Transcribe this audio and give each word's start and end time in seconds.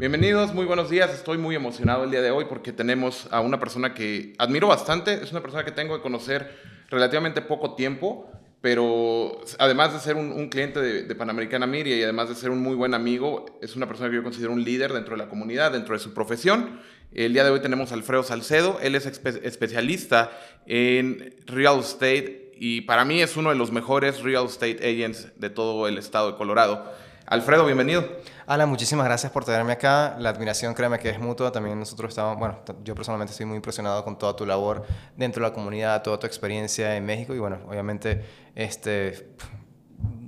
Bienvenidos, 0.00 0.54
muy 0.54 0.64
buenos 0.64 0.88
días. 0.88 1.12
Estoy 1.12 1.36
muy 1.36 1.54
emocionado 1.54 2.04
el 2.04 2.10
día 2.10 2.22
de 2.22 2.30
hoy 2.30 2.46
porque 2.48 2.72
tenemos 2.72 3.28
a 3.30 3.42
una 3.42 3.60
persona 3.60 3.92
que 3.92 4.32
admiro 4.38 4.66
bastante. 4.66 5.12
Es 5.22 5.30
una 5.30 5.42
persona 5.42 5.62
que 5.62 5.72
tengo 5.72 5.94
que 5.94 6.00
conocer 6.00 6.56
relativamente 6.88 7.42
poco 7.42 7.74
tiempo, 7.74 8.32
pero 8.62 9.42
además 9.58 9.92
de 9.92 10.00
ser 10.00 10.16
un, 10.16 10.48
cliente 10.48 10.80
de, 10.80 11.14
Panamericana 11.14 11.66
Miria 11.66 11.98
y 11.98 12.02
además 12.02 12.30
de 12.30 12.34
ser 12.34 12.48
un 12.48 12.62
muy 12.62 12.76
buen 12.76 12.94
amigo, 12.94 13.44
es 13.60 13.76
una 13.76 13.86
persona 13.86 14.08
que 14.08 14.16
yo 14.16 14.22
considero 14.22 14.54
un 14.54 14.64
líder 14.64 14.94
dentro 14.94 15.18
de 15.18 15.18
la 15.18 15.28
comunidad, 15.28 15.72
dentro 15.72 15.92
de 15.92 15.98
su 15.98 16.14
profesión. 16.14 16.80
El 17.12 17.34
día 17.34 17.44
de 17.44 17.50
hoy 17.50 17.60
tenemos 17.60 17.92
a 17.92 17.94
Alfredo 17.94 18.22
Salcedo. 18.22 18.78
Él 18.80 18.94
es 18.94 19.04
especialista 19.04 20.30
en 20.64 21.34
real 21.44 21.80
estate 21.80 22.52
y 22.58 22.80
para 22.80 23.04
mí 23.04 23.20
es 23.20 23.36
uno 23.36 23.50
de 23.50 23.56
los 23.56 23.70
mejores 23.70 24.22
real 24.22 24.46
estate 24.46 24.78
agents 24.78 25.28
de 25.36 25.50
todo 25.50 25.86
el 25.88 25.98
estado 25.98 26.30
de 26.32 26.38
Colorado. 26.38 26.90
Alfredo, 27.30 27.64
bienvenido. 27.64 28.04
Alan, 28.48 28.68
muchísimas 28.68 29.06
gracias 29.06 29.30
por 29.30 29.44
tenerme 29.44 29.70
acá. 29.70 30.16
La 30.18 30.30
admiración, 30.30 30.74
créeme 30.74 30.98
que 30.98 31.10
es 31.10 31.20
mutua. 31.20 31.52
También 31.52 31.78
nosotros 31.78 32.08
estamos, 32.08 32.36
bueno, 32.36 32.58
yo 32.82 32.92
personalmente 32.96 33.30
estoy 33.30 33.46
muy 33.46 33.54
impresionado 33.54 34.02
con 34.02 34.18
toda 34.18 34.34
tu 34.34 34.44
labor 34.44 34.84
dentro 35.16 35.40
de 35.40 35.48
la 35.48 35.54
comunidad, 35.54 36.02
toda 36.02 36.18
tu 36.18 36.26
experiencia 36.26 36.96
en 36.96 37.06
México 37.06 37.32
y 37.32 37.38
bueno, 37.38 37.60
obviamente, 37.68 38.24
este, 38.56 39.36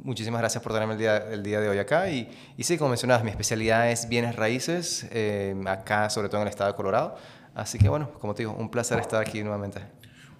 muchísimas 0.04 0.40
gracias 0.40 0.62
por 0.62 0.72
tenerme 0.72 0.92
el 0.92 1.00
día, 1.00 1.16
el 1.16 1.42
día 1.42 1.60
de 1.60 1.70
hoy 1.70 1.78
acá. 1.78 2.08
Y, 2.08 2.30
y 2.56 2.62
sí, 2.62 2.78
como 2.78 2.90
mencionabas, 2.90 3.24
mi 3.24 3.30
especialidad 3.30 3.90
es 3.90 4.08
bienes 4.08 4.36
raíces, 4.36 5.08
eh, 5.10 5.60
acá 5.66 6.08
sobre 6.08 6.28
todo 6.28 6.40
en 6.40 6.46
el 6.46 6.50
estado 6.50 6.70
de 6.70 6.76
Colorado. 6.76 7.16
Así 7.52 7.80
que 7.80 7.88
bueno, 7.88 8.12
como 8.20 8.32
te 8.32 8.42
digo, 8.42 8.52
un 8.52 8.70
placer 8.70 9.00
estar 9.00 9.20
aquí 9.20 9.42
nuevamente. 9.42 9.80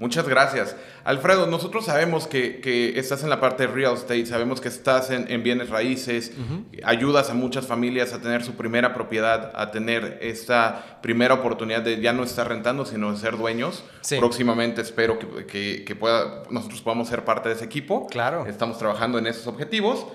Muchas 0.02 0.28
gracias. 0.28 0.74
Alfredo, 1.04 1.46
nosotros 1.46 1.84
sabemos 1.84 2.26
que, 2.26 2.92
estás 2.96 3.22
en 3.22 3.30
la 3.30 3.38
parte 3.38 3.68
de 3.68 3.72
real 3.72 3.94
estate, 3.94 4.26
sabemos 4.26 4.60
que 4.60 4.66
estás 4.66 5.10
en, 5.10 5.42
bienes 5.44 5.70
raíces, 5.70 6.32
ayudas 6.82 7.30
a 7.30 7.34
muchas 7.34 7.68
familias 7.68 8.12
a 8.12 8.20
tener 8.20 8.42
su 8.42 8.56
primera 8.56 8.94
propiedad, 8.94 9.52
a 9.54 9.70
tener 9.70 10.18
esta 10.20 10.98
primera 11.02 11.34
oportunidad 11.34 11.82
de 11.82 12.00
ya 12.00 12.12
no 12.12 12.24
estar 12.24 12.48
rentando, 12.48 12.84
sino 12.84 13.12
de 13.12 13.18
ser 13.18 13.36
dueños. 13.36 13.84
Próximamente 14.18 14.80
espero 14.80 15.20
que, 15.20 15.96
pueda, 16.00 16.42
nosotros 16.50 16.82
podamos 16.82 17.06
ser 17.06 17.24
parte 17.24 17.50
de 17.50 17.54
ese 17.54 17.64
equipo. 17.64 18.08
Claro. 18.08 18.44
Estamos 18.46 18.78
trabajando 18.78 19.20
en 19.20 19.28
esos 19.28 19.46
objetivos. 19.46 20.08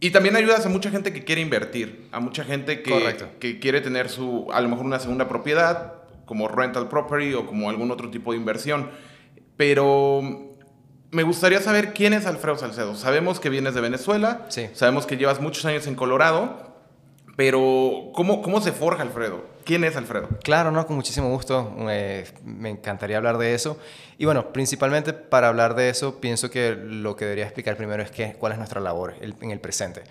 Y 0.00 0.10
también 0.10 0.36
ayudas 0.36 0.64
a 0.64 0.70
mucha 0.70 0.90
gente 0.90 1.12
que 1.12 1.24
quiere 1.24 1.42
invertir, 1.42 2.08
a 2.12 2.20
mucha 2.20 2.44
gente 2.44 2.80
que, 2.80 3.26
que 3.40 3.60
quiere 3.60 3.82
tener 3.82 4.08
su, 4.08 4.46
a 4.54 4.62
lo 4.62 4.70
mejor 4.70 4.86
una 4.86 5.00
segunda 5.00 5.28
propiedad, 5.28 5.98
como 6.24 6.46
rental 6.46 6.88
property 6.88 7.34
o 7.34 7.46
como 7.46 7.68
algún 7.68 7.90
otro 7.90 8.10
tipo 8.10 8.32
de 8.32 8.38
inversión. 8.38 8.90
Pero 9.58 10.56
me 11.10 11.22
gustaría 11.24 11.60
saber 11.60 11.92
quién 11.92 12.14
es 12.14 12.24
Alfredo 12.26 12.56
Salcedo. 12.56 12.94
Sabemos 12.94 13.40
que 13.40 13.50
vienes 13.50 13.74
de 13.74 13.80
Venezuela, 13.80 14.46
sí. 14.48 14.70
sabemos 14.72 15.04
que 15.04 15.16
llevas 15.16 15.40
muchos 15.40 15.64
años 15.64 15.86
en 15.86 15.96
Colorado, 15.96 16.76
pero 17.36 18.10
¿cómo, 18.14 18.40
¿cómo 18.40 18.60
se 18.60 18.72
forja 18.72 19.02
Alfredo? 19.02 19.44
¿Quién 19.64 19.84
es 19.84 19.96
Alfredo? 19.96 20.28
Claro, 20.44 20.70
no, 20.70 20.86
con 20.86 20.96
muchísimo 20.96 21.28
gusto. 21.28 21.74
me 21.76 22.70
encantaría 22.70 23.16
hablar 23.16 23.36
de 23.36 23.54
eso. 23.54 23.78
Y 24.16 24.24
bueno, 24.24 24.52
principalmente 24.52 25.12
para 25.12 25.48
hablar 25.48 25.74
de 25.74 25.90
eso, 25.90 26.20
pienso 26.20 26.50
que 26.50 26.74
lo 26.74 27.16
que 27.16 27.24
debería 27.24 27.44
explicar 27.44 27.76
primero 27.76 28.02
es 28.02 28.10
que, 28.10 28.34
cuál 28.34 28.52
es 28.52 28.58
nuestra 28.58 28.80
labor 28.80 29.14
en 29.20 29.50
el 29.50 29.60
presente. 29.60 30.04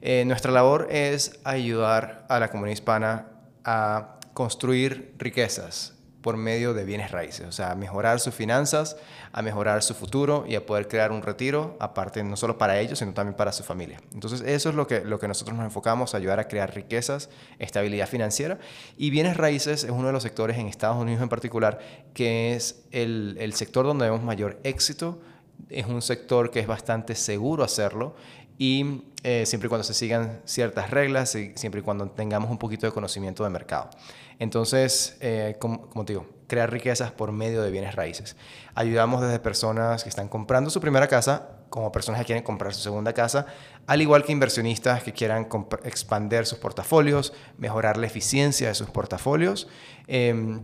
Eh, 0.00 0.24
nuestra 0.26 0.52
labor 0.52 0.86
es 0.90 1.40
ayudar 1.44 2.24
a 2.28 2.38
la 2.38 2.50
comunidad 2.50 2.74
hispana 2.74 3.26
a 3.64 4.18
construir 4.32 5.14
riquezas 5.18 5.94
por 6.22 6.36
medio 6.36 6.72
de 6.72 6.84
bienes 6.84 7.10
raíces, 7.10 7.46
o 7.46 7.52
sea, 7.52 7.72
a 7.72 7.74
mejorar 7.74 8.20
sus 8.20 8.34
finanzas, 8.34 8.96
a 9.32 9.42
mejorar 9.42 9.82
su 9.82 9.94
futuro 9.94 10.44
y 10.46 10.54
a 10.54 10.64
poder 10.64 10.88
crear 10.88 11.10
un 11.10 11.20
retiro, 11.20 11.76
aparte 11.80 12.22
no 12.22 12.36
solo 12.36 12.56
para 12.56 12.78
ellos, 12.78 13.00
sino 13.00 13.12
también 13.12 13.36
para 13.36 13.52
su 13.52 13.64
familia. 13.64 14.00
Entonces, 14.14 14.40
eso 14.42 14.70
es 14.70 14.74
lo 14.74 14.86
que, 14.86 15.00
lo 15.00 15.18
que 15.18 15.28
nosotros 15.28 15.56
nos 15.56 15.66
enfocamos, 15.66 16.14
ayudar 16.14 16.38
a 16.38 16.48
crear 16.48 16.72
riquezas, 16.74 17.28
estabilidad 17.58 18.08
financiera. 18.08 18.58
Y 18.96 19.10
bienes 19.10 19.36
raíces 19.36 19.84
es 19.84 19.90
uno 19.90 20.06
de 20.06 20.12
los 20.12 20.22
sectores 20.22 20.56
en 20.58 20.68
Estados 20.68 20.96
Unidos 20.96 21.22
en 21.22 21.28
particular, 21.28 21.80
que 22.14 22.54
es 22.54 22.84
el, 22.92 23.36
el 23.40 23.52
sector 23.54 23.84
donde 23.84 24.04
vemos 24.04 24.22
mayor 24.22 24.60
éxito, 24.62 25.20
es 25.68 25.86
un 25.86 26.02
sector 26.02 26.50
que 26.50 26.60
es 26.60 26.66
bastante 26.66 27.14
seguro 27.14 27.64
hacerlo 27.64 28.14
y 28.62 29.02
eh, 29.24 29.44
siempre 29.44 29.66
y 29.66 29.68
cuando 29.70 29.82
se 29.82 29.92
sigan 29.92 30.40
ciertas 30.44 30.90
reglas 30.90 31.34
y 31.34 31.50
siempre 31.56 31.80
y 31.80 31.82
cuando 31.82 32.08
tengamos 32.10 32.48
un 32.48 32.58
poquito 32.58 32.86
de 32.86 32.92
conocimiento 32.92 33.42
de 33.42 33.50
mercado. 33.50 33.90
Entonces, 34.38 35.16
eh, 35.20 35.56
como, 35.58 36.04
te 36.04 36.12
digo, 36.12 36.28
crear 36.46 36.70
riquezas 36.70 37.10
por 37.10 37.32
medio 37.32 37.60
de 37.60 37.72
bienes 37.72 37.96
raíces. 37.96 38.36
Ayudamos 38.76 39.20
desde 39.20 39.40
personas 39.40 40.04
que 40.04 40.08
están 40.08 40.28
comprando 40.28 40.70
su 40.70 40.80
primera 40.80 41.08
casa, 41.08 41.58
como 41.70 41.90
personas 41.90 42.20
que 42.20 42.26
quieren 42.26 42.44
comprar 42.44 42.72
su 42.72 42.82
segunda 42.82 43.12
casa, 43.12 43.46
al 43.88 44.00
igual 44.00 44.22
que 44.22 44.30
inversionistas 44.30 45.02
que 45.02 45.12
quieran 45.12 45.48
expandir 45.82 46.46
sus 46.46 46.58
portafolios, 46.58 47.32
mejorar 47.58 47.96
la 47.96 48.06
eficiencia 48.06 48.68
de 48.68 48.74
sus 48.76 48.90
portafolios, 48.90 49.66
em, 50.06 50.60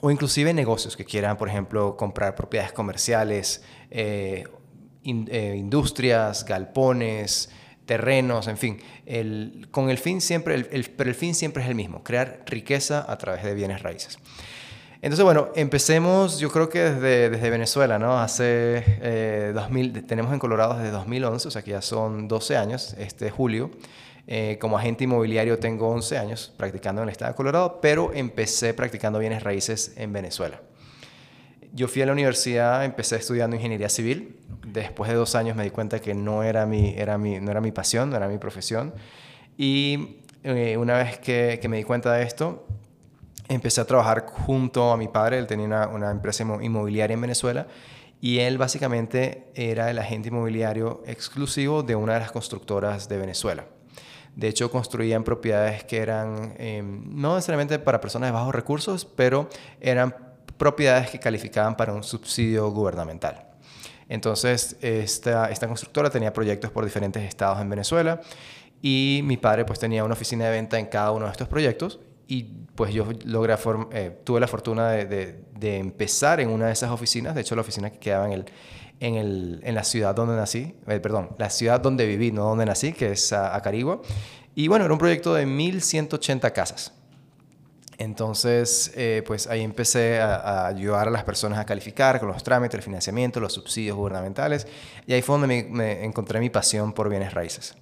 o 0.00 0.10
inclusive 0.10 0.52
negocios 0.52 0.96
que 0.96 1.04
quieran, 1.04 1.36
por 1.36 1.48
ejemplo, 1.48 1.96
comprar 1.96 2.34
propiedades 2.34 2.72
comerciales, 2.72 3.62
eh, 3.92 4.48
industrias, 5.10 6.44
galpones, 6.44 7.50
terrenos, 7.86 8.48
en 8.48 8.58
fin, 8.58 8.78
el, 9.06 9.68
con 9.70 9.88
el 9.88 9.98
fin 9.98 10.20
siempre, 10.20 10.54
el, 10.54 10.90
pero 10.96 11.08
el 11.08 11.16
fin 11.16 11.34
siempre 11.34 11.62
es 11.62 11.68
el 11.68 11.74
mismo, 11.74 12.02
crear 12.02 12.42
riqueza 12.46 13.04
a 13.08 13.16
través 13.16 13.44
de 13.44 13.54
bienes 13.54 13.82
raíces. 13.82 14.18
Entonces, 15.02 15.24
bueno, 15.24 15.50
empecemos, 15.54 16.40
yo 16.40 16.50
creo 16.50 16.68
que 16.68 16.80
desde, 16.80 17.30
desde 17.30 17.50
Venezuela, 17.50 17.98
¿no? 17.98 18.18
Hace 18.18 19.52
2000, 19.54 19.96
eh, 19.96 20.02
tenemos 20.02 20.32
en 20.32 20.38
Colorado 20.38 20.76
desde 20.76 20.90
2011, 20.90 21.48
o 21.48 21.50
sea 21.50 21.62
que 21.62 21.70
ya 21.70 21.82
son 21.82 22.28
12 22.28 22.56
años, 22.56 22.94
este 22.98 23.30
julio. 23.30 23.70
Eh, 24.28 24.58
como 24.60 24.76
agente 24.76 25.04
inmobiliario 25.04 25.60
tengo 25.60 25.88
11 25.88 26.18
años 26.18 26.52
practicando 26.56 27.00
en 27.02 27.08
el 27.08 27.12
estado 27.12 27.30
de 27.30 27.36
Colorado, 27.36 27.78
pero 27.80 28.12
empecé 28.12 28.74
practicando 28.74 29.20
bienes 29.20 29.44
raíces 29.44 29.92
en 29.96 30.12
Venezuela. 30.12 30.60
Yo 31.72 31.86
fui 31.86 32.02
a 32.02 32.06
la 32.06 32.12
universidad, 32.12 32.84
empecé 32.84 33.16
estudiando 33.16 33.54
ingeniería 33.54 33.88
civil. 33.88 34.40
Después 34.66 35.08
de 35.08 35.16
dos 35.16 35.36
años 35.36 35.56
me 35.56 35.62
di 35.62 35.70
cuenta 35.70 36.00
que 36.00 36.12
no 36.12 36.42
era 36.42 36.66
mi, 36.66 36.92
era 36.96 37.18
mi, 37.18 37.38
no 37.38 37.52
era 37.52 37.60
mi 37.60 37.70
pasión, 37.70 38.10
no 38.10 38.16
era 38.16 38.26
mi 38.26 38.38
profesión. 38.38 38.92
Y 39.56 40.18
eh, 40.42 40.76
una 40.76 40.94
vez 40.98 41.20
que, 41.20 41.64
me 41.68 41.76
di 41.76 41.84
cuenta 41.84 42.12
de 42.14 42.24
esto, 42.24 42.66
empecé 43.48 43.80
a 43.80 43.84
trabajar 43.84 44.26
junto 44.26 44.90
a 44.90 44.96
mi 44.96 45.06
padre. 45.06 45.38
Él 45.38 45.46
tenía 45.46 45.66
una, 45.66 45.86
una 45.86 46.10
empresa 46.10 46.42
inmobiliaria 46.42 47.14
en 47.14 47.20
Venezuela 47.20 47.68
y 48.20 48.40
él 48.40 48.58
básicamente 48.58 49.52
era 49.54 49.88
el 49.88 50.00
agente 50.00 50.30
inmobiliario 50.30 51.00
exclusivo 51.06 51.84
de 51.84 51.94
una 51.94 52.14
de 52.14 52.20
las 52.20 52.32
constructoras 52.32 53.08
de 53.08 53.18
Venezuela. 53.18 53.66
De 54.34 54.48
hecho, 54.48 54.68
construían 54.68 55.22
propiedades 55.22 55.84
que 55.84 55.98
eran 55.98 56.54
em, 56.58 57.04
no 57.14 57.36
necesariamente 57.36 57.78
para 57.78 58.00
personas 58.00 58.30
de 58.30 58.32
bajos 58.32 58.52
recursos, 58.52 59.04
pero 59.04 59.48
eran 59.80 60.14
propiedades 60.56 61.08
que 61.10 61.20
calificaban 61.20 61.76
para 61.76 61.92
un 61.92 62.02
subsidio 62.02 62.68
gubernamental. 62.70 63.46
Entonces, 64.08 64.76
esta, 64.80 65.50
esta 65.50 65.66
constructora 65.66 66.10
tenía 66.10 66.32
proyectos 66.32 66.70
por 66.70 66.84
diferentes 66.84 67.22
estados 67.22 67.60
en 67.60 67.68
Venezuela 67.68 68.20
y 68.82 69.20
mi 69.24 69.36
padre 69.36 69.64
pues 69.64 69.78
tenía 69.78 70.04
una 70.04 70.14
oficina 70.14 70.44
de 70.44 70.50
venta 70.52 70.78
en 70.78 70.86
cada 70.86 71.10
uno 71.10 71.26
de 71.26 71.32
estos 71.32 71.48
proyectos 71.48 71.98
y 72.28 72.44
pues 72.74 72.92
yo 72.92 73.06
logré 73.24 73.54
eh, 73.92 74.20
tuve 74.24 74.40
la 74.40 74.46
fortuna 74.46 74.90
de, 74.90 75.42
empezar 75.60 76.40
en 76.40 76.50
una 76.50 76.66
de 76.66 76.72
esas 76.72 76.90
oficinas, 76.90 77.34
de 77.34 77.40
hecho 77.40 77.54
la 77.54 77.62
oficina 77.62 77.90
que 77.90 77.98
quedaba 77.98 78.26
en, 78.26 78.32
el, 78.32 78.44
en, 79.00 79.14
el, 79.14 79.60
en 79.62 79.74
la 79.74 79.84
ciudad 79.84 80.14
donde 80.14 80.36
nací, 80.36 80.74
eh, 80.86 81.00
perdón, 81.00 81.30
la 81.38 81.50
ciudad 81.50 81.80
donde 81.80 82.06
viví, 82.06 82.32
no 82.32 82.44
donde 82.44 82.66
nací, 82.66 82.92
que 82.92 83.12
es 83.12 83.32
Acarigua. 83.32 84.02
Y 84.54 84.68
bueno, 84.68 84.84
era 84.84 84.92
un 84.92 84.98
proyecto 84.98 85.34
de 85.34 85.46
1.180 85.46 86.52
casas. 86.52 86.92
Entonces, 87.98 88.92
eh, 88.94 89.22
pues 89.26 89.46
ahí 89.46 89.62
empecé 89.62 90.20
a, 90.20 90.66
ayudar 90.66 91.08
a 91.08 91.10
las 91.10 91.24
personas 91.24 91.58
a 91.58 91.64
calificar 91.64 92.20
con 92.20 92.28
los 92.28 92.42
trámites, 92.42 92.74
el 92.74 92.82
financiamiento, 92.82 93.40
los 93.40 93.54
subsidios 93.54 93.96
gubernamentales. 93.96 94.66
Y 95.06 95.14
ahí 95.14 95.22
fue 95.22 95.38
donde 95.38 95.64
me, 95.70 96.04
encontré 96.04 96.40
mi 96.40 96.50
pasión 96.50 96.92
por 96.92 97.08
bienes 97.08 97.32
raíces. 97.32 97.74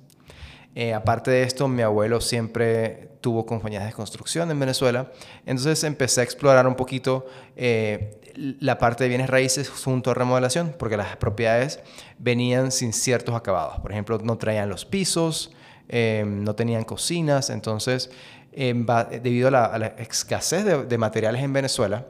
Eh, 0.77 0.95
aparte 0.95 1.31
de 1.31 1.43
esto, 1.43 1.67
mi 1.69 1.83
abuelo 1.83 2.21
siempre 2.21 3.11
tuvo 3.21 3.47
compañías 3.47 3.85
de 3.85 3.93
construcción 3.93 4.51
en 4.51 4.61
Venezuela. 4.61 5.11
Entonces 5.47 5.83
empecé 5.83 6.21
a 6.21 6.25
explorar 6.25 6.67
un 6.67 6.75
poquito 6.75 7.27
eh, 7.57 8.21
la 8.61 8.79
parte 8.79 9.05
de 9.05 9.09
bienes 9.09 9.31
raíces 9.31 9.69
junto 9.69 10.11
a 10.11 10.15
remodelación, 10.15 10.75
porque 10.79 10.97
las 10.97 11.17
propiedades 11.17 11.81
venían 12.19 12.71
sin 12.71 12.93
ciertos 12.93 13.35
acabados. 13.35 13.81
Por 13.81 13.91
ejemplo, 13.91 14.19
no 14.19 14.39
traían 14.39 14.69
los 14.69 14.85
pisos, 14.85 15.53
no 15.89 16.55
tenían 16.57 16.83
cocinas. 16.83 17.51
Entonces 17.51 18.11
debido 18.57 19.49
a 19.49 19.79
la, 19.79 19.87
escasez 19.99 20.65
de, 20.65 20.99
materiales 20.99 21.43
en 21.43 21.53
Venezuela, 21.53 22.07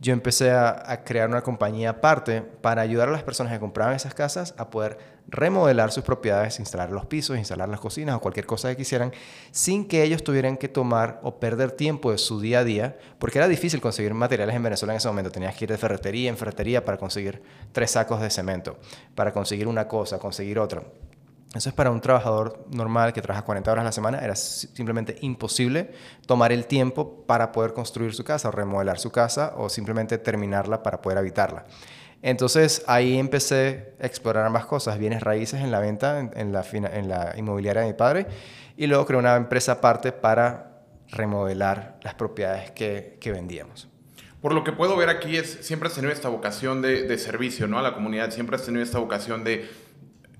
yo 0.00 0.12
empecé 0.12 0.52
a, 0.52 1.02
crear 1.04 1.28
una 1.28 1.42
compañía 1.42 1.90
aparte 1.90 2.42
para 2.42 2.82
ayudar 2.82 3.08
a 3.08 3.12
las 3.12 3.24
personas 3.24 3.52
que 3.52 3.58
compraban 3.58 3.96
esas 3.96 4.14
casas 4.14 4.54
a 4.56 4.70
poder 4.70 4.98
remodelar 5.26 5.90
sus 5.90 6.04
propiedades, 6.04 6.58
instalar 6.58 6.90
los 6.90 7.04
pisos, 7.06 7.36
instalar 7.36 7.68
las 7.68 7.80
cocinas 7.80 8.16
o 8.16 8.20
cualquier 8.20 8.46
cosa 8.46 8.70
que 8.70 8.76
quisieran, 8.76 9.12
sin 9.50 9.86
que 9.86 10.02
ellos 10.02 10.22
tuvieran 10.24 10.56
que 10.56 10.68
tomar 10.68 11.20
o 11.22 11.38
perder 11.38 11.72
tiempo 11.72 12.12
de 12.12 12.18
su 12.18 12.40
día 12.40 12.60
a 12.60 12.64
día, 12.64 12.96
porque 13.18 13.38
era 13.38 13.48
difícil 13.48 13.80
conseguir 13.80 14.14
materiales 14.14 14.54
en 14.54 14.62
Venezuela 14.62 14.92
en 14.92 14.98
ese 14.98 15.08
momento. 15.08 15.30
Tenías 15.30 15.54
que 15.56 15.64
ir 15.64 15.70
de 15.70 15.78
ferretería 15.78 16.30
en 16.30 16.36
ferretería 16.36 16.84
para 16.84 16.96
conseguir 16.96 17.42
tres 17.72 17.90
sacos 17.90 18.20
de 18.20 18.30
cemento, 18.30 18.78
para 19.14 19.32
conseguir 19.32 19.66
una 19.66 19.88
cosa, 19.88 20.18
conseguir 20.18 20.58
otra. 20.58 20.82
Eso 21.54 21.70
es 21.70 21.74
para 21.74 21.90
un 21.90 22.00
trabajador 22.00 22.66
normal 22.70 23.14
que 23.14 23.22
trabaja 23.22 23.44
40 23.44 23.72
horas 23.72 23.82
a 23.82 23.86
la 23.86 23.92
semana, 23.92 24.18
era 24.18 24.36
simplemente 24.36 25.16
imposible 25.22 25.90
tomar 26.26 26.52
el 26.52 26.66
tiempo 26.66 27.24
para 27.26 27.52
poder 27.52 27.72
construir 27.72 28.14
su 28.14 28.22
casa 28.22 28.48
o 28.48 28.50
remodelar 28.52 28.98
su 28.98 29.10
casa 29.10 29.54
o 29.56 29.70
simplemente 29.70 30.18
terminarla 30.18 30.82
para 30.82 31.00
poder 31.00 31.16
habitarla. 31.16 31.64
Entonces 32.20 32.84
ahí 32.86 33.18
empecé 33.18 33.94
a 34.00 34.06
explorar 34.06 34.44
ambas 34.44 34.66
cosas, 34.66 34.98
bienes 34.98 35.22
raíces 35.22 35.60
en 35.60 35.70
la 35.70 35.80
venta, 35.80 36.18
en, 36.18 36.52
la, 36.52 37.34
inmobiliaria 37.36 37.82
de 37.82 37.88
mi 37.88 37.94
padre, 37.94 38.26
y 38.76 38.86
luego 38.86 39.06
creé 39.06 39.18
una 39.18 39.36
empresa 39.36 39.72
aparte 39.72 40.12
para 40.12 40.82
remodelar 41.08 41.98
las 42.02 42.14
propiedades 42.14 42.72
que, 42.72 43.18
vendíamos. 43.24 43.88
Por 44.42 44.52
lo 44.52 44.64
que 44.64 44.72
puedo 44.72 44.96
ver 44.96 45.08
aquí, 45.08 45.36
es, 45.36 45.58
siempre 45.62 45.88
has 45.88 45.94
tenido 45.94 46.12
esta 46.12 46.28
vocación 46.28 46.82
de, 46.82 47.04
de 47.04 47.18
servicio 47.18 47.66
¿no? 47.66 47.78
a 47.78 47.82
la 47.82 47.94
comunidad, 47.94 48.30
siempre 48.30 48.56
has 48.56 48.64
tenido 48.64 48.84
esta 48.84 48.98
vocación 48.98 49.44
de 49.44 49.68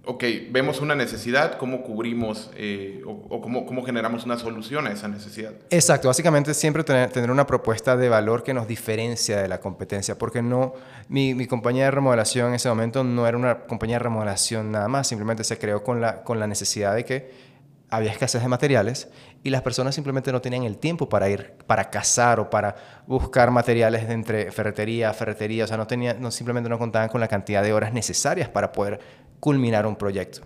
ok, 0.09 0.25
vemos 0.51 0.81
una 0.81 0.95
necesidad, 0.95 1.59
¿cómo 1.59 1.83
cubrimos 1.83 2.51
eh, 2.57 3.03
o, 3.05 3.43
cómo, 3.43 3.67
cómo, 3.67 3.85
generamos 3.85 4.25
una 4.25 4.39
solución 4.39 4.87
a 4.87 4.93
esa 4.93 5.07
necesidad? 5.07 5.53
Exacto, 5.69 6.09
básicamente 6.09 6.55
siempre 6.55 6.83
tener, 6.83 7.31
una 7.31 7.47
propuesta 7.47 7.95
de 7.95 8.09
valor 8.09 8.43
que 8.43 8.55
nos 8.55 8.67
diferencia 8.67 9.37
de 9.43 9.49
la 9.49 9.61
competencia, 9.61 10.17
porque 10.17 10.41
no, 10.41 10.73
mi, 11.09 11.47
compañía 11.47 11.85
de 11.85 11.91
remodelación 11.91 12.49
en 12.49 12.55
ese 12.55 12.71
momento 12.71 13.05
no 13.05 13.27
era 13.27 13.37
una 13.37 13.61
compañía 13.67 13.97
de 13.97 14.05
remodelación 14.05 14.73
nada 14.73 14.89
más, 14.89 15.07
simplemente 15.07 15.45
se 15.45 15.59
creó 15.59 15.85
con 15.85 16.01
la, 16.01 16.25
con 16.25 16.41
la 16.41 16.47
necesidad 16.47 16.95
de 16.95 17.05
que 17.05 17.49
había 17.91 18.11
escasez 18.11 18.43
de 18.43 18.49
materiales 18.49 19.09
y 19.43 19.51
las 19.51 19.63
personas 19.63 19.95
simplemente 19.95 20.33
no 20.33 20.41
tenían 20.41 20.65
el 20.65 20.79
tiempo 20.79 21.09
para 21.09 21.29
ir, 21.29 21.55
para 21.67 21.91
cazar 21.91 22.41
o 22.41 22.51
para 22.51 22.77
buscar 23.07 23.51
materiales 23.51 24.09
de 24.09 24.15
entre 24.15 24.53
ferretería 24.53 25.13
ferretería, 25.13 25.65
o 25.65 25.67
sea, 25.67 25.77
no, 25.77 25.87
tenía, 25.87 26.15
no 26.15 26.31
simplemente 26.31 26.69
no 26.69 26.79
contaban 26.79 27.09
con 27.09 27.21
la 27.21 27.29
cantidad 27.29 27.63
de 27.63 27.73
horas 27.73 27.93
necesarias 27.93 28.49
para 28.49 28.73
poder 28.73 29.01
culminar 29.41 29.87
un 29.87 29.97
proyecto. 29.97 30.43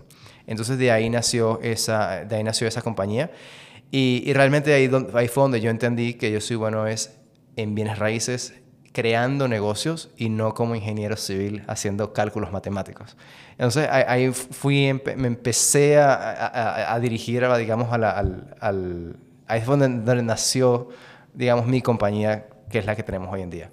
Entonces 0.47 0.77
de 0.77 0.91
ahí 0.91 1.09
nació 1.09 1.59
esa, 1.61 2.25
de 2.25 2.35
ahí 2.35 2.43
nació 2.43 2.67
esa 2.67 2.81
compañía 2.81 3.31
y, 3.91 4.23
y 4.25 4.33
realmente 4.33 4.73
ahí, 4.73 4.89
ahí 5.13 5.27
fue 5.27 5.43
donde 5.43 5.61
yo 5.61 5.69
entendí 5.69 6.15
que 6.15 6.31
yo 6.31 6.41
soy 6.41 6.55
bueno 6.57 6.87
es 6.87 7.17
en 7.55 7.75
bienes 7.75 7.99
raíces, 7.99 8.55
creando 8.91 9.47
negocios 9.47 10.11
y 10.17 10.29
no 10.29 10.53
como 10.53 10.75
ingeniero 10.75 11.17
civil 11.17 11.63
haciendo 11.67 12.13
cálculos 12.13 12.51
matemáticos. 12.51 13.17
Entonces 13.51 13.87
ahí 13.89 14.31
fui, 14.31 14.99
me 15.15 15.27
empecé 15.27 15.97
a, 15.97 16.93
a, 16.93 16.99
dirigir, 16.99 17.47
digamos, 17.57 17.91
al, 17.91 18.03
al, 18.59 19.15
ahí 19.47 19.61
fue 19.61 19.77
donde 19.77 20.23
nació, 20.23 20.89
digamos, 21.33 21.67
mi 21.67 21.81
compañía, 21.81 22.47
que 22.69 22.79
es 22.79 22.85
la 22.85 22.95
que 22.95 23.03
tenemos 23.03 23.31
hoy 23.31 23.41
en 23.41 23.49
día 23.49 23.71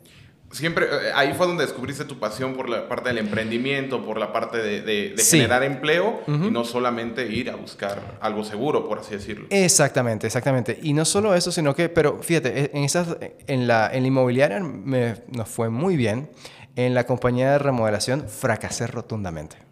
siempre, 0.51 0.87
eh, 0.87 1.13
ahí 1.15 1.33
fue 1.35 1.47
donde 1.47 1.65
descubriste 1.65 2.05
tu 2.05 2.19
pasión 2.19 2.55
por 2.55 2.69
la 2.69 2.89
parte 2.89 3.09
del 3.09 3.19
emprendimiento, 3.19 4.05
por 4.05 4.19
la 4.19 4.33
parte 4.33 4.59
de, 4.59 5.15
generar 5.19 5.63
empleo 5.63 6.23
y 6.27 6.51
no 6.51 6.65
solamente 6.65 7.27
ir 7.27 7.51
a 7.51 7.57
buscar 7.57 8.19
algo 8.21 8.45
seguro, 8.45 8.89
por 8.89 8.99
así 8.99 9.15
decirlo. 9.15 9.47
Exactamente, 9.51 10.27
exactamente. 10.27 10.79
Y 10.83 10.93
no 10.93 11.05
solo 11.05 11.35
eso, 11.35 11.53
sino 11.53 11.75
que, 11.75 11.89
pero 11.89 12.23
fíjate, 12.23 12.61
e, 12.61 12.71
en, 12.75 12.85
esas, 12.85 13.17
en, 13.47 13.67
la, 13.67 13.91
en 13.93 14.03
la 14.03 14.09
inmobiliaria 14.09 14.61
me, 14.61 15.17
nos 15.29 15.49
fue 15.49 15.71
muy 15.71 15.97
bien. 15.97 16.31
En 16.77 16.95
la 16.95 17.05
compañía 17.05 17.53
de 17.53 17.59
remodelación 17.59 18.29
fracasé 18.29 18.87
rotundamente 18.87 19.70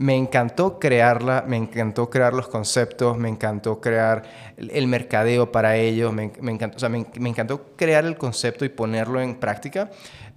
me 0.00 0.16
encantó 0.16 0.78
crearla, 0.78 1.44
me 1.46 1.58
encantó 1.58 2.08
crear 2.08 2.32
los 2.32 2.48
conceptos, 2.48 3.18
me 3.18 3.28
encantó 3.28 3.82
crear 3.82 4.22
el, 4.56 4.86
mercadeo 4.86 5.52
para 5.52 5.76
ellos, 5.76 6.10
me, 6.10 6.32
encantó, 6.40 6.78
o 6.78 6.80
sea, 6.80 6.88
me, 6.88 7.04
encantó 7.28 7.66
crear 7.76 8.06
el 8.06 8.16
concepto 8.16 8.64
y 8.64 8.70
ponerlo 8.70 9.20
en 9.20 9.34
práctica, 9.34 9.90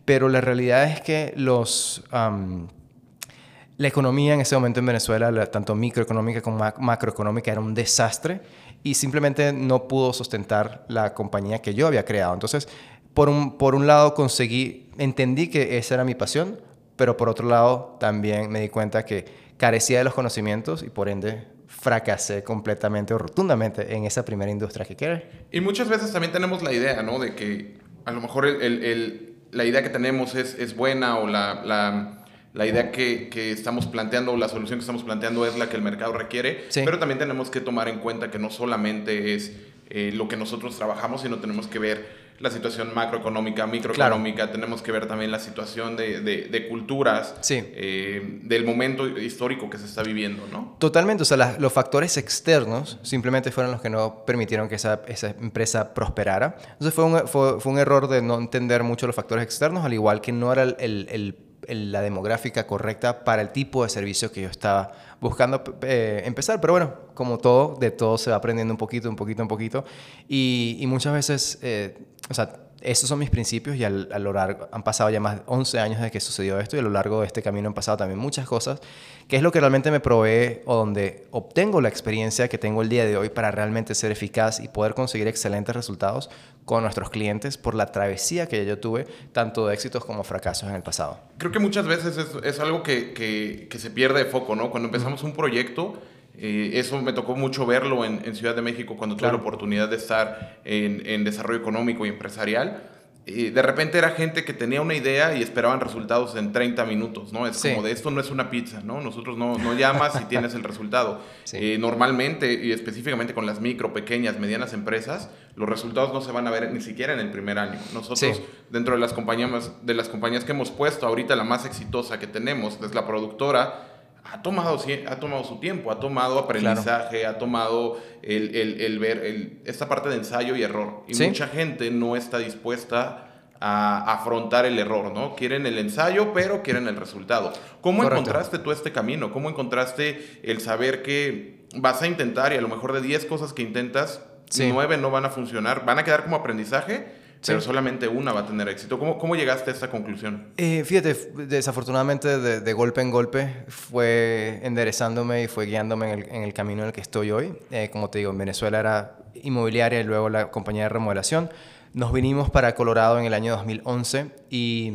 pero 0.03 0.27
la 0.27 0.41
realidad 0.41 0.83
es 0.91 0.99
que 0.99 1.33
los... 1.37 2.03
la 2.11 3.87
economía 3.87 4.33
en 4.33 4.41
ese 4.41 4.53
momento 4.55 4.81
en 4.81 4.85
Venezuela, 4.85 5.45
tanto 5.45 5.75
microeconómica 5.75 6.41
como 6.41 6.57
macroeconómica, 6.79 7.49
era 7.49 7.61
un 7.61 7.73
desastre 7.73 8.41
y 8.83 8.95
simplemente 8.95 9.53
no 9.53 9.87
pudo 9.87 10.11
sustentar 10.11 10.83
la 10.89 11.13
compañía 11.13 11.61
que 11.61 11.73
yo 11.73 11.87
había 11.87 12.03
creado. 12.03 12.33
Entonces, 12.33 12.67
por 13.13 13.29
un, 13.29 13.57
por 13.57 13.75
un 13.75 13.87
lado 13.87 14.13
conseguí, 14.13 14.89
entendí 14.97 15.47
que 15.47 15.77
esa 15.77 15.93
era 15.93 16.03
mi 16.03 16.15
pasión, 16.15 16.59
pero 16.97 17.15
por 17.15 17.29
otro 17.29 17.47
lado 17.47 17.95
también 18.01 18.51
me 18.51 18.59
di 18.59 18.67
cuenta 18.67 19.05
que 19.05 19.42
carecía 19.63 19.99
de 19.99 20.03
los 20.03 20.13
conocimientos 20.13 20.83
y 20.83 20.89
por 20.89 21.07
ende 21.07 21.47
fracasé 21.67 22.43
completamente 22.43 23.13
o 23.13 23.17
rotundamente 23.17 23.95
en 23.95 24.03
esa 24.03 24.25
primera 24.25 24.51
industria 24.51 24.85
que 24.85 24.97
quiere. 24.97 25.29
Y 25.53 25.61
muchas 25.61 25.87
veces 25.87 26.11
también 26.11 26.33
tenemos 26.33 26.61
la 26.63 26.73
idea, 26.73 27.01
¿no? 27.01 27.17
De 27.17 27.33
que 27.33 27.77
a 28.03 28.11
lo 28.11 28.19
mejor 28.19 28.45
el, 28.45 28.83
el, 28.83 29.35
la 29.51 29.63
idea 29.63 29.81
que 29.81 29.87
tenemos 29.87 30.35
es, 30.35 30.55
es 30.55 30.75
buena 30.75 31.17
o 31.17 31.27
la, 31.27 31.63
la, 31.63 32.25
la 32.51 32.65
idea 32.65 32.91
que, 32.91 33.29
que, 33.29 33.51
estamos 33.51 33.87
planteando 33.87 34.33
o 34.33 34.37
la 34.37 34.49
solución 34.49 34.79
que 34.79 34.81
estamos 34.81 35.03
planteando 35.03 35.45
es 35.45 35.57
la 35.57 35.69
que 35.69 35.77
el 35.77 35.81
mercado 35.81 36.11
requiere, 36.11 36.65
pero 36.83 36.99
también 36.99 37.17
tenemos 37.17 37.49
que 37.49 37.61
tomar 37.61 37.87
en 37.87 37.99
cuenta 37.99 38.29
que 38.29 38.39
no 38.39 38.49
solamente 38.49 39.33
es 39.33 39.53
eh, 39.89 40.11
lo 40.13 40.27
que 40.27 40.35
nosotros 40.35 40.75
trabajamos, 40.75 41.21
sino 41.21 41.37
tenemos 41.37 41.67
que 41.67 41.79
ver 41.79 42.22
la 42.39 42.51
situación 42.51 42.93
macroeconómica, 42.93 43.65
microeconómica, 43.67 44.51
tenemos 44.51 44.81
que 44.81 44.91
ver 44.91 45.07
también 45.07 45.31
la 45.31 45.39
situación 45.39 45.95
de, 45.95 46.21
de, 46.21 46.67
culturas, 46.67 47.35
eh, 47.49 48.39
del 48.43 48.65
momento 48.65 49.07
histórico 49.07 49.69
que 49.69 49.77
se 49.77 49.85
está 49.85 50.03
viviendo, 50.03 50.45
¿no? 50.51 50.75
Totalmente, 50.79 51.23
o 51.23 51.25
sea, 51.25 51.57
los 51.59 51.71
factores 51.71 52.17
externos 52.17 52.99
simplemente 53.01 53.51
fueron 53.51 53.71
los 53.71 53.81
que 53.81 53.89
no 53.89 54.25
permitieron 54.25 54.67
que 54.67 54.75
esa, 54.75 55.01
esa 55.07 55.29
empresa 55.29 55.93
prosperara. 55.93 56.55
Entonces 56.73 56.93
fue 56.93 57.05
un, 57.05 57.27
fue, 57.27 57.59
fue 57.59 57.71
un, 57.71 57.79
error 57.79 58.07
de 58.07 58.21
no 58.21 58.37
entender 58.37 58.83
mucho 58.83 59.07
los 59.07 59.15
factores 59.15 59.43
externos, 59.43 59.85
al 59.85 59.93
igual 59.93 60.21
que 60.21 60.31
no 60.31 60.51
era 60.51 60.63
el, 60.63 60.75
el, 60.79 61.37
la 61.67 62.01
demográfica 62.01 62.67
correcta 62.67 63.23
para 63.23 63.41
el 63.41 63.49
tipo 63.49 63.83
de 63.83 63.89
servicio 63.89 64.31
que 64.31 64.41
yo 64.41 64.49
estaba 64.49 64.91
buscando 65.19 65.63
eh, 65.81 66.23
empezar. 66.25 66.59
Pero 66.61 66.73
bueno, 66.73 66.93
como 67.13 67.37
todo, 67.37 67.75
de 67.79 67.91
todo 67.91 68.17
se 68.17 68.29
va 68.29 68.37
aprendiendo 68.37 68.73
un 68.73 68.77
poquito, 68.77 69.09
un 69.09 69.15
poquito, 69.15 69.41
un 69.41 69.47
poquito. 69.47 69.85
Y, 70.27 70.77
y 70.79 70.87
muchas 70.87 71.13
veces... 71.13 71.59
Eh, 71.61 71.97
o 72.29 72.33
sea, 72.33 72.62
esos 72.83 73.09
son 73.09 73.19
mis 73.19 73.29
principios 73.29 73.75
y 73.77 73.83
al, 73.83 74.09
a 74.11 74.19
lo 74.19 74.33
largo, 74.33 74.67
han 74.71 74.83
pasado 74.83 75.09
ya 75.09 75.19
más 75.19 75.37
de 75.37 75.41
11 75.45 75.79
años 75.79 75.99
desde 75.99 76.11
que 76.11 76.19
sucedió 76.19 76.59
esto 76.59 76.75
y 76.75 76.79
a 76.79 76.81
lo 76.81 76.89
largo 76.89 77.21
de 77.21 77.27
este 77.27 77.41
camino 77.41 77.67
han 77.67 77.73
pasado 77.73 77.97
también 77.97 78.19
muchas 78.19 78.47
cosas, 78.47 78.81
que 79.27 79.37
es 79.37 79.41
lo 79.41 79.51
que 79.51 79.59
realmente 79.59 79.89
me 79.91 79.99
provee 79.99 80.61
o 80.65 80.75
donde 80.75 81.27
obtengo 81.31 81.81
la 81.81 81.89
experiencia 81.89 82.47
que 82.47 82.57
tengo 82.57 82.81
el 82.81 82.89
día 82.89 83.05
de 83.05 83.17
hoy 83.17 83.29
para 83.29 83.51
realmente 83.51 83.95
ser 83.95 84.11
eficaz 84.11 84.59
y 84.59 84.67
poder 84.67 84.93
conseguir 84.93 85.27
excelentes 85.27 85.75
resultados 85.75 86.29
con 86.65 86.83
nuestros 86.83 87.09
clientes 87.09 87.57
por 87.57 87.75
la 87.75 87.91
travesía 87.91 88.47
que 88.47 88.65
yo 88.65 88.79
tuve, 88.79 89.05
tanto 89.31 89.67
de 89.67 89.73
éxitos 89.73 90.05
como 90.05 90.23
fracasos 90.23 90.69
en 90.69 90.75
el 90.75 90.83
pasado. 90.83 91.19
Creo 91.37 91.51
que 91.51 91.59
muchas 91.59 91.85
veces 91.85 92.17
es, 92.43 92.59
algo 92.59 92.83
que, 92.83 93.13
que, 93.13 93.79
se 93.79 93.89
pierde 93.89 94.23
de 94.23 94.29
foco, 94.29 94.55
¿no? 94.55 94.71
Cuando 94.71 94.87
empezamos 94.87 95.23
un 95.23 95.33
proyecto 95.33 96.01
eh, 96.37 96.71
eso 96.73 96.99
me 97.01 97.13
tocó 97.13 97.35
mucho 97.35 97.65
verlo 97.65 98.03
en, 98.05 98.35
Ciudad 98.35 98.55
de 98.55 98.61
México 98.61 98.97
cuando 98.97 99.15
tuve 99.15 99.29
la 99.29 99.35
oportunidad 99.35 99.87
de 99.89 99.97
estar 99.97 100.59
en, 100.65 101.23
desarrollo 101.23 101.59
económico 101.59 102.05
y 102.05 102.09
empresarial. 102.09 102.89
de 103.25 103.61
repente 103.61 103.99
era 103.99 104.11
gente 104.11 104.43
que 104.43 104.53
tenía 104.53 104.81
una 104.81 104.95
idea 104.95 105.37
y 105.37 105.43
esperaban 105.43 105.79
resultados 105.79 106.35
en 106.35 106.51
30 106.51 106.85
minutos, 106.85 107.31
¿no? 107.31 107.45
Es 107.45 107.61
como 107.61 107.83
de 107.83 107.91
esto 107.91 108.09
no 108.09 108.19
es 108.19 108.31
una 108.31 108.49
pizza, 108.49 108.81
¿no? 108.83 108.99
Nosotros 108.99 109.37
no, 109.37 109.57
no 109.57 109.75
llamas 109.75 110.19
y 110.19 110.25
tienes 110.25 110.53
el 110.55 110.63
resultado. 110.63 111.21
Eh, 111.55 111.77
normalmente 111.77 112.51
y 112.51 112.71
específicamente 112.71 113.35
con 113.35 113.45
las 113.45 113.61
micro, 113.61 113.93
pequeñas, 113.93 114.39
medianas 114.39 114.73
empresas, 114.73 115.29
los 115.55 115.69
resultados 115.69 116.11
no 116.11 116.21
se 116.21 116.31
van 116.31 116.47
a 116.47 116.51
ver 116.51 116.71
ni 116.73 116.81
siquiera 116.81 117.13
en 117.13 117.19
el 117.19 117.29
primer 117.29 117.59
año. 117.59 117.79
Nosotros, 117.93 118.41
dentro 118.71 118.95
de 118.95 118.99
las, 118.99 119.13
compañías, 119.13 119.71
de 119.83 119.93
las 119.93 120.09
compañías 120.09 120.45
que 120.45 120.53
hemos 120.53 120.71
puesto, 120.71 121.05
ahorita 121.05 121.35
la 121.35 121.43
más 121.43 121.65
exitosa 121.65 122.17
que 122.17 122.25
tenemos 122.25 122.79
es 122.81 122.95
la 122.95 123.05
productora, 123.05 123.92
ha 124.25 124.41
tomado, 124.41 124.79
ha 125.07 125.15
tomado 125.17 125.43
su 125.43 125.59
tiempo, 125.59 125.91
ha 125.91 125.99
tomado 125.99 126.39
aprendizaje, 126.39 127.25
ha 127.25 127.37
tomado 127.37 128.01
el, 128.21 128.55
el, 128.55 128.81
el 128.81 128.99
ver 128.99 129.61
esta 129.65 129.89
parte 129.89 130.09
de 130.09 130.15
ensayo 130.15 130.55
y 130.55 130.63
error. 130.63 131.03
Y 131.07 131.15
mucha 131.21 131.47
gente 131.47 131.91
no 131.91 132.15
está 132.15 132.37
dispuesta 132.37 133.29
a 133.59 134.13
afrontar 134.13 134.65
el 134.65 134.77
error, 134.77 135.13
¿no? 135.13 135.35
Quieren 135.35 135.65
el 135.65 135.77
ensayo, 135.77 136.33
pero 136.33 136.63
quieren 136.63 136.87
el 136.87 136.97
resultado. 136.97 137.53
¿Cómo 137.81 138.03
encontraste 138.03 138.59
tú 138.59 138.71
este 138.71 138.91
camino? 138.91 139.31
¿Cómo 139.31 139.49
encontraste 139.49 140.41
el 140.43 140.59
saber 140.59 141.01
que 141.01 141.65
vas 141.75 142.01
a 142.01 142.07
intentar 142.07 142.51
y 142.53 142.57
a 142.57 142.61
lo 142.61 142.67
mejor 142.67 142.93
de 142.93 143.01
10 143.01 143.25
cosas 143.25 143.53
que 143.53 143.61
intentas, 143.61 144.21
9 144.57 144.97
no 144.97 145.11
van 145.11 145.25
a 145.25 145.29
funcionar, 145.29 145.85
van 145.85 145.99
a 145.99 146.03
quedar 146.03 146.23
como 146.23 146.35
aprendizaje? 146.35 147.22
Pero 147.45 147.61
solamente 147.61 148.07
una 148.07 148.31
va 148.31 148.41
a 148.41 148.45
tener 148.45 148.67
éxito. 148.69 148.97
¿Cómo, 148.97 149.17
cómo 149.17 149.35
llegaste 149.35 149.71
a 149.71 149.73
esta 149.73 149.89
conclusión? 149.89 150.53
Eh, 150.57 150.83
fíjate, 150.85 151.13
desafortunadamente 151.47 152.39
de, 152.39 152.73
golpe 152.73 153.01
en 153.01 153.11
golpe 153.11 153.65
fue 153.67 154.59
enderezándome 154.63 155.43
y 155.43 155.47
fue 155.47 155.65
guiándome 155.65 156.11
en 156.11 156.19
el, 156.19 156.29
en 156.29 156.43
el 156.43 156.53
camino 156.53 156.81
en 156.81 156.87
el 156.87 156.93
que 156.93 157.01
estoy 157.01 157.31
hoy. 157.31 157.53
Eh, 157.71 157.89
como 157.91 158.09
te 158.09 158.19
digo, 158.19 158.31
en 158.31 158.37
Venezuela 158.37 158.79
era 158.79 159.17
inmobiliaria 159.35 159.99
y 159.99 160.03
luego 160.03 160.29
la 160.29 160.51
compañía 160.51 160.83
de 160.83 160.89
remodelación. 160.89 161.49
Nos 161.93 162.11
vinimos 162.11 162.49
para 162.49 162.73
Colorado 162.75 163.19
en 163.19 163.25
el 163.25 163.33
año 163.33 163.51
2011 163.55 164.31
y 164.49 164.93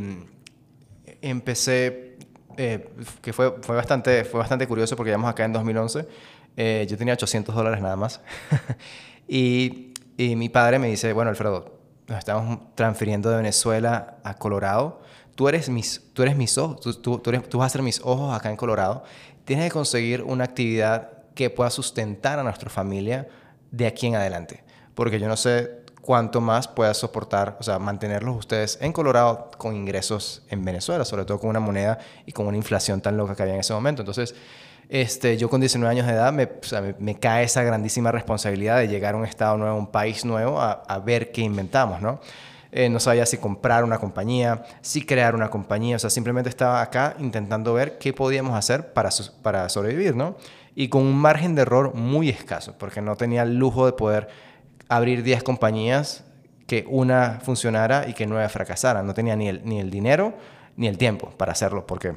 empecé, 1.22 2.16
eh, 2.56 2.88
que 3.22 3.32
fue, 3.32 3.54
fue, 3.62 3.76
bastante, 3.76 4.24
fue 4.24 4.40
bastante 4.40 4.66
curioso 4.66 4.96
porque 4.96 5.10
llegamos 5.10 5.30
acá 5.30 5.44
en 5.44 5.52
2011. 5.52 6.06
yo 6.88 6.98
tenía 6.98 7.14
800 7.14 7.54
dólares 7.54 7.80
nada 7.80 7.96
más. 7.96 8.20
y, 9.28 9.92
y 10.16 10.34
mi 10.34 10.48
padre 10.48 10.80
me 10.80 10.88
dice, 10.88 11.12
bueno, 11.12 11.30
Alfredo, 11.30 11.77
nos 12.08 12.18
estamos 12.18 12.58
transfiriendo 12.74 13.30
de 13.30 13.36
Venezuela 13.36 14.16
a 14.24 14.34
Colorado, 14.34 15.02
tú 15.34 15.48
eres 15.48 15.68
mis, 15.68 16.02
tú 16.14 16.22
eres 16.22 16.36
mis 16.36 16.56
ojos, 16.58 16.80
tú, 16.80 16.94
tú, 16.94 17.18
tú 17.20 17.58
vas 17.58 17.66
a 17.66 17.68
ser 17.68 17.82
mis 17.82 18.00
ojos 18.02 18.34
acá 18.34 18.50
en 18.50 18.56
Colorado, 18.56 19.04
tienes 19.44 19.66
que 19.66 19.70
conseguir 19.70 20.22
una 20.22 20.44
actividad 20.44 21.10
que 21.34 21.50
pueda 21.50 21.70
sustentar 21.70 22.38
a 22.38 22.42
nuestra 22.42 22.70
familia 22.70 23.28
de 23.70 23.86
aquí 23.86 24.06
en 24.06 24.16
adelante. 24.16 24.64
Porque 24.94 25.20
yo 25.20 25.28
no 25.28 25.36
sé 25.36 25.84
cuánto 26.00 26.40
más 26.40 26.66
pueda 26.66 26.94
soportar, 26.94 27.56
o 27.60 27.62
sea, 27.62 27.78
mantenerlos 27.78 28.36
ustedes 28.36 28.78
en 28.80 28.92
Colorado 28.92 29.50
con 29.58 29.76
ingresos 29.76 30.42
en 30.48 30.64
Venezuela, 30.64 31.04
sobre 31.04 31.24
todo 31.26 31.38
con 31.38 31.50
una 31.50 31.60
moneda 31.60 31.98
y 32.24 32.32
con 32.32 32.46
una 32.46 32.56
inflación 32.56 33.00
tan 33.00 33.16
loca 33.16 33.36
que 33.36 33.42
había 33.42 33.54
en 33.54 33.60
ese 33.60 33.74
momento. 33.74 34.02
Entonces, 34.02 34.34
este, 34.88 35.36
yo 35.36 35.50
con 35.50 35.60
19 35.60 35.90
años 35.90 36.06
de 36.06 36.12
edad 36.14 36.32
me, 36.32 37.18
cae 37.18 37.44
esa 37.44 37.62
grandísima 37.62 38.10
responsabilidad 38.10 38.78
de 38.78 38.88
llegar 38.88 39.14
a 39.14 39.18
un 39.18 39.24
estado 39.24 39.58
nuevo, 39.58 39.76
a 39.76 39.78
un 39.78 39.88
país 39.88 40.24
nuevo, 40.24 40.60
a, 40.60 40.98
ver 41.04 41.30
qué 41.30 41.42
inventamos, 41.42 42.00
¿no? 42.00 42.20
Eh, 42.70 42.88
no 42.88 43.00
sabía 43.00 43.24
si 43.26 43.38
comprar 43.38 43.84
una 43.84 43.98
compañía, 43.98 44.64
si 44.80 45.04
crear 45.04 45.34
una 45.34 45.50
compañía, 45.50 45.96
o 45.96 45.98
sea, 45.98 46.10
simplemente 46.10 46.50
estaba 46.50 46.82
acá 46.82 47.16
intentando 47.18 47.74
ver 47.74 47.98
qué 47.98 48.12
podíamos 48.12 48.56
hacer 48.56 48.92
para, 48.92 49.10
sobrevivir, 49.68 50.16
¿no? 50.16 50.36
Y 50.74 50.88
con 50.88 51.02
un 51.02 51.16
margen 51.16 51.54
de 51.54 51.62
error 51.62 51.94
muy 51.94 52.28
escaso, 52.28 52.74
porque 52.78 53.00
no 53.02 53.16
tenía 53.16 53.42
el 53.42 53.56
lujo 53.56 53.84
de 53.86 53.92
poder 53.92 54.28
abrir 54.88 55.22
10 55.22 55.42
compañías 55.42 56.24
que 56.66 56.84
una 56.88 57.40
funcionara 57.42 58.06
y 58.08 58.12
que 58.12 58.26
nueve 58.26 58.48
fracasara. 58.50 59.02
No 59.02 59.14
tenía 59.14 59.34
ni 59.34 59.48
el 59.48 59.90
dinero 59.90 60.34
ni 60.76 60.86
el 60.86 60.98
tiempo 60.98 61.30
para 61.36 61.52
hacerlo, 61.52 61.86
porque 61.86 62.14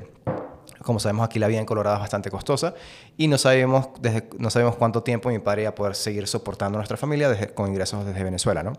como 0.84 1.00
sabemos 1.00 1.26
aquí 1.26 1.40
la 1.40 1.48
vida 1.48 1.60
en 1.60 1.66
Colorado 1.66 1.96
es 1.96 2.02
bastante 2.02 2.30
costosa 2.30 2.74
y 3.18 3.28
no 3.28 3.38
sabemos, 3.38 3.90
desde, 4.00 4.30
no 4.38 4.50
sabemos 4.50 4.76
cuánto 4.76 5.04
tiempo 5.04 5.30
mi 5.30 5.40
padre 5.40 5.64
iba 5.64 5.70
a 5.72 5.76
poder 5.76 5.96
seguir 5.96 6.28
soportando 6.28 6.78
a 6.78 6.80
nuestra 6.80 6.98
familia 6.98 7.30
desde, 7.30 7.54
con 7.54 7.70
ingresos 7.70 8.06
desde 8.06 8.24
Venezuela, 8.24 8.64
¿no? 8.64 8.74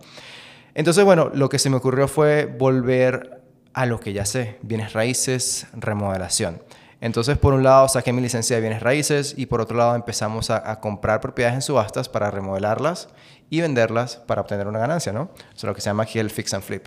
Entonces, 0.74 1.04
bueno, 1.04 1.30
lo 1.34 1.48
que 1.48 1.58
se 1.58 1.68
me 1.70 1.76
ocurrió 1.76 2.08
fue 2.08 2.46
volver 2.46 3.42
a 3.74 3.86
lo 3.86 4.00
que 4.00 4.12
ya 4.12 4.24
sé, 4.24 4.58
bienes 4.62 4.92
raíces, 4.92 5.66
remodelación. 5.74 6.62
Entonces, 7.00 7.36
por 7.36 7.52
un 7.52 7.64
lado, 7.64 7.88
saqué 7.88 8.12
mi 8.12 8.22
licencia 8.22 8.54
de 8.54 8.62
bienes 8.62 8.80
raíces 8.80 9.34
y 9.36 9.46
por 9.46 9.60
otro 9.60 9.76
lado 9.76 9.96
empezamos 9.96 10.50
a, 10.50 10.78
comprar 10.80 11.20
propiedades 11.20 11.56
en 11.56 11.62
subastas 11.62 12.08
para 12.08 12.30
remodelarlas 12.30 13.08
y 13.50 13.60
venderlas 13.60 14.16
para 14.16 14.40
obtener 14.40 14.68
una 14.68 14.78
ganancia, 14.78 15.12
¿no? 15.12 15.30
Eso 15.34 15.56
es 15.56 15.64
lo 15.64 15.74
que 15.74 15.80
se 15.80 15.90
llama 15.90 16.04
aquí 16.04 16.20
el 16.20 16.30
fix 16.30 16.54
and 16.54 16.62
flip. 16.62 16.86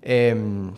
Em, 0.00 0.72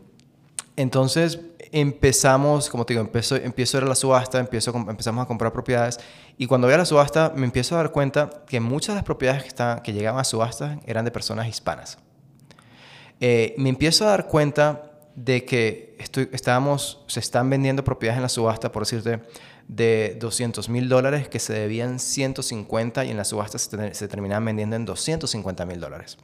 entonces, 0.76 1.38
empezamos, 1.75 2.71
como 2.71 2.87
te 2.87 2.95
digo, 2.95 3.02
empiezo, 3.02 3.35
empiezo 3.35 3.76
a 3.76 3.81
ir 3.81 3.85
a 3.85 3.88
la 3.88 3.97
subasta, 3.97 4.38
empiezo, 4.38 4.73
empezamos 4.88 5.25
a 5.25 5.26
comprar 5.26 5.52
propiedades 5.52 5.99
y 6.38 6.47
cuando 6.47 6.69
voy 6.69 6.75
a 6.75 6.78
la 6.78 6.85
subasta 6.85 7.33
me 7.35 7.45
empiezo 7.45 7.75
a 7.75 7.78
dar 7.78 7.90
cuenta 7.90 8.45
que 8.47 8.61
muchas 8.61 8.95
de 8.95 8.95
las 8.95 9.04
propiedades 9.04 9.43
que, 9.43 9.83
que 9.83 9.93
llegaban 9.93 10.21
a 10.21 10.25
subasta 10.25 10.78
eran 10.87 11.04
de 11.04 11.11
personas 11.11 11.49
hispanas. 11.49 11.99
Eh, 13.19 13.57
me 13.59 13.71
empiezo 13.71 14.07
a 14.07 14.11
dar 14.11 14.28
cuenta 14.28 14.93
de 15.16 15.45
que 15.45 15.97
estoy, 15.99 16.28
estábamos, 16.33 17.02
se 17.09 17.19
están 17.19 17.50
vendiendo 17.50 17.83
propiedades 17.83 18.19
en 18.19 18.23
la 18.23 18.28
subasta, 18.28 18.71
por 18.71 18.85
decirte, 18.85 19.21
de 19.66 20.16
200 20.21 20.69
mil 20.69 20.88
dólares 20.88 21.28
que 21.28 21.40
se 21.40 21.54
debían 21.54 21.99
150 21.99 23.04
y 23.04 23.11
en 23.11 23.16
la 23.16 23.25
subasta 23.25 23.59
se, 23.59 23.95
se 23.95 24.09
terminaban 24.09 24.45
vendiendo 24.45 24.76
en 24.76 24.85
250 24.85 25.66
mil 25.66 25.81
dólares. 25.81 26.19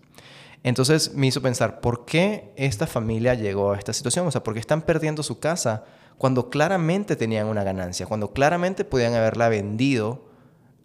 Entonces 0.63 1.15
me 1.15 1.27
hizo 1.27 1.41
pensar, 1.41 1.81
¿por 1.81 2.05
qué 2.05 2.53
esta 2.57 2.87
familia 2.87 3.35
llegó 3.35 3.73
a 3.73 3.79
esta 3.79 3.93
situación? 3.93 4.27
O 4.27 4.31
sea, 4.31 4.43
¿por 4.43 4.55
qué 4.55 4.61
están 4.61 4.83
perdiendo 4.83 5.23
su 5.23 5.39
casa 5.39 5.85
cuando 6.19 6.51
claramente 6.51 7.17
tenían 7.17 7.47
una 7.47 7.65
ganancia, 7.65 8.07
cuando 8.07 8.33
claramente 8.33 8.85
podían 8.85 9.15
haberla 9.15 9.49
vendido 9.49 10.29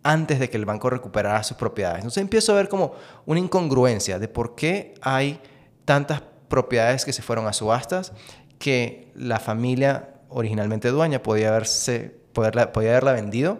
antes 0.01 0.39
de 0.39 0.49
que 0.49 0.57
el 0.57 0.65
banco 0.65 0.89
recuperara 0.89 1.43
sus 1.43 1.57
propiedades? 1.57 1.99
Entonces 1.99 2.21
empiezo 2.21 2.53
a 2.53 2.55
ver 2.55 2.69
como 2.69 2.93
una 3.25 3.39
incongruencia 3.39 4.17
de 4.17 4.29
por 4.29 4.55
qué 4.55 4.93
hay 5.01 5.41
tantas 5.83 6.21
propiedades 6.47 7.03
que 7.03 7.11
se 7.11 7.21
fueron 7.21 7.47
a 7.47 7.53
subastas 7.53 8.13
que 8.59 9.11
la 9.13 9.39
familia 9.39 10.13
originalmente 10.29 10.89
dueña 10.89 11.21
podía, 11.21 11.49
haberse, 11.49 12.15
poderla, 12.31 12.71
podía 12.71 12.91
haberla 12.91 13.11
vendido 13.11 13.59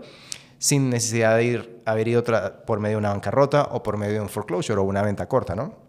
sin 0.60 0.90
necesidad 0.90 1.36
de 1.36 1.44
ir, 1.44 1.82
haber 1.86 2.08
ido 2.08 2.24
por 2.66 2.80
medio 2.80 2.96
de 2.96 3.00
una 3.00 3.10
bancarrota 3.10 3.64
o 3.72 3.84
por 3.84 3.98
medio 3.98 4.14
de 4.14 4.22
un 4.22 4.30
foreclosure 4.30 4.80
o 4.80 4.84
una 4.84 5.02
venta 5.02 5.28
corta, 5.28 5.56
¿no? 5.56 5.85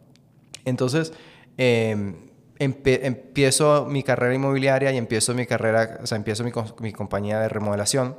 Entonces, 0.67 1.15
em, 1.57 2.15
empiezo 2.59 3.87
mi 3.87 4.03
carrera 4.03 4.35
inmobiliaria 4.35 4.93
y 4.93 4.97
empiezo 4.99 5.35
mi 5.35 5.47
carrera, 5.47 6.01
o 6.03 6.07
sea, 6.07 6.17
empiezo 6.17 6.45
mi, 6.45 6.93
compañía 6.93 7.41
de 7.41 7.49
remodelación 7.49 8.17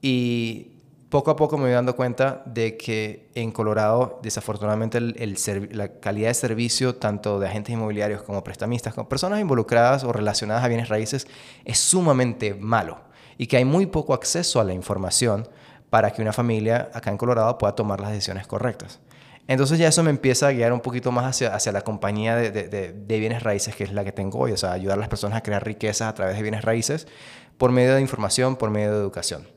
y 0.00 0.72
poco 1.08 1.30
a 1.30 1.36
poco 1.36 1.56
me 1.56 1.64
voy 1.64 1.72
dando 1.72 1.96
cuenta 1.96 2.42
de 2.46 2.76
que 2.76 3.30
en 3.34 3.50
Colorado, 3.50 4.20
desafortunadamente, 4.22 5.00
la 5.00 5.88
calidad 6.00 6.28
de 6.28 6.34
servicio, 6.34 6.96
tanto 6.96 7.40
de 7.40 7.48
agentes 7.48 7.72
inmobiliarios 7.72 8.22
como 8.22 8.44
prestamistas, 8.44 8.94
como 8.94 9.08
personas 9.08 9.40
involucradas 9.40 10.04
o 10.04 10.12
relacionadas 10.12 10.64
a 10.64 10.68
bienes 10.68 10.88
raíces, 10.88 11.26
es 11.64 11.78
sumamente 11.78 12.54
malo 12.54 13.00
y 13.38 13.46
que 13.46 13.56
hay 13.56 13.64
muy 13.64 13.86
poco 13.86 14.14
acceso 14.14 14.60
a 14.60 14.64
la 14.64 14.74
información 14.74 15.48
para 15.90 16.12
que 16.12 16.22
una 16.22 16.32
familia 16.32 16.90
acá 16.92 17.10
en 17.10 17.16
Colorado 17.16 17.56
pueda 17.56 17.74
tomar 17.74 18.00
las 18.00 18.10
decisiones 18.10 18.46
correctas. 18.46 19.00
Entonces 19.48 19.78
ya 19.78 19.88
eso 19.88 20.02
me 20.02 20.10
empieza 20.10 20.48
a 20.48 20.52
guiar 20.52 20.74
un 20.74 20.80
poquito 20.80 21.10
más 21.10 21.24
hacia, 21.24 21.54
hacia 21.54 21.72
la 21.72 21.80
compañía 21.80 22.36
de, 22.36 22.50
de, 22.52 23.18
bienes 23.18 23.42
raíces, 23.42 23.74
que 23.74 23.82
es 23.82 23.92
la 23.92 24.04
que 24.04 24.12
tengo 24.12 24.38
hoy, 24.38 24.52
o 24.52 24.56
sea, 24.58 24.72
ayudar 24.72 24.98
a 24.98 25.00
las 25.00 25.08
personas 25.08 25.38
a 25.38 25.42
crear 25.42 25.64
riquezas 25.64 26.06
a 26.06 26.14
través 26.14 26.36
de 26.36 26.42
bienes 26.42 26.62
raíces 26.62 27.08
por 27.56 27.72
medio 27.72 27.94
de 27.94 28.02
información, 28.02 28.56
por 28.56 28.70
medio 28.70 28.92
de 28.92 28.98
educación. 28.98 29.48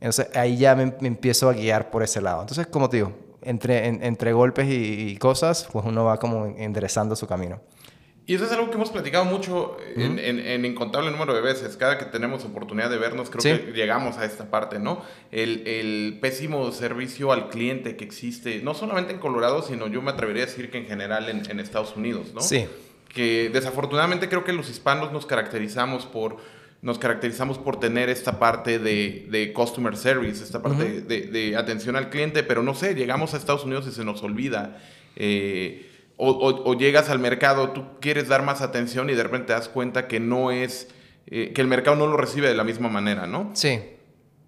Entonces 0.00 0.28
ahí 0.36 0.56
ya 0.56 0.74
me, 0.74 0.94
empiezo 1.00 1.48
a 1.48 1.52
guiar 1.52 1.90
por 1.90 2.02
ese 2.02 2.20
lado. 2.20 2.40
Entonces, 2.40 2.66
como 2.66 2.88
te 2.90 2.98
digo, 2.98 3.12
entre, 3.40 3.86
entre 3.86 4.32
golpes 4.32 4.66
y, 4.68 5.16
cosas, 5.18 5.68
pues 5.72 5.86
uno 5.86 6.04
va 6.04 6.18
como 6.18 6.46
enderezando 6.46 7.14
su 7.14 7.28
camino. 7.28 7.60
Y 8.28 8.34
eso 8.34 8.44
es 8.44 8.50
algo 8.50 8.68
que 8.70 8.74
hemos 8.74 8.90
platicado 8.90 9.24
mucho 9.24 9.76
en, 9.94 10.18
en, 10.18 10.64
incontable 10.64 11.12
número 11.12 11.32
de 11.32 11.40
veces. 11.40 11.76
Cada 11.76 11.96
que 11.96 12.06
tenemos 12.06 12.44
oportunidad 12.44 12.90
de 12.90 12.98
vernos, 12.98 13.30
creo 13.30 13.40
que 13.40 13.72
llegamos 13.72 14.18
a 14.18 14.24
esta 14.24 14.50
parte, 14.50 14.80
¿no? 14.80 15.00
El, 15.30 15.62
el, 15.68 16.18
pésimo 16.20 16.72
servicio 16.72 17.30
al 17.30 17.50
cliente 17.50 17.96
que 17.96 18.04
existe, 18.04 18.60
no 18.64 18.74
solamente 18.74 19.12
en 19.12 19.20
Colorado, 19.20 19.62
sino 19.62 19.86
yo 19.86 20.02
me 20.02 20.10
atrevería 20.10 20.42
a 20.42 20.46
decir 20.46 20.72
que 20.72 20.78
en 20.78 20.86
general 20.86 21.28
en, 21.28 21.48
en 21.48 21.60
Estados 21.60 21.94
Unidos, 21.96 22.34
¿no? 22.34 22.40
Sí. 22.40 22.66
Que 23.14 23.48
desafortunadamente 23.48 24.28
creo 24.28 24.42
que 24.42 24.52
los 24.52 24.68
hispanos 24.68 25.12
nos 25.12 25.24
caracterizamos 25.24 26.04
por 26.04 26.38
nos 26.82 26.98
caracterizamos 26.98 27.58
por 27.58 27.80
tener 27.80 28.10
esta 28.10 28.38
parte 28.38 28.78
de, 28.78 29.26
de 29.30 29.52
customer 29.52 29.96
service, 29.96 30.42
esta 30.42 30.62
parte 30.62 31.00
de, 31.00 31.22
de, 31.22 31.56
atención 31.56 31.96
al 31.96 32.10
cliente, 32.10 32.42
pero 32.42 32.62
no 32.62 32.74
sé, 32.74 32.94
llegamos 32.94 33.34
a 33.34 33.38
Estados 33.38 33.64
Unidos 33.64 33.86
y 33.88 33.92
se 33.92 34.04
nos 34.04 34.22
olvida. 34.22 34.78
Eh, 35.16 35.85
o, 36.16 36.30
o, 36.30 36.74
llegas 36.74 37.10
al 37.10 37.18
mercado, 37.18 37.70
tú 37.70 37.84
quieres 38.00 38.28
dar 38.28 38.42
más 38.42 38.62
atención 38.62 39.10
y 39.10 39.14
de 39.14 39.22
repente 39.22 39.48
te 39.48 39.52
das 39.52 39.68
cuenta 39.68 40.08
que 40.08 40.20
no 40.20 40.50
es, 40.50 40.88
eh, 41.26 41.52
que 41.54 41.60
el 41.60 41.68
mercado 41.68 41.96
no 41.96 42.06
lo 42.06 42.16
recibe 42.16 42.48
de 42.48 42.54
la 42.54 42.64
misma 42.64 42.88
manera, 42.88 43.26
¿no? 43.26 43.50
Sí. 43.54 43.80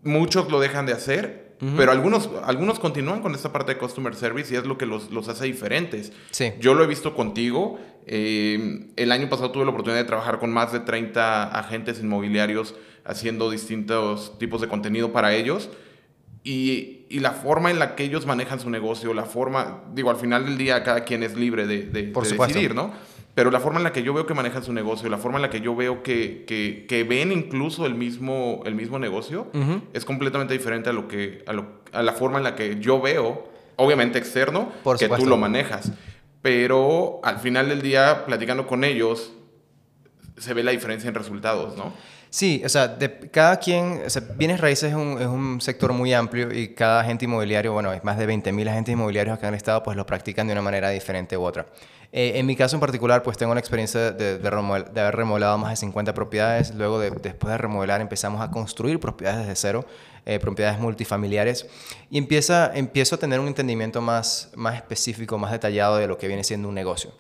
Muchos 0.03 0.51
lo 0.51 0.61
dejan 0.61 0.87
de 0.87 0.93
hacer 0.93 1.49
pero 1.77 1.91
algunos, 1.91 2.31
algunos 2.45 2.79
continúan 2.79 3.21
con 3.21 3.35
esta 3.35 3.53
parte 3.53 3.75
de 3.75 3.79
customer 3.79 4.15
service 4.15 4.55
y 4.55 4.57
es 4.57 4.65
lo 4.65 4.79
que 4.79 4.87
los, 4.87 5.11
los 5.11 5.29
hace 5.29 5.47
diferentes. 5.47 6.13
Sí. 6.31 6.53
Yo 6.61 6.75
lo 6.75 6.85
he 6.85 6.87
visto 6.87 7.15
contigo. 7.17 7.81
Eh, 8.07 8.91
el 8.95 9.11
año 9.11 9.29
pasado 9.29 9.51
tuve 9.51 9.65
la 9.65 9.71
oportunidad 9.71 10.01
de 10.01 10.07
trabajar 10.07 10.39
con 10.39 10.53
más 10.53 10.73
de 10.73 10.81
30 10.81 11.49
agentes 11.49 12.01
inmobiliarios 12.01 12.77
haciendo 13.05 13.51
distintos 13.51 14.39
tipos 14.39 14.61
de 14.61 14.69
contenido 14.69 15.13
para 15.13 15.35
ellos. 15.35 15.69
Y, 16.45 17.07
y, 17.11 17.19
la 17.21 17.33
forma 17.33 17.71
en 17.71 17.79
la 17.79 17.95
que 17.95 18.05
ellos 18.05 18.25
manejan 18.25 18.61
su 18.61 18.71
negocio, 18.71 19.13
la 19.13 19.25
forma, 19.25 19.83
digo, 19.93 20.11
al 20.11 20.17
final 20.17 20.47
del 20.47 20.57
día 20.57 20.83
cada 20.85 21.05
quien 21.05 21.23
es 21.23 21.37
libre 21.37 21.67
de, 21.67 21.83
de, 21.83 22.05
Por 22.05 22.27
de 22.27 22.37
decidir, 22.37 22.75
¿no? 22.75 22.93
pero 23.39 23.53
la 23.53 23.61
forma 23.61 23.79
en 23.79 23.85
la 23.85 23.93
que 23.93 24.03
yo 24.03 24.13
veo 24.13 24.27
que 24.27 24.35
manejan 24.35 24.65
su 24.65 24.73
negocio, 24.73 25.09
la 25.09 25.17
forma 25.17 25.39
en 25.39 25.43
la 25.43 25.49
que 25.49 25.61
yo 25.61 25.77
veo 25.77 26.03
que, 26.03 26.45
que, 26.45 26.87
que 26.89 27.05
ven 27.05 27.31
incluso 27.31 27.87
el 27.87 27.95
mismo, 27.95 28.63
el 28.65 28.75
mismo 28.75 28.99
negocio, 28.99 29.47
es 29.93 30.05
completamente 30.05 30.55
diferente 30.55 30.91
a, 30.91 30.93
lo 30.93 31.07
que, 31.07 31.45
a, 31.47 31.53
lo, 31.53 31.67
a, 31.93 32.03
la 32.03 32.15
forma 32.15 32.39
en 32.39 32.43
la 32.43 32.57
que 32.57 32.81
yo 32.81 33.01
veo, 33.01 33.49
obviamente 33.77 34.19
externo, 34.19 34.73
que 34.99 35.09
tú 35.09 35.27
lo 35.27 35.37
manejas. 35.37 35.93
Pero 36.43 37.21
al 37.23 37.39
final 37.39 37.69
del 37.69 37.81
día, 37.81 38.25
platicando 38.27 38.67
con 38.67 38.83
ellos, 38.83 39.33
se 40.37 40.53
ve 40.53 40.65
la 40.65 40.73
diferencia 40.73 41.07
en 41.07 41.15
resultados, 41.15 41.77
¿no? 41.77 41.93
Sí, 42.31 42.63
o 42.65 42.69
sea, 42.69 42.99
cada 43.31 43.59
quien, 43.59 44.03
o 44.07 44.11
sea, 44.11 44.23
bienes 44.37 44.61
raíces 44.61 44.91
es 44.91 44.97
un, 44.97 45.21
es 45.21 45.27
un, 45.27 45.61
sector 45.61 45.93
muy 45.93 46.13
amplio 46.13 46.53
y 46.53 46.75
cada 46.75 47.01
agente 47.01 47.25
inmobiliario, 47.25 47.73
bueno, 47.73 47.91
hay 47.91 48.01
más 48.03 48.19
de 48.19 48.29
20.000 48.29 48.69
agentes 48.69 48.93
inmobiliarios 48.93 49.37
acá 49.37 49.49
en 49.49 49.55
el 49.55 49.57
estado, 49.57 49.83
pues 49.83 49.97
lo 49.97 50.05
practican 50.05 50.47
de 50.47 50.53
una 50.53 50.63
manera 50.63 50.91
diferente 50.91 51.37
u 51.37 51.43
otra. 51.43 51.67
Eh, 52.11 52.33
en 52.37 52.47
mi 52.47 52.57
caso 52.57 52.77
en 52.77 52.81
particular, 52.81 53.23
pues 53.23 53.37
tengo 53.37 53.53
la 53.53 53.61
experiencia 53.61 54.13
de, 54.13 54.41
haber 54.47 55.17
remodelado 55.17 55.59
más 55.59 55.71
de 55.71 55.77
50 55.77 56.15
propiedades. 56.15 56.75
Luego, 56.75 56.99
de, 56.99 57.11
después 57.11 57.51
de 57.51 57.59
remodelar, 57.59 58.01
empezamos 58.01 58.41
a 58.41 58.51
construir 58.51 58.99
propiedades 58.99 59.41
desde 59.41 59.57
cero, 59.57 59.87
eh, 60.25 60.39
propiedades 60.39 60.81
multifamiliares. 60.81 61.67
Y 62.11 62.17
empieza, 62.17 62.71
empiezo 62.75 63.17
a 63.17 63.19
tener 63.19 63.41
un 63.41 63.49
entendimiento 63.49 64.01
más, 64.01 64.51
más 64.55 64.77
específico, 64.77 65.37
más 65.39 65.53
detallado 65.53 65.99
de 65.99 66.07
lo 66.07 66.17
que 66.17 66.29
viene 66.29 66.45
siendo 66.45 66.69
un 66.69 66.75
negocio. 66.75 67.13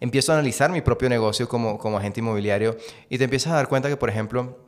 Empiezo 0.00 0.32
a 0.32 0.36
analizar 0.36 0.70
mi 0.70 0.80
propio 0.80 1.08
negocio 1.08 1.48
como, 1.48 1.78
como 1.78 1.98
agente 1.98 2.20
inmobiliario 2.20 2.76
y 3.08 3.18
te 3.18 3.24
empiezas 3.24 3.52
a 3.52 3.56
dar 3.56 3.68
cuenta 3.68 3.88
que, 3.88 3.96
por 3.96 4.08
ejemplo, 4.08 4.58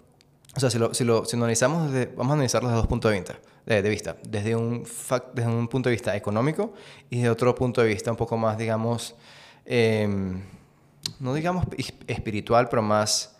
o 0.55 0.61
sea, 0.61 0.71
si 0.71 0.79
lo, 0.79 0.95
si 0.95 1.05
lo, 1.05 1.25
si 1.25 1.37
analizamos, 1.37 1.93
desde, 1.93 2.07
vamos 2.15 2.31
a 2.31 2.35
analizarlo 2.35 2.69
desde 2.69 2.79
dos 2.79 2.87
puntos 2.87 3.11
de 3.11 3.19
vista. 3.19 3.39
De, 3.67 3.83
de 3.83 3.91
vista 3.91 4.17
desde, 4.29 4.55
un 4.55 4.85
desde 5.35 5.51
un 5.51 5.67
punto 5.67 5.89
de 5.89 5.97
vista 5.97 6.15
económico 6.15 6.73
y 7.11 7.17
desde 7.17 7.31
otro 7.31 7.53
punto 7.53 7.81
de 7.81 7.89
vista 7.89 8.13
un 8.13 8.17
poco 8.17 8.37
más, 8.37 8.57
digamos, 8.57 9.17
Em, 9.67 10.41
no 11.19 11.35
digamos 11.35 11.67
espiritual, 12.07 12.69
pero 12.69 12.81
más, 12.83 13.37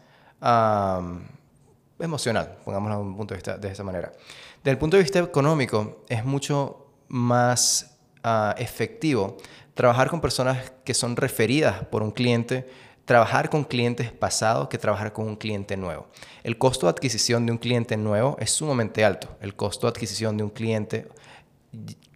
emocional, 1.99 2.59
pongámoslo 2.65 2.97
desde 2.97 3.09
un 3.09 3.17
punto 3.17 3.35
de 3.35 3.39
vista 3.39 3.57
de 3.57 3.69
esa 3.69 3.85
manera. 3.85 4.13
Desde 4.59 4.73
el 4.73 4.79
punto 4.79 4.97
de 4.97 5.05
vista 5.05 5.21
económico, 5.21 6.05
es 6.09 6.25
mucho 6.25 6.89
más 7.09 7.97
ah, 8.23 8.55
efectivo 8.59 9.37
trabajar 9.77 10.09
con 10.09 10.23
personas 10.23 10.73
que 10.85 10.95
son 10.95 11.17
referidas 11.17 11.85
por 11.85 12.03
un 12.03 12.11
cliente, 12.11 12.67
trabajar 13.05 13.51
con 13.51 13.63
clientes 13.63 14.11
pasados 14.11 14.69
que 14.69 14.79
trabajar 14.79 15.13
con 15.13 15.29
un 15.29 15.37
cliente 15.37 15.77
nuevo. 15.77 16.09
El 16.43 16.57
costo 16.57 16.87
de 16.87 16.93
adquisición 16.93 17.45
de 17.45 17.53
un 17.53 17.59
cliente 17.59 17.99
nuevo 17.99 18.39
es 18.41 18.51
sumamente 18.51 19.05
alto. 19.05 19.37
El 19.41 19.55
costo 19.55 19.87
de 19.87 19.91
adquisición 19.91 20.39
de 20.39 20.45
un 20.45 20.51
cliente 20.51 21.09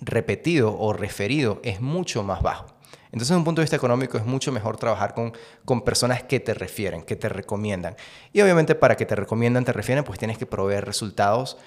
repetido 0.00 0.75
o 0.76 0.95
referido 0.95 1.61
es 1.62 1.83
mucho 1.83 2.23
más 2.23 2.40
bajo. 2.40 2.64
Entonces, 3.12 3.29
desde 3.29 3.37
un 3.37 3.45
punto 3.45 3.61
de 3.61 3.64
vista 3.64 3.76
económico, 3.76 4.17
es 4.17 4.25
mucho 4.25 4.52
mejor 4.52 4.79
trabajar 4.79 5.12
con, 5.12 5.35
con 5.67 5.83
personas 5.83 6.23
que 6.23 6.40
te 6.40 6.55
refieren, 6.55 7.02
que 7.02 7.17
te 7.17 7.29
recomiendan. 7.29 7.95
Y 8.33 8.40
obviamente, 8.40 8.75
para 8.75 8.97
que 8.97 9.05
te 9.05 9.17
recomiendan, 9.17 9.67
te 9.67 9.75
refieren, 9.75 10.02
pues 10.02 10.19
tienes 10.19 10.38
que 10.38 10.47
proveer 10.47 10.87
resultados, 10.87 11.59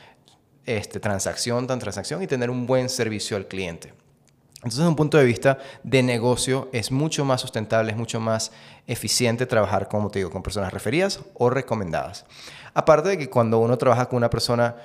este, 0.66 1.00
transacción 1.00 1.68
tras 1.68 1.80
transacción 1.80 2.24
y 2.24 2.28
tener 2.28 2.50
un 2.50 2.66
buen 2.66 2.90
servicio 2.90 3.38
al 3.38 3.48
cliente. 3.48 3.94
Entonces, 4.64 4.80
desde 4.80 4.90
un 4.90 4.96
punto 4.96 5.18
de 5.18 5.26
vista 5.26 5.58
de 5.84 6.02
negocio, 6.04 6.70
es 6.72 6.90
mucho 6.90 7.26
más 7.26 7.42
sustentable, 7.42 7.92
es 7.92 7.98
mucho 7.98 8.22
más 8.22 8.54
eficiente 8.88 9.46
trabajar, 9.46 9.90
como 9.90 10.10
te 10.10 10.20
digo, 10.20 10.32
con 10.32 10.42
personas 10.42 10.72
referidas 10.72 11.20
o 11.34 11.50
recomendadas. 11.50 12.26
Aparte 12.74 13.10
de 13.10 13.18
que 13.18 13.30
cuando 13.30 13.60
uno 13.60 13.78
trabaja 13.78 14.08
con 14.08 14.18
una 14.18 14.30
persona 14.30 14.76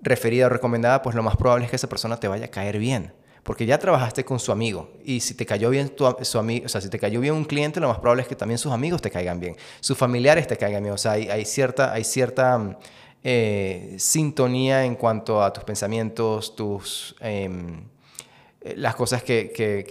referida 0.00 0.46
o 0.46 0.48
recomendada, 0.48 1.02
pues 1.02 1.14
lo 1.14 1.22
más 1.22 1.36
probable 1.36 1.66
es 1.66 1.70
que 1.70 1.76
esa 1.76 1.88
persona 1.88 2.18
te 2.18 2.26
vaya 2.26 2.46
a 2.46 2.48
caer 2.48 2.78
bien. 2.78 3.12
Porque 3.42 3.66
ya 3.66 3.78
trabajaste 3.78 4.24
con 4.24 4.38
su 4.38 4.52
amigo 4.52 4.90
y 5.04 5.20
si 5.20 5.34
te 5.34 5.46
cayó 5.46 5.70
bien 5.70 5.92
su 6.22 6.38
amigo, 6.38 6.66
o 6.66 6.68
sea, 6.68 6.80
si 6.80 6.90
te 6.90 6.98
cayó 6.98 7.20
bien 7.20 7.34
un 7.34 7.44
cliente, 7.44 7.80
lo 7.80 7.88
más 7.88 7.98
probable 7.98 8.22
es 8.22 8.28
que 8.28 8.36
también 8.36 8.58
sus 8.58 8.72
amigos 8.72 9.00
te 9.00 9.10
caigan 9.10 9.40
bien, 9.40 9.56
sus 9.80 9.96
familiares 9.96 10.46
te 10.46 10.56
caigan 10.56 10.82
bien. 10.82 10.94
O 10.94 10.98
sea, 10.98 11.12
hay, 11.12 11.44
cierta, 11.44 11.92
hay 11.92 12.04
cierta 12.04 12.78
eh, 13.22 13.94
sintonía 13.98 14.84
en 14.84 14.96
cuanto 14.96 15.42
a 15.42 15.52
tus 15.52 15.64
pensamientos, 15.64 16.56
tus 16.56 17.16
em, 17.20 17.84
las 18.76 18.94
cosas 18.94 19.22
que, 19.22 19.52
que, 19.54 19.84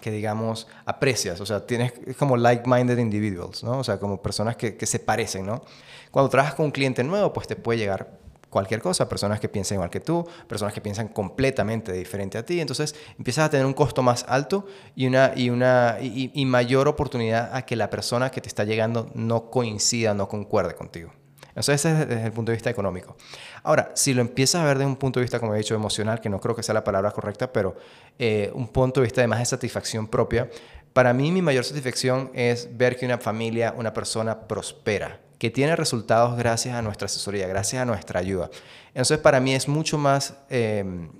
que, 0.00 0.10
digamos, 0.10 0.66
aprecias. 0.84 1.40
O 1.40 1.46
sea, 1.46 1.66
tienes 1.66 1.92
como 2.18 2.36
like-minded 2.36 2.98
individuals, 2.98 3.62
¿no? 3.64 3.78
O 3.78 3.84
sea, 3.84 3.98
como 3.98 4.22
personas 4.22 4.56
que, 4.56 4.76
que 4.76 4.86
se 4.86 4.98
parecen, 4.98 5.46
¿no? 5.46 5.62
Cuando 6.10 6.28
trabajas 6.28 6.54
con 6.54 6.66
un 6.66 6.72
cliente 6.72 7.04
nuevo, 7.04 7.32
pues 7.32 7.46
te 7.46 7.56
puede 7.56 7.78
llegar 7.78 8.18
cualquier 8.50 8.82
cosa, 8.82 9.08
personas 9.08 9.40
que 9.40 9.48
piensan 9.48 9.76
igual 9.76 9.90
que 9.90 10.00
tú, 10.00 10.26
personas 10.48 10.74
que 10.74 10.80
piensan 10.80 11.08
completamente 11.08 11.92
diferente 11.92 12.36
a 12.36 12.44
ti, 12.44 12.60
entonces 12.60 12.96
empiezas 13.16 13.46
a 13.46 13.50
tener 13.50 13.64
un 13.64 13.72
costo 13.72 14.02
más 14.02 14.24
alto 14.28 14.66
y 14.96 15.06
una, 15.06 15.32
y 15.36 15.50
una 15.50 15.98
y 16.00 16.44
mayor 16.44 16.88
oportunidad 16.88 17.54
a 17.54 17.62
que 17.64 17.76
la 17.76 17.88
persona 17.88 18.30
que 18.30 18.40
te 18.40 18.48
está 18.48 18.64
llegando 18.64 19.08
no 19.14 19.50
coincida, 19.50 20.14
no 20.14 20.28
concuerde 20.28 20.74
contigo. 20.74 21.12
Eso 21.54 21.72
ese 21.72 21.92
es 21.92 22.08
desde 22.08 22.26
el 22.26 22.32
punto 22.32 22.52
de 22.52 22.56
vista 22.56 22.70
económico. 22.70 23.16
Ahora, 23.62 23.90
si 23.94 24.14
lo 24.14 24.20
empiezas 24.20 24.62
a 24.62 24.64
ver 24.64 24.78
desde 24.78 24.88
un 24.88 24.96
punto 24.96 25.20
de 25.20 25.24
vista, 25.24 25.40
como 25.40 25.54
he 25.54 25.58
dicho, 25.58 25.74
emocional, 25.74 26.20
que 26.20 26.28
no 26.28 26.40
creo 26.40 26.54
que 26.54 26.62
sea 26.62 26.74
la 26.74 26.84
palabra 26.84 27.10
correcta, 27.10 27.52
pero 27.52 27.76
eh, 28.18 28.50
un 28.54 28.68
punto 28.68 29.00
de 29.00 29.06
vista 29.06 29.20
de 29.20 29.26
más 29.26 29.38
de 29.40 29.46
satisfacción 29.46 30.06
propia, 30.06 30.48
para 30.92 31.12
mí 31.12 31.30
mi 31.30 31.42
mayor 31.42 31.64
satisfacción 31.64 32.30
es 32.34 32.76
ver 32.76 32.96
que 32.96 33.06
una 33.06 33.18
familia, 33.18 33.74
una 33.76 33.92
persona 33.92 34.40
prospera, 34.40 35.20
que 35.38 35.50
tiene 35.50 35.76
resultados 35.76 36.36
gracias 36.36 36.74
a 36.74 36.82
nuestra 36.82 37.06
asesoría, 37.06 37.46
gracias 37.46 37.82
a 37.82 37.84
nuestra 37.84 38.20
ayuda. 38.20 38.50
Entonces, 38.88 39.18
para 39.18 39.40
mí 39.40 39.54
es 39.54 39.68
mucho 39.68 39.98
más, 39.98 40.34
em, 40.48 41.10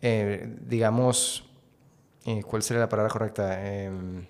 eh, 0.00 0.56
digamos, 0.60 1.44
eh, 2.24 2.42
¿cuál 2.42 2.62
sería 2.62 2.80
la 2.80 2.88
palabra 2.88 3.12
correcta? 3.12 3.66
Em, 3.66 4.26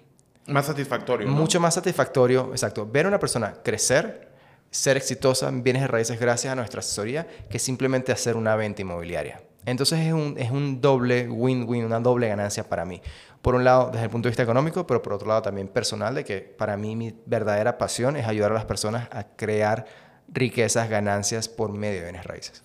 más 0.46 0.66
satisfactorio. 0.66 1.28
Mucho 1.28 1.60
más 1.60 1.74
satisfactorio, 1.74 2.50
exacto. 2.52 2.88
Ver 2.90 3.06
a 3.06 3.08
una 3.08 3.20
persona 3.20 3.54
crecer 3.62 4.29
ser 4.70 4.96
exitosa 4.96 5.48
en 5.48 5.62
bienes 5.62 5.82
de 5.82 5.88
raíces 5.88 6.20
gracias 6.20 6.52
a 6.52 6.56
nuestra 6.56 6.80
asesoría 6.80 7.26
que 7.48 7.58
simplemente 7.58 8.12
hacer 8.12 8.36
una 8.36 8.56
venta 8.56 8.82
inmobiliaria. 8.82 9.42
Entonces 9.66 10.00
es 10.00 10.12
un, 10.12 10.36
es 10.38 10.50
un 10.50 10.80
doble 10.80 11.28
win-win, 11.28 11.84
una 11.84 12.00
doble 12.00 12.28
ganancia 12.28 12.68
para 12.68 12.84
mí. 12.84 13.02
Por 13.42 13.54
un 13.54 13.64
lado, 13.64 13.90
desde 13.90 14.04
el 14.04 14.10
punto 14.10 14.28
de 14.28 14.30
vista 14.30 14.42
económico, 14.42 14.86
pero 14.86 15.02
por 15.02 15.12
otro 15.12 15.28
lado 15.28 15.42
también 15.42 15.68
personal, 15.68 16.14
de 16.14 16.24
que 16.24 16.40
para 16.40 16.76
mí 16.76 16.96
mi 16.96 17.14
verdadera 17.26 17.78
pasión 17.78 18.16
es 18.16 18.26
ayudar 18.26 18.52
a 18.52 18.54
las 18.54 18.64
personas 18.64 19.08
a 19.12 19.24
crear 19.24 19.86
riquezas, 20.28 20.88
ganancias 20.88 21.48
por 21.48 21.72
medio 21.72 21.98
de 21.98 22.04
bienes 22.04 22.24
raíces. 22.24 22.62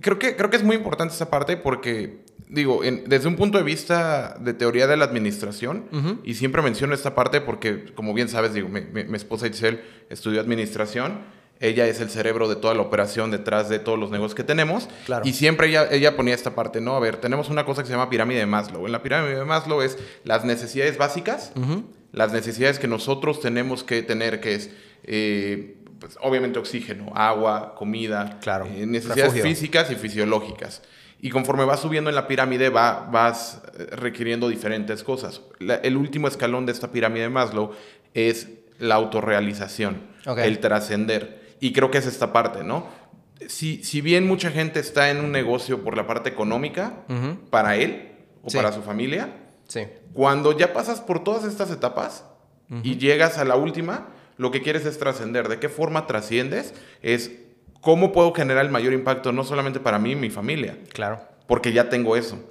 Creo 0.00 0.18
que, 0.18 0.36
creo 0.36 0.50
que 0.50 0.56
es 0.56 0.62
muy 0.62 0.76
importante 0.76 1.14
esa 1.14 1.30
parte 1.30 1.56
porque, 1.56 2.23
digo, 2.48 2.80
desde 3.06 3.28
un 3.28 3.36
punto 3.36 3.58
de 3.58 3.64
vista 3.64 4.36
de 4.40 4.54
teoría 4.54 4.86
de 4.86 4.96
la 4.96 5.04
administración, 5.04 6.20
y 6.24 6.34
siempre 6.34 6.62
menciono 6.62 6.94
esta 6.94 7.14
parte 7.14 7.40
porque, 7.40 7.86
como 7.94 8.14
bien 8.14 8.28
sabes, 8.28 8.54
digo, 8.54 8.68
mi, 8.68 8.82
mi 8.82 9.16
esposa 9.16 9.46
Itzel 9.46 9.80
estudió 10.10 10.40
administración 10.40 11.34
ella 11.60 11.86
es 11.86 12.00
el 12.00 12.10
cerebro 12.10 12.48
de 12.48 12.56
toda 12.56 12.74
la 12.74 12.82
operación 12.82 13.30
detrás 13.30 13.68
de 13.68 13.78
todos 13.78 13.98
los 13.98 14.10
negocios 14.10 14.34
que 14.34 14.44
tenemos. 14.44 14.88
Y 15.22 15.32
siempre 15.32 15.68
ella, 15.68 15.88
ella 15.90 16.16
ponía 16.16 16.34
esta 16.34 16.54
parte, 16.54 16.80
¿no? 16.80 16.96
A 16.96 17.00
ver, 17.00 17.16
tenemos 17.16 17.48
una 17.48 17.64
cosa 17.64 17.82
que 17.82 17.86
se 17.86 17.92
llama 17.92 18.10
pirámide 18.10 18.40
de 18.40 18.46
Maslow. 18.46 18.86
En 18.86 18.92
la 18.92 19.02
pirámide 19.02 19.36
de 19.36 19.44
Maslow 19.44 19.80
es 19.80 19.96
las 20.24 20.44
necesidades 20.44 20.98
básicas, 20.98 21.52
las 22.12 22.32
necesidades 22.32 22.78
que 22.78 22.88
nosotros 22.88 23.40
tenemos 23.40 23.84
que 23.84 24.02
tener, 24.02 24.40
que 24.40 24.54
es, 24.54 24.70
eh, 25.04 25.76
pues, 26.00 26.18
obviamente, 26.20 26.58
oxígeno, 26.58 27.12
agua, 27.14 27.74
comida, 27.76 28.38
claro. 28.42 28.66
Eh, 28.66 28.84
necesidades 28.86 29.40
físicas 29.40 29.90
y 29.90 29.94
fisiológicas. 29.94 30.82
Y 31.24 31.30
conforme 31.30 31.64
vas 31.64 31.80
subiendo 31.80 32.10
en 32.10 32.16
la 32.16 32.28
pirámide, 32.28 32.68
va, 32.68 33.08
vas 33.10 33.62
eh, 33.78 33.86
requiriendo 33.96 34.46
diferentes 34.46 35.02
cosas. 35.02 35.40
el 35.82 35.96
último 35.96 36.28
escalón 36.28 36.66
de 36.66 36.72
esta 36.72 36.92
pirámide 36.92 37.22
de 37.22 37.28
Maslow 37.30 37.70
es 38.12 38.50
la 38.78 38.96
autorrealización, 38.96 40.02
el 40.36 40.58
trascender. 40.58 41.56
Y 41.60 41.72
creo 41.72 41.90
que 41.90 41.96
es 41.96 42.04
esta 42.04 42.30
parte, 42.30 42.62
¿no? 42.62 42.88
Si, 43.48 43.82
si 43.82 44.02
bien 44.02 44.26
mucha 44.26 44.50
gente 44.50 44.80
está 44.80 45.10
en 45.10 45.20
un 45.20 45.32
negocio 45.32 45.82
por 45.82 45.96
la 45.96 46.06
parte 46.06 46.28
económica, 46.28 47.06
para 47.48 47.76
él 47.76 48.16
o 48.42 48.50
para 48.50 48.70
su 48.72 48.82
familia, 48.82 49.30
sí. 49.66 49.86
cuando 50.12 50.54
ya 50.54 50.74
pasas 50.74 51.00
por 51.00 51.24
todas 51.24 51.44
estas 51.44 51.70
etapas 51.70 52.26
y 52.82 52.98
llegas 52.98 53.38
a 53.38 53.46
la 53.46 53.56
última, 53.56 54.08
lo 54.36 54.50
que 54.50 54.60
quieres 54.60 54.84
es 54.84 54.98
trascender. 54.98 55.48
¿De 55.48 55.58
qué 55.58 55.70
forma 55.70 56.06
trasciendes? 56.06 56.74
Es 57.00 57.30
cómo 57.84 58.12
puedo 58.12 58.32
generar 58.32 58.64
el 58.64 58.72
mayor 58.72 58.94
impacto 58.94 59.30
no 59.30 59.44
solamente 59.44 59.78
para 59.78 59.98
mí 59.98 60.12
y 60.12 60.16
mi 60.16 60.30
familia. 60.30 60.78
Claro. 60.92 61.20
Porque 61.46 61.72
ya 61.72 61.90
tengo 61.90 62.16
eso. 62.16 62.42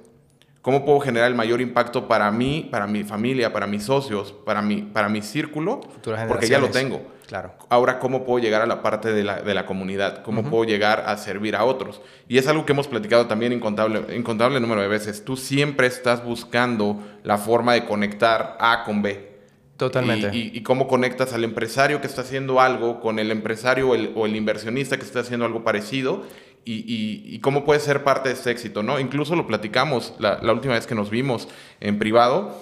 ¿Cómo 0.62 0.84
puedo 0.84 1.00
generar 1.00 1.28
el 1.28 1.34
mayor 1.34 1.60
impacto 1.60 2.08
para 2.08 2.30
mí, 2.30 2.68
para 2.70 2.86
mi 2.86 3.02
familia, 3.02 3.52
para 3.52 3.66
mis 3.66 3.82
socios, 3.82 4.32
para 4.32 4.62
mi, 4.62 4.82
para 4.82 5.08
mi 5.08 5.20
círculo? 5.20 5.80
Porque 6.28 6.46
ya 6.46 6.58
lo 6.58 6.70
tengo. 6.70 7.02
Claro. 7.26 7.52
Ahora, 7.68 7.98
¿cómo 7.98 8.24
puedo 8.24 8.38
llegar 8.38 8.62
a 8.62 8.66
la 8.66 8.80
parte 8.80 9.12
de 9.12 9.24
la, 9.24 9.42
de 9.42 9.54
la 9.54 9.66
comunidad? 9.66 10.22
¿Cómo 10.22 10.44
puedo 10.44 10.64
llegar 10.64 11.04
a 11.06 11.16
servir 11.16 11.56
a 11.56 11.64
otros? 11.64 12.00
Y 12.28 12.38
es 12.38 12.46
algo 12.46 12.64
que 12.64 12.72
hemos 12.72 12.86
platicado 12.86 13.26
también 13.26 13.52
incontable, 13.52 14.16
incontable 14.16 14.60
número 14.60 14.82
de 14.82 14.88
veces. 14.88 15.24
Tú 15.24 15.36
siempre 15.36 15.88
estás 15.88 16.24
buscando 16.24 17.02
la 17.24 17.38
forma 17.38 17.74
de 17.74 17.84
conectar 17.84 18.56
A 18.60 18.84
con 18.84 19.02
B. 19.02 19.33
Totalmente. 19.76 20.30
Y, 20.32 20.62
cómo 20.62 20.86
conectas 20.86 21.32
al 21.32 21.42
empresario 21.42 22.00
que 22.00 22.06
está 22.06 22.22
haciendo 22.22 22.60
algo 22.60 23.00
con 23.00 23.18
el 23.18 23.30
empresario 23.32 23.90
o 23.90 23.94
el, 23.94 24.12
o 24.14 24.26
el 24.26 24.36
inversionista 24.36 24.96
que 24.96 25.04
está 25.04 25.20
haciendo 25.20 25.44
algo 25.44 25.64
parecido 25.64 26.22
y, 26.64 27.38
cómo 27.40 27.64
puede 27.64 27.80
ser 27.80 28.04
parte 28.04 28.28
de 28.28 28.36
este 28.36 28.50
éxito, 28.50 28.82
¿no? 28.82 29.00
Incluso 29.00 29.34
lo 29.36 29.46
platicamos 29.46 30.14
la, 30.18 30.38
la 30.42 30.52
última 30.52 30.74
vez 30.74 30.86
que 30.86 30.94
nos 30.94 31.10
vimos 31.10 31.48
en 31.80 31.98
privado 31.98 32.56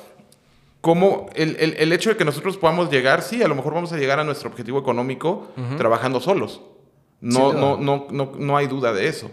cómo 0.80 1.30
el, 1.34 1.56
el, 1.60 1.74
el, 1.78 1.92
hecho 1.92 2.10
de 2.10 2.16
que 2.16 2.24
nosotros 2.24 2.56
podamos 2.56 2.90
llegar, 2.90 3.22
sí, 3.22 3.42
a 3.42 3.48
lo 3.48 3.54
mejor 3.54 3.72
vamos 3.72 3.92
a 3.92 3.96
llegar 3.96 4.18
a 4.18 4.24
nuestro 4.24 4.50
objetivo 4.50 4.78
económico 4.78 5.48
trabajando 5.78 6.20
solos. 6.20 6.60
No, 7.20 7.52
no, 7.52 7.76
no, 7.76 8.08
no, 8.10 8.32
no 8.36 8.56
hay 8.56 8.66
duda 8.66 8.92
de 8.92 9.06
eso. 9.06 9.30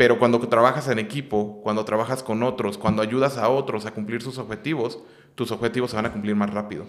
Pero 0.00 0.18
cuando 0.18 0.40
trabajas 0.48 0.88
en 0.88 0.98
equipo, 0.98 1.60
cuando 1.62 1.84
trabajas 1.84 2.22
con 2.22 2.42
otros, 2.42 2.78
cuando 2.78 3.02
ayudas 3.02 3.36
a 3.36 3.50
otros 3.50 3.84
a 3.84 3.90
cumplir 3.90 4.22
sus 4.22 4.38
objetivos, 4.38 4.98
tus 5.34 5.50
objetivos 5.50 5.90
se 5.90 5.96
van 5.96 6.06
a 6.06 6.10
cumplir 6.10 6.34
más 6.34 6.48
rápido. 6.48 6.86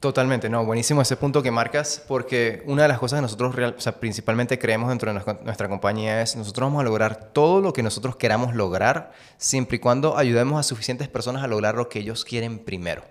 Totalmente, 0.00 0.48
no, 0.48 0.64
buenísimo 0.64 1.02
ese 1.02 1.18
punto 1.18 1.42
que 1.42 1.50
marcas, 1.50 2.02
porque 2.08 2.62
una 2.64 2.84
de 2.84 2.88
las 2.88 2.98
cosas 2.98 3.18
que 3.18 3.20
nosotros 3.20 3.54
o 3.76 3.80
sea, 3.82 4.00
principalmente 4.00 4.58
creemos 4.58 4.88
dentro 4.88 5.12
de 5.12 5.20
nuestra 5.44 5.68
compañía 5.68 6.22
es 6.22 6.36
nosotros 6.36 6.68
vamos 6.68 6.80
a 6.80 6.84
lograr 6.84 7.32
todo 7.34 7.60
lo 7.60 7.74
que 7.74 7.82
nosotros 7.82 8.16
queramos 8.16 8.54
lograr, 8.54 9.12
siempre 9.36 9.76
y 9.76 9.80
cuando 9.80 10.16
ayudemos 10.16 10.58
a 10.58 10.62
suficientes 10.62 11.06
personas 11.06 11.44
a 11.44 11.48
lograr 11.48 11.74
lo 11.74 11.90
que 11.90 11.98
ellos 11.98 12.24
quieren 12.24 12.60
primero. 12.60 13.02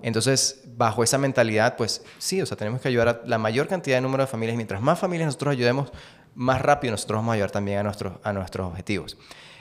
Entonces, 0.00 0.64
bajo 0.76 1.04
esa 1.04 1.18
mentalidad, 1.18 1.76
pues 1.76 2.02
sí, 2.18 2.40
o 2.40 2.46
sea, 2.46 2.56
tenemos 2.56 2.80
que 2.80 2.88
ayudar 2.88 3.08
a 3.08 3.20
la 3.26 3.36
mayor 3.36 3.68
cantidad 3.68 3.98
de 3.98 4.00
número 4.00 4.22
de 4.22 4.26
familias. 4.26 4.56
Mientras 4.56 4.80
más 4.80 4.98
familias 4.98 5.26
nosotros 5.26 5.52
ayudemos, 5.52 5.92
más 6.34 6.60
rápido 6.60 6.92
nosotros 6.92 7.18
vamos 7.18 7.32
a 7.32 7.34
ayudar 7.34 7.50
también 7.50 7.78
a 7.78 7.82
nuestros, 7.82 8.14
a 8.22 8.32
nuestros 8.32 8.66
objetivos. 8.66 9.16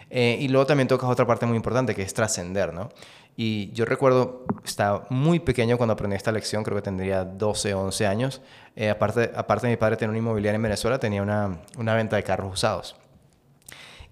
Eh, 0.10 0.38
y 0.40 0.48
luego 0.48 0.68
también 0.68 0.88
tocas 0.88 1.10
otra 1.10 1.26
parte 1.26 1.46
muy 1.46 1.56
importante, 1.56 1.96
que 1.96 2.04
es 2.04 2.14
trascender, 2.14 2.74
¿no? 2.74 2.90
Y 3.36 3.72
yo 3.72 3.86
recuerdo, 3.86 4.46
estaba 4.64 5.08
muy 5.10 5.40
pequeño 5.40 5.78
cuando 5.78 5.94
aprendí 5.94 6.16
esta 6.16 6.32
lección, 6.32 6.64
creo 6.64 6.76
que 6.76 6.84
tendría 6.84 7.26
12 7.26 7.74
o 7.74 7.82
11 7.82 8.06
años. 8.06 8.42
Eh, 8.76 8.92
aparte, 8.92 9.32
aparte 9.36 9.68
mi 9.68 9.76
padre 9.76 9.98
tener 9.98 10.12
una 10.12 10.20
inmobiliaria 10.20 10.58
en 10.58 10.62
Venezuela, 10.62 11.00
tenía 11.00 11.24
una, 11.24 11.58
una 11.78 11.96
venta 11.96 12.16
de 12.16 12.24
carros 12.24 12.54
usados. 12.54 12.96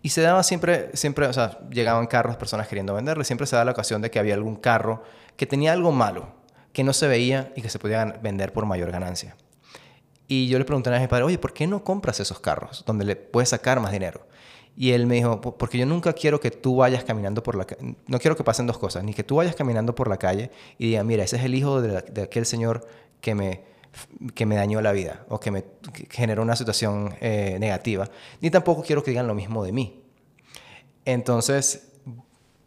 Y 0.01 0.09
se 0.09 0.21
daba 0.21 0.41
siempre, 0.41 0.89
siempre, 0.95 1.27
o 1.27 1.33
sea, 1.33 1.59
llegaban 1.69 2.07
carros, 2.07 2.35
personas 2.35 2.67
queriendo 2.67 2.95
venderle, 2.95 3.23
siempre 3.23 3.45
se 3.45 3.55
da 3.55 3.63
la 3.63 3.71
ocasión 3.71 4.01
de 4.01 4.09
que 4.09 4.17
había 4.17 4.33
algún 4.33 4.55
carro 4.55 5.03
que 5.37 5.45
tenía 5.45 5.73
algo 5.73 5.91
malo, 5.91 6.33
que 6.73 6.83
no 6.83 6.93
se 6.93 7.07
veía 7.07 7.53
y 7.55 7.61
que 7.61 7.69
se 7.69 7.77
podía 7.77 8.05
vender 8.05 8.53
por 8.53 8.65
mayor 8.65 8.91
ganancia. 8.91 9.35
Y 10.31 10.47
yo 10.47 10.57
le 10.57 10.63
pregunté 10.63 10.89
a 10.95 10.97
mi 10.97 11.07
padre, 11.09 11.25
oye, 11.25 11.37
¿por 11.37 11.51
qué 11.51 11.67
no 11.67 11.83
compras 11.83 12.21
esos 12.21 12.39
carros 12.39 12.85
donde 12.87 13.03
le 13.03 13.17
puedes 13.17 13.49
sacar 13.49 13.81
más 13.81 13.91
dinero? 13.91 14.25
Y 14.77 14.91
él 14.91 15.05
me 15.05 15.15
dijo, 15.15 15.41
porque 15.41 15.77
yo 15.77 15.85
nunca 15.85 16.13
quiero 16.13 16.39
que 16.39 16.51
tú 16.51 16.77
vayas 16.77 17.03
caminando 17.03 17.43
por 17.43 17.55
la 17.55 17.65
calle, 17.65 17.97
no 18.07 18.17
quiero 18.17 18.37
que 18.37 18.43
pasen 18.45 18.65
dos 18.65 18.77
cosas, 18.77 19.03
ni 19.03 19.13
que 19.13 19.25
tú 19.25 19.35
vayas 19.35 19.57
caminando 19.57 19.93
por 19.93 20.07
la 20.07 20.15
calle 20.15 20.49
y 20.77 20.87
diga, 20.87 21.03
mira, 21.03 21.25
ese 21.25 21.35
es 21.35 21.43
el 21.43 21.53
hijo 21.53 21.81
de, 21.81 22.21
aquel 22.23 22.45
señor 22.45 22.87
que 23.19 23.35
me, 23.35 23.65
que 24.33 24.45
me 24.45 24.55
dañó 24.55 24.79
la 24.79 24.93
vida 24.93 25.25
o 25.27 25.37
que 25.37 25.51
me 25.51 25.65
generó 26.09 26.43
una 26.43 26.55
situación 26.55 27.13
eh, 27.19 27.57
negativa, 27.59 28.09
ni 28.39 28.49
tampoco 28.49 28.83
quiero 28.83 29.03
que 29.03 29.11
digan 29.11 29.27
lo 29.27 29.35
mismo 29.35 29.65
de 29.65 29.73
mí. 29.73 30.01
Entonces, 31.03 31.91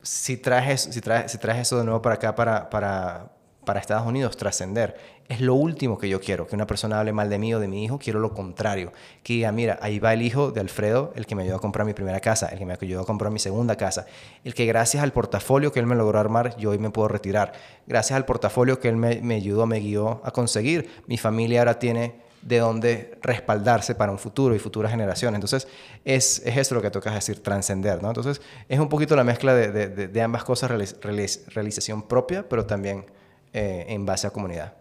si 0.03 0.37
traes, 0.37 0.83
si 0.83 1.01
traes, 1.01 1.33
si 1.33 1.39
traes 1.39 1.63
eso 1.63 1.79
de 1.79 1.85
nuevo 1.85 2.03
para 2.03 2.17
acá, 2.17 2.35
para, 2.35 2.69
para, 2.69 3.33
para 3.65 3.81
Estados 3.81 4.07
Unidos, 4.07 4.37
trascender, 4.37 4.97
es 5.29 5.41
lo 5.41 5.55
último 5.55 5.99
que 5.99 6.09
yo 6.09 6.21
quiero, 6.21 6.47
que 6.47 6.55
una 6.55 6.67
persona 6.67 7.01
hable 7.01 7.13
mal 7.13 7.31
de 7.31 7.39
mí 7.39 7.55
o 7.55 7.59
de 7.59 7.69
mi 7.69 7.85
hijo, 7.85 7.99
quiero 7.99 8.21
lo 8.21 8.35
contrario, 8.35 8.93
que 9.23 9.35
diga, 9.35 9.53
mira, 9.53 9.79
ahí 9.81 9.99
va 9.99 10.13
el 10.13 10.23
hijo 10.23 10.51
de 10.51 10.61
Alfredo, 10.61 11.13
el 11.17 11.27
que 11.27 11.35
me 11.35 11.43
ayudó 11.43 11.57
a 11.57 11.61
comprar 11.61 11.87
mi 11.87 11.95
primera 11.95 12.21
casa, 12.21 12.49
el 12.49 12.59
que 12.59 12.67
me 12.67 12.77
ayudó 12.81 13.01
a 13.03 13.07
comprar 13.07 13.33
mi 13.33 13.39
segunda 13.39 13.77
casa, 13.77 14.07
el 14.45 14.55
que 14.55 14.67
gracias 14.67 15.03
al 15.03 15.13
portafolio 15.13 15.73
que 15.73 15.81
él 15.81 15.87
me 15.87 15.95
logró 15.95 16.19
armar, 16.19 16.57
yo 16.57 16.71
hoy 16.71 16.79
me 16.79 16.91
puedo 16.91 17.09
retirar, 17.09 17.53
gracias 17.87 18.17
al 18.17 18.25
portafolio 18.25 18.79
que 18.79 18.89
él 18.89 18.97
me, 18.97 19.21
me 19.23 19.37
ayudó, 19.37 19.67
me 19.67 19.81
guió 19.81 20.21
a 20.25 20.31
conseguir, 20.31 21.03
mi 21.07 21.17
familia 21.17 21.61
ahora 21.61 21.79
tiene 21.79 22.25
de 22.45 22.59
dónde 22.59 23.19
respaldarse 23.23 23.95
para 23.95 24.13
un 24.13 24.19
futuro 24.19 24.55
y 24.55 24.59
futuras 24.59 24.91
generaciones. 24.91 25.37
Entonces, 25.39 25.67
es, 26.05 26.43
es 26.45 26.57
eso 26.57 26.75
lo 26.75 26.83
que 26.83 26.91
tocas 26.91 27.15
decir, 27.15 27.43
trascender, 27.43 28.03
¿no? 28.03 28.09
Entonces, 28.09 28.43
es 28.69 28.79
un 28.79 28.89
poquito 28.89 29.17
la 29.17 29.25
mezcla 29.25 29.55
de, 29.55 29.73
de, 29.73 30.09
de 30.09 30.23
ambas 30.23 30.45
cosas, 30.45 30.71
realización 31.01 32.03
propia, 32.03 32.47
pero 32.47 32.67
también 32.67 33.07
eh, 33.57 33.87
en 33.89 34.05
base 34.05 34.27
a 34.27 34.31
comunidad. 34.31 34.73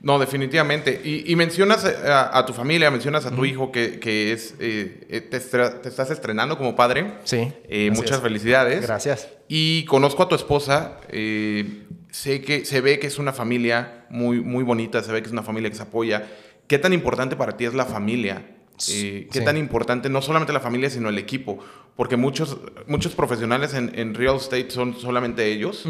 No, 0.00 0.16
definitivamente. 0.16 1.00
Y, 1.02 1.34
mencionas 1.34 1.84
eh, 1.84 1.96
a, 2.06 2.46
tu 2.46 2.52
familia, 2.52 2.88
mencionas 2.88 3.26
a 3.26 3.32
tu 3.32 3.44
hijo 3.44 3.72
que, 3.72 3.98
que 3.98 4.32
es, 4.32 4.54
eh, 4.60 5.26
te, 5.28 5.36
estás 5.36 6.08
estrenando 6.08 6.56
como 6.56 6.76
padre. 6.76 7.14
Sí. 7.24 7.52
muchas 7.90 8.20
felicidades. 8.20 8.82
Gracias. 8.82 9.28
Y 9.48 9.84
conozco 9.86 10.22
a 10.22 10.28
tu 10.28 10.36
esposa. 10.36 10.98
sé 11.10 12.42
que 12.42 12.64
se 12.64 12.80
ve 12.80 13.00
que 13.00 13.08
es 13.08 13.18
una 13.18 13.32
familia 13.32 14.06
muy, 14.08 14.40
muy 14.40 14.62
bonita, 14.62 15.02
se 15.02 15.10
ve 15.10 15.20
que 15.20 15.26
es 15.26 15.32
una 15.32 15.42
familia 15.42 15.68
que 15.68 15.76
se 15.76 15.82
apoya. 15.82 16.24
¿Qué 16.68 16.78
tan 16.78 16.92
importante 16.92 17.34
para 17.34 17.56
ti 17.56 17.64
es 17.64 17.74
la 17.74 17.86
familia? 17.86 18.46
¿Qué 18.86 19.42
tan 19.44 19.56
importante, 19.56 20.08
no 20.08 20.22
solamente 20.22 20.52
la 20.52 20.60
familia, 20.60 20.90
sino 20.90 21.08
el 21.08 21.18
equipo? 21.18 21.58
Porque 21.96 22.16
muchos, 22.16 22.56
muchos 22.86 23.16
profesionales 23.16 23.74
en, 23.74 24.14
real 24.14 24.36
estate 24.36 24.70
son 24.70 24.94
solamente 24.94 25.44
ellos 25.44 25.86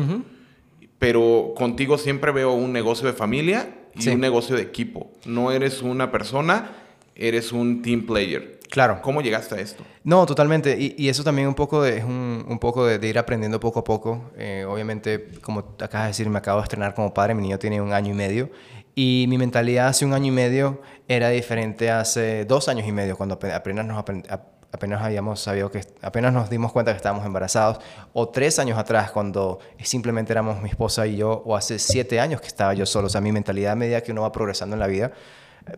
pero 1.03 1.53
contigo 1.57 1.99
siempre 1.99 2.31
veo 2.31 2.53
un 2.53 2.73
negocio 2.73 3.09
de 3.09 3.13
familia 3.13 3.75
y 3.97 4.09
un 4.11 4.21
negocio 4.21 4.55
de 4.55 4.63
equipo. 4.63 5.11
No 5.25 5.51
eres 5.51 5.83
una 5.83 6.13
persona, 6.13 6.71
eres 7.17 7.51
un 7.51 7.83
team 7.83 8.07
player. 8.07 8.61
Claro. 8.71 9.01
¿Cómo 9.03 9.21
llegaste 9.21 9.57
a 9.57 9.59
esto? 9.59 9.83
No, 10.05 10.25
totalmente. 10.27 10.77
Y, 10.79 11.09
eso 11.09 11.25
también 11.25 11.49
un 11.49 11.57
poco 11.57 11.83
de, 11.83 11.99
es 11.99 12.05
un, 12.05 12.57
poco 12.61 12.87
de, 12.87 13.05
ir 13.05 13.19
aprendiendo 13.19 13.59
poco 13.59 13.81
a 13.81 13.85
poco. 13.85 14.31
Eh, 14.37 14.65
obviamente, 14.65 15.31
como 15.43 15.75
acabas 15.81 16.05
de 16.05 16.09
decir, 16.11 16.31
me 16.31 16.39
acabo 16.39 16.61
de 16.61 16.67
estrenar 16.67 16.95
como 16.95 17.13
padre. 17.13 17.35
Mi 17.35 17.43
niño 17.43 17.59
tiene 17.59 17.81
un 17.81 17.93
año 17.93 18.13
y 18.13 18.17
medio. 18.17 18.51
Y 18.95 19.27
mi 19.29 19.39
mentalidad 19.39 19.89
hace 19.89 20.05
un 20.05 20.15
año 20.15 20.29
y 20.29 20.31
medio 20.37 20.83
era 21.09 21.31
diferente 21.31 21.91
hace 21.91 22.45
dos 22.45 22.69
años 22.69 22.87
y 22.87 22.93
medio, 22.93 23.17
cuando 23.17 23.41
apenas 23.53 23.85
nos 23.85 23.99
aprendimos 23.99 24.39
apenas 24.73 25.03
habíamos 25.03 25.41
sabido 25.41 25.71
que 25.71 25.83
apenas 26.01 26.33
nos 26.33 26.49
dimos 26.49 26.73
cuenta 26.73 26.93
que 26.93 26.97
estábamos 26.97 27.25
embarazados 27.27 27.79
o 28.15 28.31
tres 28.31 28.59
años 28.59 28.79
atrás 28.79 29.11
cuando 29.11 29.59
simplemente 29.83 30.33
éramos 30.33 30.61
mi 30.63 30.71
esposa 30.71 31.07
y 31.07 31.17
yo 31.17 31.43
o 31.45 31.55
hace 31.55 31.79
siete 31.79 32.19
años 32.19 32.41
que 32.41 32.47
estaba 32.47 32.73
yo 32.75 32.87
solo 32.87 33.07
o 33.07 33.11
sea 33.11 33.21
mi 33.21 33.33
mentalidad 33.33 33.73
a 33.73 33.77
medida 33.77 34.01
que 34.01 34.13
uno 34.13 34.23
va 34.23 34.33
progresando 34.33 34.75
en 34.75 34.81
la 34.81 34.87
vida 34.87 35.13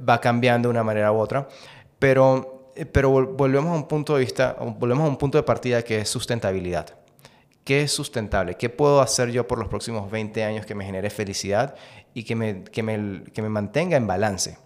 va 0.08 0.20
cambiando 0.20 0.68
de 0.68 0.70
una 0.70 0.84
manera 0.84 1.12
u 1.12 1.18
otra 1.18 1.48
pero 1.98 2.72
pero 2.92 3.10
volvemos 3.10 3.72
a 3.72 3.74
un 3.74 3.88
punto 3.88 4.14
de 4.14 4.20
vista 4.20 4.56
volvemos 4.78 5.04
a 5.04 5.08
un 5.08 5.16
punto 5.16 5.38
de 5.38 5.42
partida 5.42 5.82
que 5.82 5.98
es 5.98 6.08
sustentabilidad 6.08 6.94
¿Qué 7.64 7.80
es 7.80 7.92
sustentable? 7.92 8.56
¿Qué 8.56 8.68
puedo 8.68 9.00
hacer 9.00 9.30
yo 9.30 9.48
por 9.48 9.58
los 9.58 9.68
próximos 9.68 10.10
20 10.10 10.44
años 10.44 10.66
que 10.66 10.74
me 10.74 10.84
genere 10.84 11.08
felicidad 11.08 11.74
y 12.12 12.24
que 12.24 12.36
me, 12.36 12.62
que 12.62 12.82
me, 12.82 13.24
que 13.32 13.40
me 13.40 13.48
mantenga 13.48 13.96
en 13.96 14.06
balance? 14.06 14.58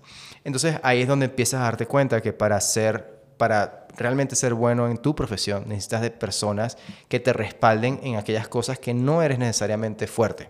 Entonces 0.43 0.81
ahí 0.83 1.03
es 1.03 1.09
donde 1.09 1.27
empiezas 1.27 1.61
a 1.61 1.65
darte 1.65 1.87
cuenta 1.87 2.21
que 2.21 2.33
para 2.33 2.61
ser 2.61 3.18
para 3.39 3.87
realmente 3.97 4.37
ser 4.37 4.55
bueno 4.55 4.89
en 4.89 4.99
tu 4.99 5.15
profesión, 5.15 5.65
necesitas 5.67 6.03
de 6.03 6.11
personas 6.11 6.77
que 7.09 7.21
te 7.21 7.33
respalden 7.33 8.01
en 8.03 8.17
aquellas 8.17 8.49
cosas 8.49 8.79
que 8.79 8.95
no 8.95 9.23
eres 9.23 9.39
necesariamente 9.39 10.07
fuerte. 10.07 10.49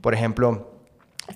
Por 0.00 0.14
ejemplo, 0.14 0.78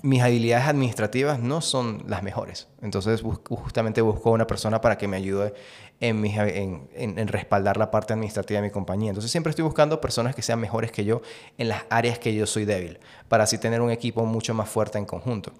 mis 0.01 0.21
habilidades 0.21 0.67
administrativas 0.67 1.39
no 1.39 1.61
son 1.61 2.03
las 2.07 2.23
mejores. 2.23 2.67
Entonces, 2.81 3.21
justamente 3.47 4.01
busco 4.01 4.31
una 4.31 4.47
persona 4.47 4.81
para 4.81 4.97
que 4.97 5.07
me 5.07 5.17
ayude 5.17 5.53
en, 5.99 6.25
en, 6.25 6.89
en, 6.95 7.27
respaldar 7.27 7.77
la 7.77 7.91
parte 7.91 8.13
administrativa 8.13 8.59
de 8.59 8.67
mi 8.67 8.71
compañía. 8.71 9.09
Entonces, 9.09 9.31
siempre 9.31 9.51
estoy 9.51 9.63
buscando 9.63 10.01
personas 10.01 10.35
que 10.35 10.41
sean 10.41 10.59
mejores 10.59 10.91
que 10.91 11.05
yo 11.05 11.21
en 11.57 11.67
las 11.67 11.83
áreas 11.89 12.17
que 12.17 12.33
yo 12.33 12.47
soy 12.47 12.65
débil, 12.65 12.99
para 13.29 13.43
así 13.43 13.57
tener 13.57 13.81
un 13.81 13.91
equipo 13.91 14.25
mucho 14.25 14.53
más 14.53 14.67
fuerte 14.67 14.97
en 14.97 15.05
conjunto. 15.05 15.53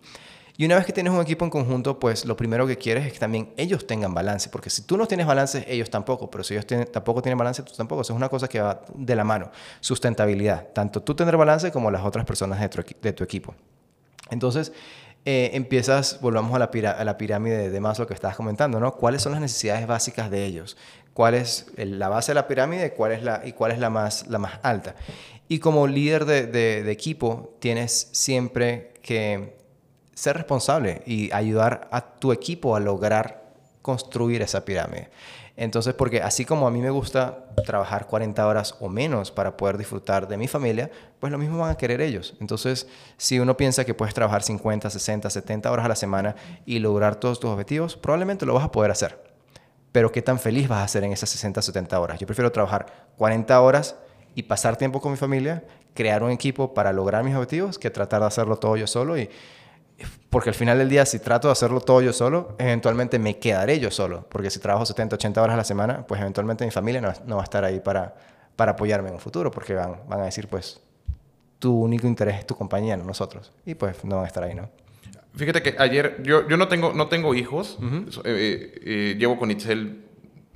Y 0.55 0.65
una 0.65 0.75
vez 0.75 0.85
que 0.85 0.93
tienes 0.93 1.11
un 1.11 1.19
equipo 1.19 1.45
en 1.45 1.49
conjunto, 1.49 1.97
pues 1.97 2.25
lo 2.25 2.37
primero 2.37 2.67
que 2.67 2.77
quieres 2.77 3.07
es 3.07 3.13
que 3.13 3.19
también 3.19 3.51
ellos 3.57 3.87
tengan 3.87 4.13
balance, 4.13 4.49
porque 4.49 4.69
si 4.69 4.83
tú 4.83 4.97
no 4.97 5.07
tienes 5.07 5.25
balance, 5.25 5.65
ellos 5.67 5.89
tampoco, 5.89 6.29
pero 6.29 6.43
si 6.43 6.53
ellos 6.53 6.67
tampoco 6.91 7.23
tienen 7.23 7.39
balance, 7.39 7.63
tú 7.63 7.73
tampoco. 7.75 8.01
Eso 8.01 8.13
es 8.13 8.17
una 8.17 8.29
cosa 8.29 8.47
que 8.47 8.61
va 8.61 8.81
de 8.93 9.15
la 9.15 9.23
mano. 9.23 9.49
Sustentabilidad, 9.79 10.67
tanto 10.73 11.01
tú 11.01 11.15
tener 11.15 11.37
balance 11.37 11.71
como 11.71 11.89
las 11.89 12.03
otras 12.03 12.23
personas 12.25 12.59
de 12.59 13.13
tu, 13.13 13.23
equipo. 13.23 13.55
Entonces, 14.29 14.71
eh, 15.25 15.49
empiezas, 15.53 16.19
volvamos 16.21 16.53
a 16.53 16.59
la, 16.59 17.17
pirámide 17.17 17.71
de 17.71 17.79
Maslow 17.79 18.07
que 18.07 18.13
estabas 18.13 18.35
comentando, 18.35 18.79
¿no? 18.79 18.93
¿Cuáles 18.95 19.23
son 19.23 19.31
las 19.31 19.41
necesidades 19.41 19.87
básicas 19.87 20.29
de 20.29 20.45
ellos? 20.45 20.77
¿Cuál 21.15 21.33
es 21.33 21.71
la 21.77 22.09
base 22.09 22.31
de 22.31 22.35
la 22.35 22.47
pirámide 22.47 22.93
cuál 22.93 23.13
es 23.13 23.23
la, 23.23 23.41
y 23.43 23.53
cuál 23.53 23.71
es 23.71 23.79
la 23.79 23.89
más, 23.89 24.25
alta? 24.61 24.93
Y 25.47 25.57
como 25.57 25.87
líder 25.87 26.25
de, 26.25 26.45
de 26.45 26.91
equipo, 26.91 27.55
tienes 27.59 28.09
siempre 28.11 28.93
que 29.01 29.62
ser 30.23 30.37
responsable 30.37 31.01
y 31.05 31.29
ayudar 31.33 31.89
a 31.91 31.99
tu 31.99 32.31
equipo 32.31 32.77
a 32.77 32.79
lograr 32.79 33.43
construir 33.81 34.41
esa 34.41 34.63
pirámide. 34.63 35.09
Entonces, 35.57 35.93
porque 35.93 36.21
así 36.21 36.45
como 36.45 36.65
a 36.65 36.71
mí 36.71 36.79
me 36.79 36.91
gusta 36.91 37.45
trabajar 37.65 38.07
40 38.07 38.47
horas 38.47 38.75
o 38.79 38.87
menos 38.87 39.31
para 39.31 39.57
poder 39.57 39.77
disfrutar 39.77 40.29
de 40.29 40.37
mi 40.37 40.47
familia, 40.47 40.89
pues 41.19 41.29
lo 41.29 41.37
mismo 41.37 41.57
van 41.57 41.71
a 41.71 41.75
querer 41.75 41.99
ellos. 41.99 42.35
Entonces, 42.39 42.87
si 43.17 43.37
uno 43.37 43.57
piensa 43.57 43.83
que 43.83 43.93
puedes 43.93 44.13
trabajar 44.13 44.43
50, 44.43 44.89
60, 44.89 45.29
70 45.29 45.69
horas 45.69 45.85
a 45.85 45.89
la 45.89 45.95
semana 45.97 46.35
y 46.65 46.79
lograr 46.79 47.17
todos 47.17 47.41
tus 47.41 47.49
objetivos, 47.49 47.97
probablemente 47.97 48.45
lo 48.45 48.53
vas 48.53 48.63
a 48.63 48.71
poder 48.71 48.91
hacer. 48.91 49.21
Pero 49.91 50.09
¿qué 50.13 50.21
tan 50.21 50.39
feliz 50.39 50.69
vas 50.69 50.85
a 50.85 50.87
ser 50.87 51.03
en 51.03 51.11
esas 51.11 51.29
60, 51.31 51.61
70 51.61 51.99
horas? 51.99 52.17
Yo 52.17 52.25
prefiero 52.25 52.49
trabajar 52.49 53.09
40 53.17 53.59
horas 53.59 53.97
y 54.35 54.43
pasar 54.43 54.77
tiempo 54.77 55.01
con 55.01 55.11
mi 55.11 55.17
familia, 55.17 55.65
crear 55.93 56.23
un 56.23 56.31
equipo 56.31 56.73
para 56.73 56.93
lograr 56.93 57.25
mis 57.25 57.35
objetivos, 57.35 57.77
que 57.77 57.89
tratar 57.89 58.21
de 58.21 58.27
hacerlo 58.27 58.55
todo 58.55 58.77
yo 58.77 58.87
solo 58.87 59.17
y 59.17 59.29
porque 60.29 60.49
al 60.49 60.55
final 60.55 60.77
del 60.77 60.89
día, 60.89 61.05
si 61.05 61.19
trato 61.19 61.47
de 61.47 61.51
hacerlo 61.51 61.79
todo 61.79 62.01
yo 62.01 62.11
solo, 62.11 62.55
eventualmente 62.57 63.19
me 63.19 63.37
quedaré 63.37 63.79
yo 63.79 63.91
solo. 63.91 64.25
Porque 64.29 64.49
si 64.49 64.59
trabajo 64.59 64.85
70, 64.85 65.15
80 65.15 65.41
horas 65.41 65.53
a 65.53 65.57
la 65.57 65.63
semana, 65.63 66.07
pues 66.07 66.19
eventualmente 66.21 66.65
mi 66.65 66.71
familia 66.71 67.01
no, 67.25 67.35
va 67.35 67.41
a 67.41 67.43
estar 67.43 67.63
ahí 67.63 67.79
para, 67.79 68.15
para 68.55 68.71
apoyarme 68.71 69.09
en 69.09 69.15
un 69.15 69.21
futuro. 69.21 69.51
Porque 69.51 69.75
van, 69.75 70.01
van 70.07 70.21
a 70.21 70.25
decir, 70.25 70.47
pues, 70.47 70.81
tu 71.59 71.73
único 71.79 72.07
interés 72.07 72.39
es 72.39 72.47
tu 72.47 72.55
compañía, 72.55 72.97
no 72.97 73.03
nosotros. 73.03 73.51
Y 73.65 73.75
pues 73.75 74.03
no 74.03 74.15
van 74.15 74.25
a 74.25 74.27
estar 74.27 74.43
ahí, 74.43 74.53
¿no? 74.53 74.69
Fíjate 75.35 75.63
que 75.63 75.75
ayer, 75.79 76.21
yo, 76.23 76.47
yo 76.47 76.57
no, 76.57 76.67
tengo, 76.67 76.93
no 76.93 77.07
tengo 77.07 77.33
hijos. 77.33 77.77
Eh, 77.81 78.19
eh, 78.25 78.81
eh, 78.83 79.15
llevo 79.17 79.37
con 79.37 79.49
Itzel 79.49 80.03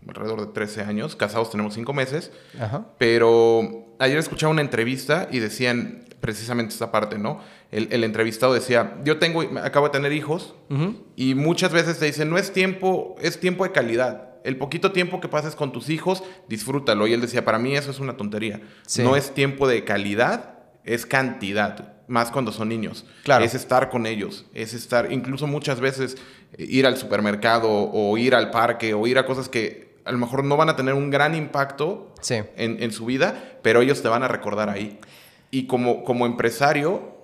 alrededor 0.07 0.41
de 0.41 0.47
13 0.47 0.81
años. 0.81 1.15
Casados 1.15 1.49
tenemos 1.49 1.73
5 1.73 1.93
meses. 1.93 2.31
Pero 2.97 3.85
ayer 3.99 4.17
escuchaba 4.17 4.51
una 4.51 4.61
entrevista 4.61 5.27
y 5.31 5.39
decían 5.39 6.06
precisamente 6.19 6.73
esta 6.73 6.91
parte, 6.91 7.17
¿no? 7.17 7.39
El, 7.71 8.03
entrevistado 8.03 8.53
decía, 8.53 8.97
yo 9.03 9.17
tengo, 9.17 9.41
acabo 9.63 9.87
de 9.87 9.91
tener 9.91 10.13
hijos 10.13 10.55
y 11.15 11.35
muchas 11.35 11.71
veces 11.71 11.99
te 11.99 12.05
dicen, 12.05 12.29
no 12.29 12.37
es 12.37 12.53
tiempo, 12.53 13.15
es 13.21 13.39
tiempo 13.39 13.63
de 13.63 13.71
calidad. 13.71 14.29
El 14.43 14.57
poquito 14.57 14.93
tiempo 14.93 15.19
que 15.19 15.27
pases 15.27 15.55
con 15.55 15.73
tus 15.73 15.89
hijos, 15.89 16.23
disfrútalo. 16.47 17.05
Y 17.07 17.13
él 17.13 17.19
decía, 17.19 17.43
para 17.43 17.59
mí 17.59 17.75
eso 17.75 17.91
es 17.91 17.99
una 17.99 18.15
tontería. 18.15 18.61
No 18.99 19.17
es 19.17 19.33
tiempo 19.33 19.67
de 19.67 19.83
calidad, 19.83 20.59
es 20.85 21.05
cantidad. 21.05 21.95
Más 22.07 22.31
cuando 22.31 22.53
son 22.53 22.69
niños. 22.69 23.05
Claro. 23.23 23.43
Es 23.43 23.53
estar 23.53 23.89
con 23.89 24.05
ellos. 24.05 24.45
Es 24.53 24.73
estar, 24.73 25.11
incluso 25.11 25.45
muchas 25.47 25.81
veces, 25.81 26.17
ir 26.57 26.87
al 26.87 26.95
supermercado 26.95 27.67
o 27.69 28.17
ir 28.17 28.33
al 28.33 28.49
parque 28.49 28.93
o 28.93 29.05
ir 29.05 29.17
a 29.17 29.25
cosas 29.25 29.49
que 29.49 29.97
a 30.05 30.13
lo 30.13 30.17
mejor 30.17 30.45
no 30.45 30.55
van 30.55 30.69
a 30.69 30.77
tener 30.77 30.93
un 30.93 31.09
gran 31.09 31.35
impacto 31.35 32.13
en, 32.29 32.81
en, 32.81 32.91
su 32.93 33.05
vida, 33.05 33.59
pero 33.61 33.81
ellos 33.81 34.01
te 34.01 34.07
van 34.07 34.23
a 34.23 34.29
recordar 34.29 34.69
ahí. 34.69 34.99
Y 35.51 35.67
como, 35.67 36.03
como 36.03 36.25
empresario, 36.25 37.15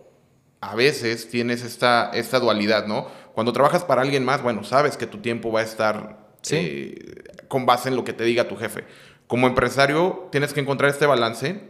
a 0.61 0.75
veces 0.75 1.29
tienes 1.29 1.63
esta, 1.63 2.11
esta 2.13 2.39
dualidad, 2.39 2.87
¿no? 2.87 3.07
Cuando 3.33 3.51
trabajas 3.51 3.83
para 3.83 4.01
alguien 4.01 4.23
más, 4.23 4.41
bueno, 4.41 4.63
sabes 4.63 4.95
que 4.95 5.07
tu 5.07 5.17
tiempo 5.17 5.51
va 5.51 5.61
a 5.61 5.63
estar 5.63 6.23
eh, 6.51 7.23
con 7.47 7.65
base 7.65 7.89
en 7.89 7.95
lo 7.95 8.03
que 8.03 8.13
te 8.13 8.23
diga 8.23 8.47
tu 8.47 8.55
jefe. 8.55 8.85
Como 9.27 9.47
empresario, 9.47 10.29
tienes 10.31 10.53
que 10.53 10.61
encontrar 10.61 10.91
este 10.91 11.05
balance 11.05 11.61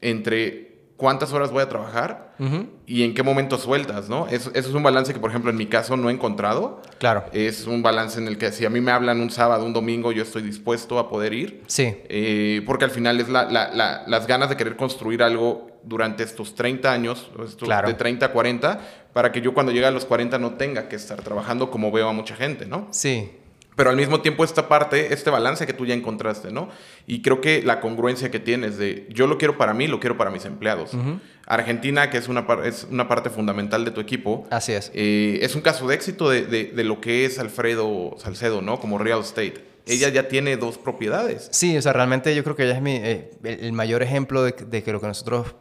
entre 0.00 0.75
cuántas 0.96 1.32
horas 1.32 1.50
voy 1.50 1.62
a 1.62 1.68
trabajar 1.68 2.34
y 2.86 3.02
en 3.02 3.14
qué 3.14 3.22
momento 3.22 3.56
sueltas, 3.56 4.08
¿no? 4.08 4.26
Eso, 4.28 4.50
eso, 4.54 4.68
es 4.68 4.74
un 4.74 4.82
balance 4.82 5.12
que, 5.12 5.20
por 5.20 5.30
ejemplo, 5.30 5.50
en 5.50 5.56
mi 5.56 5.66
caso 5.66 5.96
no 5.96 6.10
he 6.10 6.12
encontrado. 6.12 6.82
Claro. 6.98 7.24
Es 7.32 7.66
un 7.66 7.82
balance 7.82 8.18
en 8.18 8.28
el 8.28 8.36
que 8.36 8.52
si 8.52 8.64
a 8.66 8.70
mí 8.70 8.80
me 8.80 8.92
hablan 8.92 9.20
un 9.20 9.30
sábado, 9.30 9.64
un 9.64 9.72
domingo, 9.72 10.12
yo 10.12 10.22
estoy 10.22 10.42
dispuesto 10.42 10.98
a 10.98 11.08
poder 11.08 11.32
ir. 11.32 11.62
Sí. 11.66 11.96
Eh, 12.08 12.62
porque 12.66 12.84
al 12.84 12.90
final 12.90 13.20
es 13.20 13.28
la, 13.28 13.44
la, 13.44 14.04
las 14.06 14.26
ganas 14.26 14.48
de 14.48 14.56
querer 14.56 14.76
construir 14.76 15.22
algo 15.22 15.70
durante 15.82 16.24
estos 16.24 16.54
30 16.54 16.92
años, 16.92 17.30
estos 17.44 17.68
de 17.68 17.94
30 17.94 18.26
a 18.26 18.32
40, 18.32 18.80
para 19.12 19.32
que 19.32 19.40
yo 19.40 19.54
cuando 19.54 19.72
llegue 19.72 19.86
a 19.86 19.90
los 19.90 20.04
40 20.04 20.38
no 20.38 20.54
tenga 20.54 20.88
que 20.88 20.96
estar 20.96 21.22
trabajando 21.22 21.70
como 21.70 21.90
veo 21.92 22.08
a 22.08 22.12
mucha 22.12 22.36
gente, 22.36 22.66
¿no? 22.66 22.88
Sí. 22.90 23.30
Pero 23.76 23.90
al 23.90 23.96
mismo 23.96 24.22
tiempo 24.22 24.42
esta 24.42 24.68
parte, 24.68 25.12
este 25.12 25.28
balance 25.28 25.66
que 25.66 25.74
tú 25.74 25.84
ya 25.84 25.94
encontraste, 25.94 26.50
¿no? 26.50 26.70
Y 27.06 27.20
creo 27.20 27.42
que 27.42 27.62
la 27.62 27.80
congruencia 27.80 28.30
que 28.30 28.40
tienes 28.40 28.78
de 28.78 29.06
yo 29.10 29.26
lo 29.26 29.36
quiero 29.36 29.58
para 29.58 29.74
mí, 29.74 29.86
lo 29.86 30.00
quiero 30.00 30.16
para 30.16 30.30
mis 30.30 30.46
empleados. 30.46 30.92
Argentina, 31.46 32.10
que 32.10 32.16
es 32.16 32.28
una, 32.28 32.46
es 32.64 32.88
una 32.90 33.06
parte 33.06 33.28
fundamental 33.28 33.84
de 33.84 33.90
tu 33.90 34.00
equipo. 34.00 34.46
Así 34.50 34.72
es. 34.72 34.90
Eh, 34.94 35.38
es 35.42 35.54
un 35.54 35.60
caso 35.60 35.86
de 35.86 35.94
éxito 35.94 36.30
de, 36.30 36.44
de, 36.46 36.84
lo 36.84 37.00
que 37.00 37.26
es 37.26 37.38
Alfredo 37.38 38.16
Salcedo, 38.18 38.62
¿no? 38.62 38.80
Como 38.80 38.98
real 38.98 39.20
estate. 39.20 39.64
Ella 39.86 40.08
ya 40.08 40.26
tiene 40.26 40.56
dos 40.56 40.78
propiedades. 40.78 41.48
Sí, 41.52 41.76
o 41.76 41.82
sea, 41.82 41.92
realmente 41.92 42.34
yo 42.34 42.42
creo 42.42 42.56
que 42.56 42.64
ella 42.64 42.74
es 42.74 42.82
mi, 42.82 42.96
eh, 42.96 43.30
el, 43.44 43.72
mayor 43.72 44.02
ejemplo 44.02 44.42
de, 44.42 44.52
de, 44.52 44.82
que 44.82 44.90
lo 44.90 45.00
que 45.00 45.06
nosotros 45.06 45.54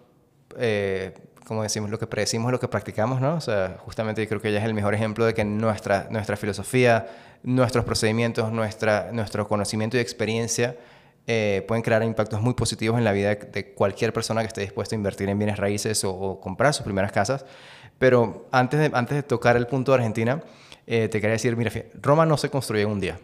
eh, 0.57 1.13
como 1.45 1.63
decimos, 1.63 1.89
lo 1.89 1.99
que 1.99 2.07
predecimos 2.07 2.51
lo 2.51 2.59
que 2.59 2.67
practicamos, 2.67 3.21
¿no? 3.21 3.35
O 3.35 3.41
sea, 3.41 3.77
justamente 3.79 4.21
yo 4.21 4.27
creo 4.27 4.41
que 4.41 4.49
ella 4.49 4.59
es 4.59 4.65
el 4.65 4.73
mejor 4.73 4.93
ejemplo 4.93 5.25
de 5.25 5.33
que 5.33 5.45
nuestra, 5.45 6.07
nuestra 6.09 6.35
filosofía, 6.35 7.07
nuestros 7.43 7.85
procedimientos, 7.85 8.51
nuestra, 8.51 9.11
nuestro 9.11 9.47
conocimiento 9.47 9.97
y 9.97 9.99
experiencia 9.99 10.75
eh, 11.27 11.63
pueden 11.67 11.83
crear 11.83 12.03
impactos 12.03 12.41
muy 12.41 12.53
positivos 12.53 12.97
en 12.97 13.03
la 13.03 13.11
vida 13.11 13.35
de, 13.35 13.73
cualquier 13.73 14.13
persona 14.13 14.41
que 14.41 14.47
esté 14.47 14.61
dispuesta 14.61 14.95
a 14.95 14.97
invertir 14.97 15.29
en 15.29 15.37
bienes 15.37 15.57
raíces 15.57 16.03
o, 16.03 16.39
comprar 16.39 16.73
sus 16.73 16.83
primeras 16.83 17.11
casas. 17.11 17.45
Pero 17.97 18.47
antes 18.51 18.79
de, 18.79 18.91
antes 18.93 19.15
de 19.15 19.23
tocar 19.23 19.55
el 19.55 19.67
punto 19.67 19.91
de 19.91 19.97
Argentina, 19.97 20.43
eh, 20.87 21.07
te 21.07 21.21
quería 21.21 21.33
decir, 21.33 21.55
mira, 21.55 21.71
Roma 22.01 22.25
no 22.25 22.37
se 22.37 22.49
construyó 22.49 22.85
en 22.85 22.91
un 22.91 22.99
día. 22.99 23.19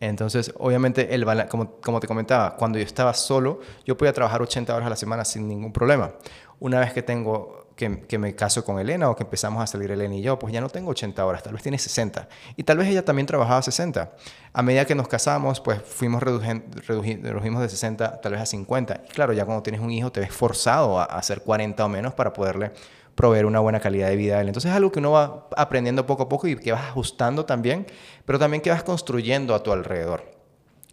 Entonces, 0.00 0.52
obviamente, 0.58 1.14
el 1.14 1.26
como, 1.48 1.72
como 1.80 2.00
te 2.00 2.06
comentaba, 2.06 2.56
cuando 2.56 2.78
yo 2.78 2.84
estaba 2.84 3.12
solo, 3.14 3.60
yo 3.84 3.96
podía 3.96 4.12
trabajar 4.12 4.40
80 4.40 4.74
horas 4.74 4.86
a 4.86 4.90
la 4.90 4.96
semana 4.96 5.24
sin 5.24 5.46
ningún 5.46 5.72
problema. 5.72 6.12
Una 6.58 6.80
vez 6.80 6.92
que 6.92 7.02
tengo 7.02 7.59
que, 7.80 8.18
me 8.18 8.34
caso 8.34 8.64
con 8.64 8.78
Elena 8.78 9.08
o 9.08 9.16
que 9.16 9.22
empezamos 9.22 9.62
a 9.62 9.66
salir 9.66 9.90
Elena 9.90 10.14
y 10.14 10.22
yo, 10.22 10.38
pues 10.38 10.52
ya 10.52 10.60
no 10.60 10.68
tengo 10.68 10.90
80 10.90 11.24
horas, 11.24 11.42
tal 11.42 11.54
vez 11.54 11.62
tiene 11.62 11.78
60. 11.78 12.28
Y 12.56 12.64
tal 12.64 12.76
vez 12.78 12.88
ella 12.88 13.04
también 13.04 13.26
trabajaba 13.26 13.62
60. 13.62 14.12
A 14.52 14.62
medida 14.62 14.84
que 14.84 14.94
nos 14.94 15.08
casamos, 15.08 15.60
pues 15.60 15.80
fuimos 15.82 16.22
redujimos 16.22 17.62
de 17.62 17.68
60 17.68 18.20
tal 18.20 18.32
vez 18.32 18.40
a 18.42 18.46
50. 18.46 19.02
Y 19.06 19.08
claro, 19.08 19.32
ya 19.32 19.44
cuando 19.46 19.62
tienes 19.62 19.80
un 19.80 19.90
hijo 19.90 20.12
te 20.12 20.20
ves 20.20 20.32
forzado 20.32 21.00
a, 21.00 21.04
hacer 21.04 21.42
40 21.42 21.84
o 21.84 21.88
menos 21.88 22.12
para 22.14 22.32
poderle 22.32 22.72
proveer 23.14 23.46
una 23.46 23.60
buena 23.60 23.80
calidad 23.80 24.08
de 24.08 24.16
vida 24.16 24.36
a 24.36 24.40
él. 24.42 24.48
Entonces 24.48 24.70
es 24.70 24.76
algo 24.76 24.92
que 24.92 24.98
uno 24.98 25.12
va 25.12 25.48
aprendiendo 25.56 26.06
poco 26.06 26.24
a 26.24 26.28
poco 26.28 26.46
y 26.46 26.56
que 26.56 26.72
vas 26.72 26.82
ajustando 26.82 27.46
también, 27.46 27.86
pero 28.26 28.38
también 28.38 28.62
que 28.62 28.70
vas 28.70 28.82
construyendo 28.82 29.54
a 29.54 29.62
tu 29.62 29.72
alrededor. 29.72 30.30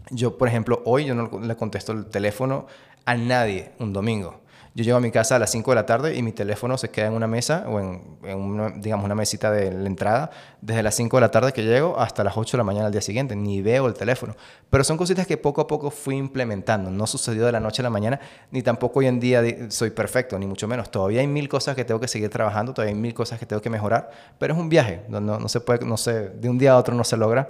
Yo, 0.09 0.37
por 0.37 0.47
ejemplo, 0.47 0.81
hoy 0.85 1.05
yo 1.05 1.15
no 1.15 1.29
le 1.39 1.55
contesto 1.55 1.91
el 1.91 2.05
teléfono 2.05 2.67
a 3.05 3.15
nadie 3.15 3.71
un 3.79 3.93
domingo. 3.93 4.41
Yo 4.77 4.83
llego 4.83 4.97
a 4.97 5.01
mi 5.01 5.09
casa 5.09 5.37
a 5.37 5.39
las 5.39 5.49
5 5.49 5.71
de 5.71 5.75
la 5.75 5.87
tarde 5.87 6.15
y 6.15 6.21
mi 6.21 6.31
teléfono 6.33 6.77
se 6.77 6.91
queda 6.91 7.07
en 7.07 7.13
una 7.13 7.25
mesa 7.25 7.65
o 7.67 7.79
en, 7.79 7.99
una, 8.37 8.69
digamos, 8.69 9.05
una 9.05 9.15
mesita 9.15 9.49
de 9.49 9.71
la 9.71 9.87
entrada 9.87 10.29
desde 10.61 10.83
las 10.83 10.93
5 10.93 11.17
de 11.17 11.21
la 11.21 11.31
tarde 11.31 11.51
que 11.51 11.63
llego 11.63 11.99
hasta 11.99 12.23
las 12.23 12.37
8 12.37 12.51
de 12.51 12.57
la 12.59 12.63
mañana 12.63 12.85
al 12.85 12.91
día 12.91 13.01
siguiente. 13.01 13.35
Ni 13.35 13.63
veo 13.63 13.87
el 13.87 13.95
teléfono. 13.95 14.35
Pero 14.69 14.83
son 14.83 14.95
cositas 14.95 15.25
que 15.25 15.35
poco 15.35 15.61
a 15.61 15.67
poco 15.67 15.89
fui 15.89 16.15
implementando. 16.15 16.91
No 16.91 17.07
sucedió 17.07 17.47
de 17.47 17.53
la 17.53 17.59
noche 17.59 17.81
a 17.81 17.85
la 17.85 17.89
mañana, 17.89 18.19
ni 18.51 18.61
tampoco 18.61 18.99
hoy 18.99 19.07
en 19.07 19.19
día 19.19 19.41
soy 19.69 19.89
perfecto, 19.89 20.37
ni 20.37 20.45
mucho 20.45 20.67
menos. 20.67 20.91
Todavía 20.91 21.21
hay 21.21 21.27
mil 21.27 21.49
cosas 21.49 21.75
que 21.75 21.83
tengo 21.83 21.99
que 21.99 22.07
seguir 22.07 22.29
trabajando, 22.29 22.71
todavía 22.71 22.93
hay 22.93 23.01
mil 23.01 23.15
cosas 23.15 23.39
que 23.39 23.47
tengo 23.47 23.63
que 23.63 23.71
mejorar, 23.71 24.11
pero 24.37 24.53
es 24.53 24.59
un 24.59 24.69
viaje. 24.69 25.01
No, 25.09 25.19
no, 25.19 25.49
se 25.49 25.59
puede, 25.59 25.87
no 25.87 25.97
sé, 25.97 26.29
de 26.29 26.49
un 26.49 26.59
día 26.59 26.73
a 26.73 26.77
otro 26.77 26.93
no 26.93 27.03
se 27.03 27.17
logra. 27.17 27.49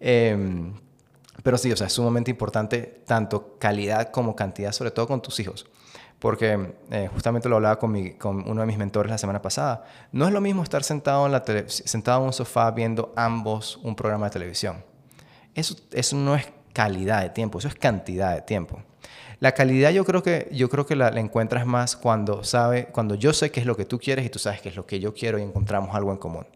Em, 0.00 0.72
pero 1.42 1.58
sí, 1.58 1.70
o 1.70 1.76
sea, 1.76 1.88
es 1.88 1.92
sumamente 1.92 2.30
importante 2.30 3.02
tanto 3.04 3.58
calidad 3.58 4.10
como 4.10 4.34
cantidad, 4.34 4.72
sobre 4.72 4.92
todo 4.92 5.06
con 5.06 5.20
tus 5.20 5.38
hijos 5.40 5.66
porque 6.24 6.72
eh, 6.90 7.06
justamente 7.12 7.50
lo 7.50 7.56
hablaba 7.56 7.78
con, 7.78 7.94
uno 7.94 8.60
de 8.62 8.66
mis 8.66 8.78
mentores 8.78 9.10
la 9.10 9.18
semana 9.18 9.42
pasada. 9.42 9.84
No 10.10 10.26
es 10.26 10.32
lo 10.32 10.40
mismo 10.40 10.62
estar 10.62 10.82
sentado 10.82 11.26
en, 11.26 11.32
la 11.32 11.44
sentado 11.68 12.20
en 12.20 12.28
un 12.28 12.32
sofá 12.32 12.70
viendo 12.70 13.12
ambos 13.14 13.78
un 13.82 13.94
programa 13.94 14.24
de 14.28 14.30
televisión. 14.30 14.82
Eso, 15.54 15.76
eso 15.92 16.16
no 16.16 16.34
es 16.34 16.50
calidad 16.72 17.20
de 17.20 17.28
tiempo, 17.28 17.58
eso 17.58 17.68
es 17.68 17.74
cantidad 17.74 18.34
de 18.34 18.40
tiempo. 18.40 18.80
La 19.38 19.52
calidad 19.52 19.90
yo 19.90 20.06
creo 20.06 20.22
que, 20.22 20.48
yo 20.50 20.70
creo 20.70 20.86
que 20.86 20.96
la, 20.96 21.10
la, 21.10 21.20
encuentras 21.20 21.66
más 21.66 21.94
cuando, 21.94 22.42
sabe, 22.42 22.86
cuando 22.86 23.16
yo 23.16 23.34
sé 23.34 23.50
qué 23.50 23.60
es 23.60 23.66
lo 23.66 23.76
que 23.76 23.84
tú 23.84 23.98
quieres 23.98 24.24
y 24.24 24.30
tú 24.30 24.38
sabes 24.38 24.62
qué 24.62 24.70
es 24.70 24.76
lo 24.76 24.86
que 24.86 25.00
yo 25.00 25.12
quiero 25.12 25.38
y 25.38 25.42
encontramos 25.42 25.94
algo 25.94 26.10
en 26.10 26.16
común. 26.16 26.46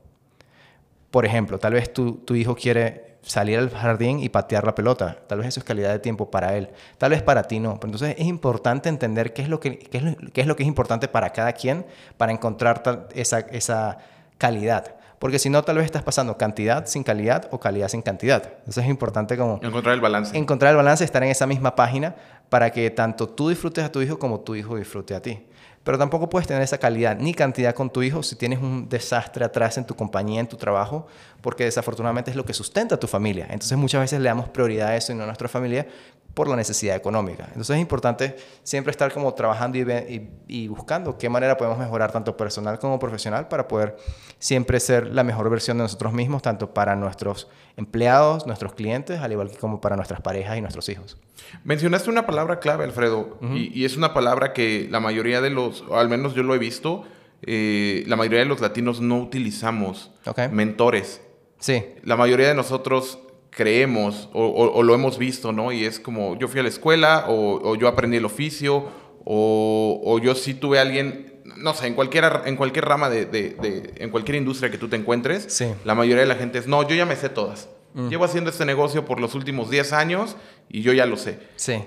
Por 1.11 1.26
ejemplo, 1.26 1.59
tal 1.59 1.74
vez 1.74 1.92
tu, 1.92 2.12
tu 2.12 2.35
hijo 2.35 2.54
quiere 2.54 3.08
salir 3.22 3.59
al 3.59 3.70
jardín 3.70 4.20
y 4.20 4.28
patear 4.28 4.64
la 4.64 4.74
pelota. 4.74 5.18
Tal 5.26 5.38
vez 5.38 5.48
eso 5.48 5.61
es 5.61 5.64
calidad 5.64 5.90
de 5.90 5.98
tiempo 5.98 6.31
para 6.31 6.57
él. 6.57 6.70
Tal 6.98 7.11
vez 7.11 7.22
para 7.22 7.42
ti 7.44 7.61
no. 7.61 7.74
Pero 7.81 7.92
entonces 7.92 8.16
es 8.18 8.26
importante 8.26 8.88
entender 8.88 9.33
qué 9.33 9.42
es 9.42 9.48
lo 9.48 9.61
que, 9.61 9.78
qué 9.78 9.98
es, 9.98 10.16
qué 10.33 10.40
es, 10.40 10.46
lo 10.46 10.57
que 10.57 10.62
es 10.62 10.68
importante 10.68 11.09
para 11.09 11.31
cada 11.31 11.52
quien 11.52 11.87
para 12.16 12.33
encontrar 12.33 13.09
esa, 13.14 13.40
esa 13.40 13.98
calidad. 14.38 14.94
Porque 15.18 15.40
si 15.40 15.50
no, 15.50 15.62
tal 15.62 15.76
vez 15.76 15.85
estás 15.85 16.02
pasando 16.02 16.38
cantidad 16.38 16.87
sin 16.87 17.02
calidad 17.02 17.48
o 17.50 17.59
calidad 17.59 17.88
sin 17.88 18.02
cantidad. 18.02 18.42
Entonces 18.59 18.85
es 18.85 18.90
importante 18.90 19.37
como... 19.37 19.59
Encontrar 19.62 19.94
el 19.94 20.00
balance. 20.00 20.37
Encontrar 20.37 20.70
el 20.70 20.76
balance, 20.76 21.04
estar 21.04 21.22
en 21.24 21.31
esa 21.31 21.46
misma 21.46 21.74
página 21.74 22.14
para 22.48 22.70
que 22.70 22.90
tanto 22.90 23.28
tú 23.28 23.48
disfrutes 23.48 23.84
a 23.84 23.92
tu 23.92 24.00
hijo 24.00 24.18
como 24.18 24.40
tu 24.40 24.54
hijo 24.54 24.76
disfrute 24.76 25.14
a 25.14 25.22
ti. 25.22 25.40
Pero 25.84 25.96
tampoco 25.96 26.28
puedes 26.28 26.46
tener 26.46 26.62
esa 26.62 26.76
calidad 26.76 27.16
ni 27.18 27.32
cantidad 27.32 27.74
con 27.74 27.88
tu 27.90 28.02
hijo 28.02 28.22
si 28.22 28.37
tienes 28.37 28.58
un 28.58 28.88
desastre 28.88 29.44
atrás 29.44 29.78
en 29.78 29.87
tu 29.87 29.94
compañía, 29.96 30.40
en 30.40 30.46
tu 30.46 30.56
trabajo, 30.56 31.06
porque 31.40 31.64
desafortunadamente 31.64 32.30
es 32.30 32.37
lo 32.37 32.44
que 32.44 32.52
sustenta 32.52 32.96
a 32.96 33.00
tu 33.00 33.06
familia. 33.06 33.46
Entonces 33.48 33.78
muchas 33.78 34.02
veces 34.02 34.20
le 34.20 34.28
damos 34.28 34.48
prioridad 34.50 34.88
a 34.88 34.96
eso 34.96 35.12
y 35.12 35.14
no 35.14 35.22
a 35.22 35.26
nuestra 35.26 35.48
familia 35.48 35.87
por 36.34 36.46
la 36.46 36.56
necesidad 36.56 36.94
económica. 36.94 37.44
Entonces 37.46 37.76
es 37.76 37.80
importante 37.80 38.37
siempre 38.62 38.90
estar 38.90 39.12
como 39.12 39.32
trabajando 39.32 39.78
y, 39.78 40.28
y, 40.46 40.68
buscando 40.68 41.16
qué 41.16 41.28
manera 41.28 41.56
podemos 41.56 41.78
mejorar 41.78 42.12
tanto 42.12 42.37
personal 42.37 42.78
como 42.78 42.98
profesional 42.98 43.48
para 43.48 43.66
poder 43.66 43.96
siempre 44.38 44.78
ser 44.80 45.06
la 45.06 45.24
mejor 45.24 45.48
versión 45.48 45.78
de 45.78 45.84
nosotros 45.84 46.12
mismos, 46.12 46.42
tanto 46.42 46.74
para 46.74 46.96
nuestros 46.96 47.48
empleados, 47.76 48.46
nuestros 48.46 48.74
clientes, 48.74 49.20
al 49.20 49.32
igual 49.32 49.50
que 49.50 49.56
como 49.56 49.80
para 49.80 49.96
nuestras 49.96 50.20
parejas 50.20 50.58
y 50.58 50.61
nuestros 50.61 50.88
hijos. 50.88 51.16
Mencionaste 51.64 52.11
una 52.11 52.27
palabra 52.27 52.61
clave, 52.61 52.85
Alfredo, 52.85 53.38
y, 53.55 53.85
es 53.85 53.96
una 53.96 54.14
palabra 54.14 54.53
que 54.53 54.88
la 54.90 55.01
mayoría 55.01 55.40
de 55.40 55.51
los, 55.51 55.85
al 55.92 56.09
menos 56.09 56.35
yo 56.35 56.42
lo 56.42 56.55
he 56.55 56.59
visto, 56.59 57.05
eh, 57.42 58.05
la 58.07 58.16
mayoría 58.16 58.40
de 58.40 58.46
los 58.46 58.61
latinos 58.61 59.01
no 59.01 59.18
utilizamos 59.18 60.11
mentores. 60.51 61.20
Sí. 61.59 61.85
La 62.03 62.16
mayoría 62.16 62.48
de 62.48 62.55
nosotros 62.55 63.18
creemos 63.51 64.29
o, 64.33 64.83
lo 64.83 64.94
hemos 64.94 65.18
visto, 65.18 65.53
¿no? 65.53 65.72
Y 65.72 65.85
es 65.85 65.98
como 65.98 66.38
yo 66.38 66.48
fui 66.48 66.61
a 66.61 66.62
la 66.62 66.68
escuela 66.68 67.24
o, 67.29 67.74
yo 67.77 67.88
aprendí 67.88 68.16
el 68.16 68.24
oficio 68.24 68.88
o, 69.24 70.20
yo 70.22 70.35
sí 70.35 70.55
tuve 70.55 70.79
a 70.79 70.83
alguien, 70.83 71.40
no 71.57 71.74
sé, 71.74 71.87
en 71.87 71.94
cualquier, 71.94 72.42
en 72.46 72.57
cualquier 72.57 72.85
rama 72.85 73.11
de, 73.11 73.92
en 73.96 74.11
cualquier 74.11 74.37
industria 74.37 74.70
que 74.70 74.79
tú 74.79 74.88
te 74.88 74.96
encuentres, 74.96 75.62
la 75.85 75.94
mayoría 75.94 76.22
de 76.22 76.29
la 76.29 76.37
gente 76.37 76.59
es, 76.59 76.66
no, 76.66 76.87
yo 76.87 76.94
ya 76.94 77.07
me 77.07 77.16
sé 77.16 77.29
todas. 77.29 77.68
Mm. 77.98 78.08
Llevo 78.08 78.24
haciendo 78.24 78.50
este 78.50 78.64
negocio 78.64 79.04
por 79.04 79.20
los 79.20 79.34
últimos 79.34 79.70
10 79.70 79.92
años 79.92 80.37
y 80.68 80.82
yo 80.82 80.92
ya 80.92 81.04
lo 81.04 81.16
sé. 81.16 81.38
Sí. 81.56 81.84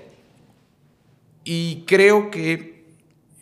Y 1.44 1.84
creo 1.86 2.30
que 2.30 2.84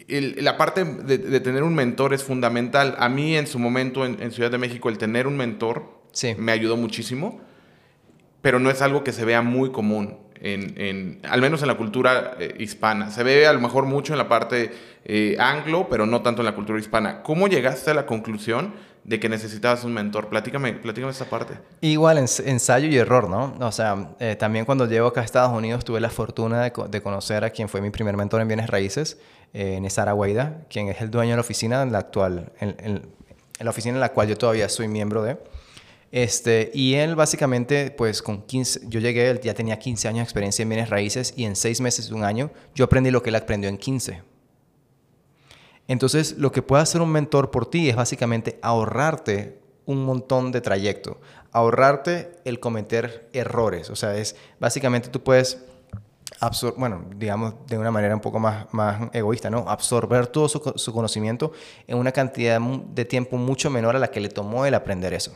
la 0.09 0.57
parte 0.57 0.85
de, 0.85 1.41
tener 1.41 1.63
un 1.63 1.75
mentor 1.75 2.15
es 2.15 2.25
fundamental. 2.25 2.97
A 2.99 3.09
mí 3.09 3.37
en 3.37 3.47
su 3.47 3.59
momento 3.59 4.07
en, 4.07 4.31
Ciudad 4.33 4.51
de 4.51 4.59
México 4.59 4.89
el 4.89 4.99
tener 4.99 5.27
un 5.27 5.37
mentor 5.37 6.01
me 6.39 6.53
ayudó 6.53 6.77
muchísimo 6.77 7.41
pero 8.43 8.59
no 8.59 8.71
es 8.71 8.83
algo 8.83 9.05
que 9.05 9.13
se 9.13 9.25
vea 9.25 9.43
muy 9.43 9.71
común, 9.71 10.19
en, 10.43 11.21
al 11.29 11.43
menos 11.43 11.61
en 11.61 11.69
la 11.69 11.77
cultura 11.77 12.37
eh, 12.39 12.55
hispana. 12.59 13.11
Se 13.11 13.23
ve 13.23 13.47
a 13.47 13.53
lo 13.53 13.61
mejor 13.61 13.85
mucho 13.85 14.15
en 14.15 14.19
la 14.19 14.29
parte 14.29 14.73
eh, 15.05 15.37
anglo, 15.39 15.89
pero 15.91 16.07
no 16.07 16.23
tanto 16.23 16.41
en 16.41 16.47
la 16.47 16.55
cultura 16.55 16.79
hispana. 16.79 17.23
¿Cómo 17.23 17.47
llegaste 17.47 17.91
a 17.91 17.95
la 17.95 18.07
conclusión 18.07 18.73
de 19.05 19.21
que 19.21 19.29
necesitabas 19.29 19.85
un 19.85 19.93
mentor? 19.93 20.29
Platícame, 20.29 20.75
platícame 20.75 21.13
esa 21.13 21.29
parte. 21.29 21.55
Igual, 21.81 22.19
ensayo 22.19 22.89
y 22.89 22.97
error, 22.97 23.29
¿no? 23.29 23.55
O 23.61 23.73
sea, 23.73 24.15
eh, 24.21 24.37
también 24.37 24.65
cuando 24.65 24.87
llego 24.87 25.07
acá 25.07 25.21
a 25.21 25.25
Estados 25.25 25.57
Unidos 25.57 25.85
tuve 25.85 26.01
la 26.01 26.11
fortuna 26.11 26.63
de, 26.63 27.03
conocer 27.03 27.45
a 27.45 27.51
quien 27.51 27.69
fue 27.69 27.81
mi 27.81 27.91
primer 27.91 28.17
mentor 28.17 28.41
en 28.41 28.49
bienes 28.49 28.69
raíces, 28.69 29.19
eh, 29.53 29.81
Nesara 29.81 30.13
Guaida, 30.13 30.63
quien 30.69 30.89
es 30.89 31.01
el 31.01 31.11
dueño 31.11 31.31
de 31.31 31.37
la 31.37 31.43
oficina 31.43 31.83
en 31.83 31.93
la 31.93 31.99
actual, 31.99 32.53
la 33.59 33.71
oficina 33.71 33.95
en 33.95 34.01
la 34.01 34.13
cual 34.13 34.29
yo 34.29 34.37
todavía 34.37 34.69
soy 34.69 34.89
miembro 34.89 35.23
de. 35.23 35.39
Este, 36.13 36.73
y 36.75 36.95
él 36.95 37.15
básicamente, 37.15 37.93
pues 37.93 38.21
con 38.21 38.43
15, 38.43 38.81
yo 38.89 38.99
llegué, 38.99 39.31
él 39.31 39.41
ya 39.41 39.55
tenía 39.55 39.79
15 39.79 40.09
años 40.09 40.19
de 40.19 40.25
experiencia 40.25 40.63
en 40.65 40.69
bienes 40.69 40.91
raíces 40.91 41.33
y 41.37 41.45
en 41.45 41.55
6 41.55 41.81
meses 41.81 42.09
de 42.09 42.15
un 42.15 42.25
año 42.25 42.51
yo 42.75 42.85
aprendí 42.85 43.11
lo 43.11 43.23
que 43.23 43.31
él 43.31 43.37
aprendió 43.37 43.71
en 43.71 43.79
15. 43.79 44.30
Entonces, 45.91 46.39
lo 46.39 46.53
que 46.53 46.63
puede 46.63 46.85
hacer 46.85 47.01
un 47.01 47.11
mentor 47.11 47.51
por 47.51 47.69
ti 47.69 47.89
es 47.89 47.97
básicamente 47.97 48.61
ahorrarte 48.63 49.59
un 49.87 50.05
montón 50.05 50.53
de 50.53 50.61
trayecto, 50.61 51.21
ahorrarte 51.51 52.31
el 52.45 52.61
cometer 52.61 53.29
errores. 53.33 53.91
O 53.91 53.97
sea, 53.97 54.17
es 54.17 54.37
básicamente 54.61 55.09
tú 55.09 55.21
puedes 55.25 55.65
bueno, 56.77 57.05
digamos 57.17 57.55
de 57.67 57.77
una 57.77 57.91
manera 57.91 58.15
un 58.15 58.21
poco 58.21 58.39
más, 58.39 58.67
más 58.73 59.11
egoísta, 59.13 59.51
¿no? 59.51 59.69
Absorber 59.69 60.27
todo 60.27 60.49
su, 60.49 60.73
su, 60.77 60.93
conocimiento 60.93 61.53
en 61.87 61.99
una 61.99 62.13
cantidad 62.13 62.59
de 62.61 63.05
tiempo 63.05 63.37
mucho 63.37 63.69
menor 63.69 63.95
a 63.97 63.99
la 63.99 64.11
que 64.11 64.21
le 64.21 64.31
tomó 64.31 64.65
el 64.65 64.75
aprender 64.75 65.13
eso. 65.13 65.33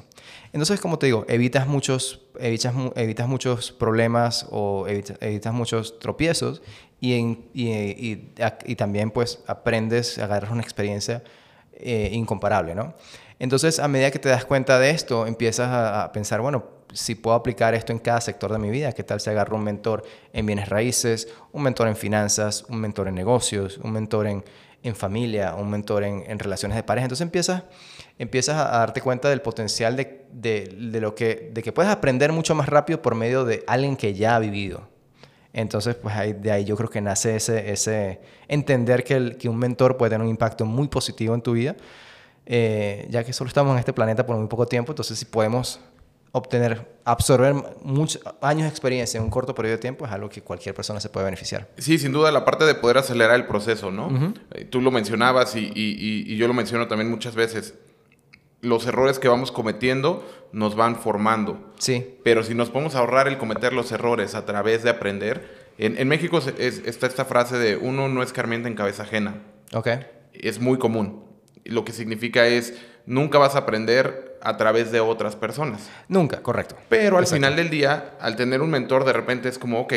Entonces, 0.52 0.80
como 0.80 0.98
te 0.98 1.06
digo, 1.06 1.26
evitas 1.28 1.66
muchos, 1.66 2.22
evitas, 2.38 2.72
evitas 2.96 3.28
muchos 3.28 3.72
problemas 3.72 4.46
o 4.50 4.86
evitas, 4.88 5.52
muchos 5.52 5.98
tropiezos 5.98 6.62
y, 7.00 7.14
en, 7.14 7.50
y, 7.52 8.32
y, 8.64 8.76
también 8.76 9.10
pues 9.10 9.42
aprendes, 9.46 10.18
agarras 10.18 10.52
una 10.52 10.62
experiencia 10.62 11.22
eh, 11.72 12.10
incomparable, 12.12 12.74
¿no? 12.74 12.94
Entonces, 13.38 13.78
a 13.80 13.88
medida 13.88 14.10
que 14.10 14.18
te 14.18 14.28
das 14.28 14.44
cuenta 14.44 14.78
de 14.78 14.90
esto, 14.90 15.26
empiezas 15.26 15.68
a, 15.70 16.12
pensar, 16.12 16.40
bueno, 16.40 16.64
si 16.92 17.14
puedo 17.14 17.34
aplicar 17.34 17.74
esto 17.74 17.92
en 17.92 17.98
cada 17.98 18.20
sector 18.20 18.52
de 18.52 18.58
mi 18.58 18.70
vida, 18.70 18.92
¿qué 18.92 19.02
tal 19.02 19.20
si 19.20 19.30
agarro 19.30 19.56
un 19.56 19.64
mentor 19.64 20.04
en 20.32 20.46
bienes 20.46 20.68
raíces, 20.68 21.28
un 21.52 21.62
mentor 21.62 21.88
en 21.88 21.96
finanzas, 21.96 22.64
un 22.68 22.80
mentor 22.80 23.08
en 23.08 23.16
negocios, 23.16 23.78
un 23.78 23.92
mentor 23.92 24.28
en, 24.28 24.44
en 24.82 24.94
familia, 24.94 25.54
un 25.54 25.68
mentor 25.68 26.04
en, 26.04 26.22
en, 26.28 26.38
relaciones 26.38 26.76
de 26.76 26.84
pareja? 26.84 27.06
Entonces 27.06 27.22
empiezas, 27.22 27.64
empiezas 28.18 28.56
a 28.56 28.78
darte 28.78 29.00
cuenta 29.00 29.28
del 29.28 29.42
potencial 29.42 29.96
de, 29.96 30.24
de, 30.30 31.00
lo 31.00 31.16
que, 31.16 31.50
de 31.52 31.62
que 31.62 31.72
puedes 31.72 31.90
aprender 31.90 32.30
mucho 32.30 32.54
más 32.54 32.68
rápido 32.68 33.02
por 33.02 33.16
medio 33.16 33.44
de 33.44 33.64
alguien 33.66 33.96
que 33.96 34.14
ya 34.14 34.36
ha 34.36 34.38
vivido. 34.38 34.88
Entonces, 35.52 35.94
pues 35.96 36.14
de 36.40 36.50
ahí 36.50 36.64
yo 36.64 36.76
creo 36.76 36.90
que 36.90 37.00
nace 37.00 37.36
ese, 37.36 37.70
ese 37.70 38.20
entender 38.48 39.04
que 39.04 39.48
un 39.48 39.56
mentor 39.56 39.96
puede 39.96 40.10
tener 40.10 40.24
un 40.24 40.30
impacto 40.30 40.64
muy 40.64 40.88
positivo 40.88 41.34
en 41.34 41.42
tu 41.42 41.52
vida 41.52 41.76
eh, 42.46 43.07
ya 43.11 43.24
que 43.24 43.33
solo 43.33 43.48
estamos 43.48 43.72
en 43.72 43.78
este 43.78 43.92
planeta 43.92 44.26
por 44.26 44.37
muy 44.37 44.48
poco 44.48 44.66
tiempo, 44.66 44.92
entonces 44.92 45.18
si 45.18 45.24
podemos 45.24 45.80
obtener, 46.37 46.85
absorber 47.04 47.54
muchos 47.85 48.20
años 48.40 48.64
de 48.64 48.68
experiencia 48.68 49.18
en 49.18 49.24
un 49.24 49.30
corto 49.30 49.54
periodo 49.54 49.76
de 49.76 49.80
tiempo 49.80 50.04
es 50.04 50.11
algo 50.11 50.28
que 50.28 50.42
cualquier 50.42 50.74
persona 50.74 50.98
se 50.98 51.09
puede 51.09 51.26
beneficiar. 51.26 51.68
Sí, 51.78 51.96
sin 51.96 52.11
duda 52.11 52.33
la 52.33 52.44
parte 52.44 52.64
de 52.64 52.74
poder 52.74 52.98
acelerar 52.98 53.37
el 53.37 53.46
proceso, 53.46 53.92
¿no? 53.92 54.35
Eh, 54.50 54.64
tú 54.64 54.80
lo 54.80 54.90
mencionabas 54.90 55.54
y, 55.54 55.61
y, 55.61 56.24
y, 56.26 56.37
yo 56.37 56.48
lo 56.48 56.54
menciono 56.54 56.88
también 56.88 57.09
muchas 57.09 57.37
veces. 57.37 57.74
Los 58.62 58.85
errores 58.85 59.20
que 59.20 59.28
vamos 59.28 59.52
cometiendo 59.52 60.28
nos 60.50 60.74
van 60.74 60.96
formando. 60.96 61.72
Sí. 61.78 62.18
Pero 62.24 62.42
si 62.42 62.54
nos 62.54 62.68
podemos 62.68 62.96
ahorrar 62.96 63.28
el 63.28 63.38
cometer 63.38 63.72
los 63.72 63.92
errores 63.92 64.35
a 64.35 64.44
través 64.44 64.83
de 64.83 64.90
aprender, 64.90 65.68
en, 65.78 65.96
en 65.98 66.09
México 66.09 66.38
es, 66.38 66.83
está 66.85 67.07
esta 67.07 67.24
frase 67.24 67.59
de 67.59 67.76
uno 67.76 68.09
no 68.09 68.24
escarmienta 68.24 68.68
en 68.68 68.74
cabeza 68.74 69.04
ajena. 69.04 69.37
Ok. 69.72 69.88
Es 70.33 70.59
muy 70.59 70.78
común 70.78 71.22
lo 71.64 71.85
que 71.85 71.92
significa 71.92 72.46
es 72.46 72.74
nunca 73.07 73.38
vas 73.38 73.55
a 73.55 73.61
aprender 73.61 74.38
a 74.42 74.57
través 74.57 74.92
de 74.92 75.00
otras 75.00 75.37
personas. 75.37 75.90
Nunca, 76.09 76.42
correcto. 76.42 76.77
Pero 76.88 77.18
al 77.18 77.27
final 77.27 77.57
del 77.57 77.70
día, 77.70 78.16
al 78.20 78.37
tener 78.37 78.61
un 78.61 78.70
mentor, 78.70 79.05
de 79.05 79.12
repente 79.12 79.48
es 79.48 79.59
como, 79.59 79.81
ok, 79.81 79.94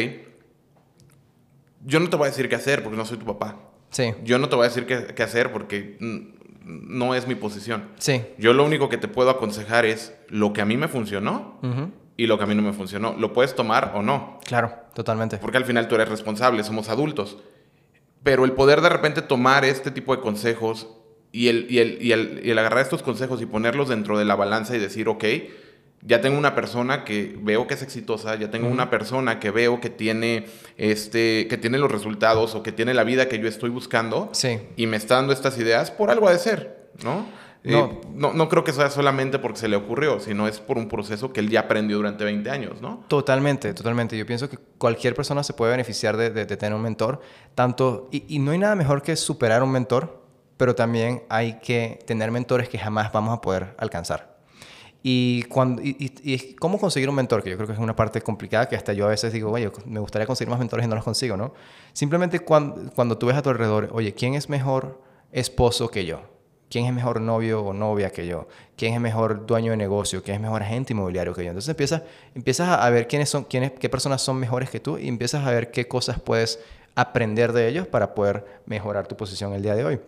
yo 1.86 2.00
no 2.00 2.10
te 2.10 2.16
voy 2.16 2.28
a 2.28 2.30
decir 2.32 2.50
qué 2.50 2.56
hacer 2.56 2.84
porque 2.84 2.98
no 2.98 3.06
soy 3.06 3.18
tu 3.18 3.26
papá. 3.26 3.58
Sí. 3.90 4.14
Yo 4.24 4.40
no 4.40 4.50
te 4.50 4.56
voy 4.56 4.66
a 4.66 4.70
decir 4.70 4.86
qué, 4.86 5.24
hacer 5.24 5.52
porque 5.52 5.98
no 6.00 7.16
es 7.16 7.28
mi 7.28 7.36
posición. 7.36 7.90
Sí. 7.98 8.26
Yo 8.38 8.54
lo 8.54 8.66
único 8.66 8.90
que 8.90 8.98
te 8.98 9.08
puedo 9.08 9.30
aconsejar 9.30 9.86
es 9.86 10.14
lo 10.28 10.54
que 10.54 10.62
a 10.62 10.66
mí 10.66 10.78
me 10.78 10.88
funcionó 10.88 11.60
y 12.18 12.28
lo 12.28 12.38
que 12.38 12.44
a 12.44 12.48
mí 12.48 12.56
no 12.56 12.62
me 12.62 12.74
funcionó. 12.74 13.16
Lo 13.18 13.34
puedes 13.34 13.56
tomar 13.56 13.94
o 13.96 14.02
no. 14.02 14.40
Claro, 14.46 14.74
totalmente. 14.94 15.38
Porque 15.38 15.58
al 15.58 15.66
final 15.66 15.88
tú 15.88 15.96
eres 15.96 16.10
responsable, 16.10 16.64
somos 16.64 16.90
adultos. 16.90 17.38
Pero 18.24 18.44
el 18.44 18.52
poder 18.54 18.82
de 18.82 18.90
repente 18.90 19.22
tomar 19.22 19.64
este 19.64 19.92
tipo 19.92 20.16
de 20.16 20.22
consejos 20.22 20.97
y 21.32 21.50
el, 21.50 21.68
y, 21.70 21.80
el, 21.80 21.98
y, 22.02 22.12
el, 22.12 22.42
y 22.44 22.50
el 22.52 22.60
agarrar 22.60 22.80
estos 22.80 23.04
consejos 23.04 23.42
y 23.42 23.46
ponerlos 23.46 23.90
dentro 23.90 24.18
de 24.18 24.26
la 24.26 24.36
balanza 24.36 24.76
y 24.76 24.80
decir, 24.80 25.08
ok, 25.10 25.24
ya 26.02 26.22
tengo 26.22 26.38
una 26.38 26.56
persona 26.56 27.04
que 27.04 27.36
veo 27.42 27.68
que 27.68 27.74
es 27.74 27.82
exitosa, 27.82 28.36
ya 28.36 28.50
tengo 28.50 28.68
una 28.68 28.90
persona 28.90 29.40
que 29.40 29.52
veo 29.52 29.82
que 29.82 29.90
tiene, 29.90 30.46
este, 30.78 31.48
que 31.48 31.58
tiene 31.58 31.78
los 31.78 31.92
resultados 31.92 32.56
o 32.56 32.64
que 32.64 32.72
tiene 32.72 32.94
la 32.94 33.04
vida 33.04 33.28
que 33.28 33.40
yo 33.40 33.48
estoy 33.48 33.70
buscando 33.70 34.30
sí. 34.32 34.60
y 34.76 34.88
me 34.88 34.98
está 34.98 35.16
dando 35.16 35.34
estas 35.34 35.58
ideas, 35.58 35.92
por 35.92 36.10
algo 36.10 36.28
ha 36.28 36.32
de 36.32 36.40
ser, 36.40 36.90
¿no? 37.04 37.26
No. 37.64 37.86
Eh, 37.86 38.02
no, 38.14 38.34
no, 38.34 38.48
creo 38.48 38.64
que 38.64 38.72
sea 38.72 38.90
solamente 38.90 39.40
porque 39.40 39.60
se 39.60 39.68
le 39.68 39.76
ocurrió, 39.76 40.22
sino 40.22 40.48
es 40.48 40.60
por 40.60 40.78
un 40.78 40.88
proceso 40.88 41.34
que 41.34 41.42
él 41.42 41.50
ya 41.50 41.62
aprendió 41.62 41.98
durante 41.98 42.24
20 42.24 42.50
años, 42.50 42.82
¿no? 42.82 43.04
Totalmente, 43.10 43.74
totalmente. 43.74 44.18
Yo 44.18 44.26
pienso 44.26 44.50
que 44.50 44.58
cualquier 44.78 45.16
persona 45.16 45.44
se 45.44 45.54
puede 45.54 45.72
beneficiar 45.72 46.16
de, 46.16 46.30
de, 46.30 46.46
de 46.46 46.56
tener 46.56 46.76
un 46.76 46.84
mentor, 46.84 47.20
tanto, 47.56 48.08
y, 48.12 48.24
y, 48.34 48.40
no 48.40 48.52
hay 48.52 48.60
nada 48.60 48.76
mejor 48.76 49.02
que 49.02 49.18
superar 49.18 49.64
un 49.64 49.72
mentor, 49.72 50.27
pero 50.58 50.76
también 50.76 51.24
hay 51.30 51.60
que 51.60 52.00
tener 52.06 52.32
mentores 52.32 52.68
que 52.68 52.78
jamás 52.78 53.12
vamos 53.12 53.38
a 53.38 53.42
poder 53.42 53.76
alcanzar. 53.78 54.38
Y, 55.04 55.44
cuando, 55.44 55.82
y, 55.84 56.56
cómo 56.60 56.80
conseguir 56.80 57.08
un 57.08 57.16
mentor, 57.16 57.42
que 57.42 57.50
yo 57.50 57.56
creo 57.56 57.68
que 57.68 57.74
es 57.74 57.80
una 57.80 57.96
parte 57.96 58.22
complicada 58.22 58.68
que 58.68 58.76
hasta 58.76 58.94
yo 58.94 59.06
a 59.06 59.10
veces 59.10 59.32
digo, 59.32 59.52
oye, 59.52 59.72
me 59.86 60.00
gustaría 60.00 60.26
conseguir 60.26 60.50
más 60.50 60.60
mentores 60.60 60.86
y 60.86 60.90
no 60.90 60.96
los 60.96 61.04
consigo, 61.04 61.38
¿no? 61.38 61.54
Simplemente 61.94 62.40
cuando, 62.40 62.92
cuando 62.94 63.18
tú 63.18 63.28
ves 63.28 63.38
a 63.38 63.42
tu 63.42 63.50
alrededor, 63.50 63.90
oye, 63.94 64.14
¿quién 64.14 64.34
es 64.34 64.50
mejor 64.50 65.02
esposo 65.32 65.90
que 65.90 66.06
yo? 66.06 66.22
¿Quién 66.70 66.86
es 66.86 66.94
mejor 66.94 67.22
novio 67.22 67.62
o 67.64 67.74
novia 67.74 68.10
que 68.10 68.28
yo? 68.28 68.48
¿Quién 68.76 68.94
es 68.94 69.00
mejor 69.00 69.46
dueño 69.46 69.72
de 69.72 69.78
negocio? 69.78 70.22
¿Quién 70.22 70.36
es 70.36 70.42
mejor 70.42 70.64
agente 70.64 70.92
inmobiliario 70.92 71.34
que 71.34 71.44
yo? 71.44 71.52
Entonces 71.52 71.70
empiezas, 71.70 72.02
empiezas 72.36 72.68
a 72.68 72.90
ver 72.90 73.08
quiénes 73.08 73.30
son, 73.30 73.46
quiénes, 73.46 73.72
qué 73.72 73.88
personas 73.88 74.22
son 74.22 74.38
mejores 74.38 74.70
que 74.70 74.82
tú 74.82 74.98
y 74.98 75.08
empiezas 75.08 75.46
a 75.46 75.52
ver 75.52 75.72
qué 75.72 75.88
cosas 75.88 76.20
puedes 76.20 76.60
aprender 76.96 77.54
de 77.54 77.70
ellos 77.70 77.88
para 77.88 78.14
poder 78.14 78.62
mejorar 78.66 79.08
tu 79.08 79.16
posición 79.16 79.54
el 79.54 79.62
día 79.62 79.76
de 79.76 79.86
hoy. 79.86 80.00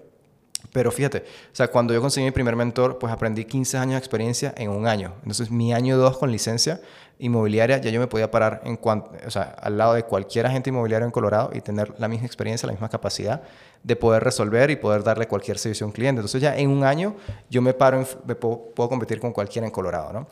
Pero 0.72 0.92
fíjate, 0.92 1.20
o 1.20 1.56
sea, 1.56 1.70
cuando 1.70 1.94
yo 1.94 2.02
conseguí 2.02 2.26
mi 2.26 2.32
primer 2.32 2.56
mentor, 2.56 3.00
pues 3.00 3.12
aprendí 3.12 3.46
15 3.46 3.78
años 3.78 3.94
de 3.94 3.98
experiencia 4.00 4.54
en 4.56 4.70
un 4.70 4.88
año. 4.88 5.14
Entonces, 5.20 5.50
mi 5.50 5.74
año 5.74 5.98
2 5.98 6.18
con 6.18 6.32
licencia 6.32 6.80
inmobiliaria, 7.18 7.78
ya 7.80 7.90
yo 7.90 8.00
me 8.00 8.08
podía 8.08 8.32
parar 8.32 8.62
en 8.64 8.80
o 8.82 9.32
sea, 9.32 9.56
al 9.62 9.78
lado 9.78 9.94
de 9.94 10.04
cualquier 10.04 10.46
agente 10.46 10.70
inmobiliario 10.70 11.06
en 11.06 11.12
Colorado 11.12 11.50
y 11.54 11.62
tener 11.62 11.94
la 11.98 12.08
misma 12.08 12.26
experiencia, 12.26 12.68
la 12.68 12.74
misma 12.74 12.90
capacidad 12.90 13.42
de 13.84 13.96
poder 13.96 14.24
resolver 14.24 14.70
y 14.70 14.76
poder 14.76 15.04
darle 15.04 15.28
cualquier 15.28 15.58
servicio 15.58 15.86
a 15.86 15.88
un 15.88 15.94
cliente. 15.94 16.20
Entonces, 16.20 16.42
ya 16.42 16.56
en 16.58 16.70
un 16.70 16.84
año 16.84 17.16
yo 17.50 17.62
me 17.62 17.74
paro, 17.74 18.06
puedo, 18.40 18.90
competir 18.90 19.20
con 19.20 19.34
cualquiera 19.34 19.68
en 19.68 19.72
Colorado, 19.72 20.14
¿no? 20.14 20.28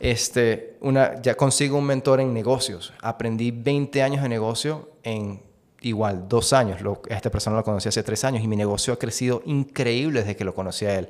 Este, 0.00 0.76
una, 0.80 1.22
ya 1.22 1.36
consigo 1.36 1.78
un 1.78 1.86
mentor 1.86 2.20
en 2.20 2.34
negocios. 2.34 2.92
Aprendí 3.00 3.52
20 3.52 4.02
años 4.02 4.22
de 4.22 4.28
negocio 4.28 4.90
en 5.04 5.40
igual 5.84 6.28
dos 6.28 6.52
años. 6.52 6.80
Lo, 6.80 7.00
esta 7.08 7.30
persona 7.30 7.56
lo 7.56 7.64
conocí 7.64 7.88
hace 7.88 8.02
tres 8.02 8.24
años 8.24 8.42
y 8.42 8.48
mi 8.48 8.56
negocio 8.56 8.92
ha 8.92 8.98
crecido 8.98 9.42
increíble 9.44 10.20
desde 10.20 10.36
que 10.36 10.44
lo 10.44 10.54
conocí 10.54 10.86
a 10.86 10.98
él. 10.98 11.08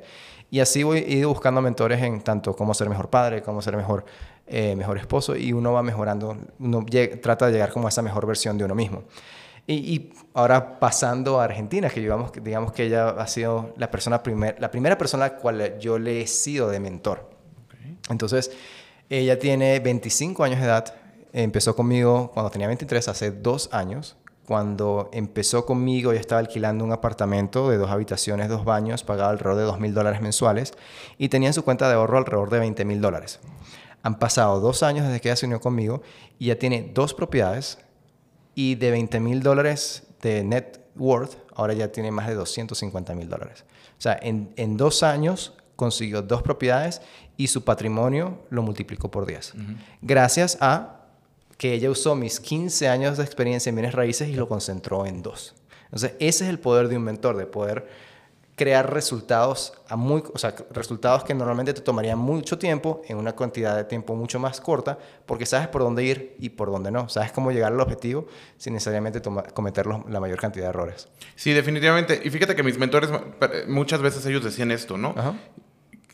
Y 0.51 0.59
así 0.59 0.83
voy, 0.83 0.99
he 0.99 1.15
ido 1.15 1.29
buscando 1.29 1.61
mentores 1.61 2.01
en 2.01 2.21
tanto 2.21 2.55
cómo 2.55 2.73
ser 2.73 2.89
mejor 2.89 3.09
padre, 3.09 3.41
cómo 3.41 3.61
ser 3.61 3.75
mejor, 3.75 4.05
eh, 4.45 4.75
mejor 4.75 4.97
esposo 4.97 5.35
y 5.35 5.53
uno 5.53 5.73
va 5.73 5.81
mejorando, 5.81 6.37
uno 6.59 6.85
trata 7.21 7.47
de 7.47 7.53
llegar 7.53 7.71
como 7.71 7.87
a 7.87 7.89
esa 7.89 8.01
mejor 8.01 8.27
versión 8.27 8.57
de 8.57 8.65
uno 8.65 8.75
mismo. 8.75 9.03
Y, 9.67 10.11
ahora 10.35 10.79
pasando 10.79 11.41
a 11.41 11.45
Argentina, 11.45 11.89
que 11.89 11.99
digamos, 11.99 12.31
digamos 12.43 12.71
que 12.71 12.83
ella 12.83 13.09
ha 13.09 13.25
sido 13.25 13.73
la, 13.77 13.89
persona 13.89 14.21
primer, 14.21 14.57
la 14.59 14.69
primera 14.69 14.95
persona 14.95 15.25
a 15.25 15.29
la 15.29 15.35
cual 15.37 15.79
yo 15.79 15.97
le 15.97 16.21
he 16.21 16.27
sido 16.27 16.69
de 16.69 16.79
mentor. 16.79 17.31
Entonces, 18.09 18.51
ella 19.09 19.39
tiene 19.39 19.79
25 19.79 20.43
años 20.43 20.59
de 20.59 20.65
edad, 20.65 20.93
empezó 21.33 21.75
conmigo 21.75 22.29
cuando 22.31 22.51
tenía 22.51 22.67
23, 22.67 23.07
hace 23.07 23.31
dos 23.31 23.69
años 23.71 24.15
cuando 24.45 25.09
empezó 25.11 25.65
conmigo, 25.65 26.13
ya 26.13 26.19
estaba 26.19 26.39
alquilando 26.39 26.83
un 26.83 26.91
apartamento 26.91 27.69
de 27.69 27.77
dos 27.77 27.89
habitaciones, 27.89 28.47
dos 28.47 28.63
baños, 28.63 29.03
pagaba 29.03 29.31
alrededor 29.31 29.57
de 29.57 29.63
dos 29.63 29.79
mil 29.79 29.93
dólares 29.93 30.21
mensuales 30.21 30.73
y 31.17 31.29
tenía 31.29 31.49
en 31.49 31.53
su 31.53 31.63
cuenta 31.63 31.87
de 31.87 31.95
ahorro 31.95 32.19
alrededor 32.19 32.49
de 32.49 32.59
20 32.59 32.85
mil 32.85 33.01
dólares. 33.01 33.39
Han 34.03 34.19
pasado 34.19 34.59
dos 34.59 34.83
años 34.83 35.07
desde 35.07 35.19
que 35.19 35.29
ella 35.29 35.35
se 35.35 35.47
unió 35.47 35.59
conmigo 35.59 36.03
y 36.37 36.47
ya 36.47 36.59
tiene 36.59 36.91
dos 36.93 37.13
propiedades 37.15 37.79
y 38.53 38.75
de 38.75 38.91
20 38.91 39.19
mil 39.19 39.41
dólares 39.41 40.03
de 40.21 40.43
net 40.43 40.79
worth, 40.95 41.37
ahora 41.55 41.73
ya 41.73 41.91
tiene 41.91 42.11
más 42.11 42.27
de 42.27 42.35
250 42.35 43.15
mil 43.15 43.27
dólares. 43.27 43.65
O 43.97 44.01
sea, 44.01 44.17
en, 44.21 44.53
en, 44.57 44.77
dos 44.77 45.03
años 45.03 45.53
consiguió 45.75 46.21
dos 46.21 46.41
propiedades 46.41 47.01
y 47.37 47.47
su 47.47 47.63
patrimonio 47.63 48.45
lo 48.49 48.61
multiplicó 48.61 49.09
por 49.09 49.25
10. 49.25 49.53
Gracias 50.01 50.57
a 50.61 50.94
que 51.57 51.73
ella 51.73 51.89
usó 51.89 52.15
mis 52.15 52.39
15 52.39 52.89
años 52.89 53.17
de 53.17 53.23
experiencia 53.23 53.69
en 53.69 53.75
bienes 53.75 53.93
raíces 53.93 54.29
y 54.29 54.35
lo 54.35 54.47
concentró 54.47 55.05
en 55.05 55.21
dos. 55.21 55.55
Entonces, 55.85 56.13
ese 56.19 56.43
es 56.45 56.49
el 56.49 56.59
poder 56.59 56.87
de 56.89 56.97
un 56.97 57.03
mentor, 57.03 57.37
de 57.37 57.45
poder 57.45 57.87
crear 58.55 58.93
resultados, 58.93 59.73
a 59.89 59.97
muy, 59.97 60.23
o 60.33 60.37
sea, 60.37 60.55
resultados 60.71 61.25
que 61.25 61.33
normalmente 61.33 61.73
te 61.73 61.81
tomarían 61.81 62.17
mucho 62.17 62.57
tiempo 62.57 63.01
en 63.07 63.17
una 63.17 63.35
cantidad 63.35 63.75
de 63.75 63.83
tiempo 63.83 64.15
mucho 64.15 64.39
más 64.39 64.61
corta, 64.61 64.97
porque 65.25 65.45
sabes 65.45 65.67
por 65.67 65.81
dónde 65.81 66.03
ir 66.03 66.35
y 66.39 66.49
por 66.49 66.71
dónde 66.71 66.89
no. 66.89 67.09
Sabes 67.09 67.33
cómo 67.33 67.51
llegar 67.51 67.73
al 67.73 67.79
objetivo 67.81 68.27
sin 68.57 68.73
necesariamente 68.73 69.21
cometer 69.53 69.85
la 69.87 70.19
mayor 70.19 70.39
cantidad 70.39 70.65
de 70.65 70.69
errores. 70.69 71.09
Sí, 71.35 71.51
definitivamente. 71.51 72.21
Y 72.23 72.29
fíjate 72.29 72.55
que 72.55 72.63
mis 72.63 72.77
mentores, 72.77 73.09
muchas 73.67 74.01
veces 74.01 74.25
ellos 74.25 74.43
decían 74.43 74.71
esto, 74.71 74.97
¿no? 74.97 75.13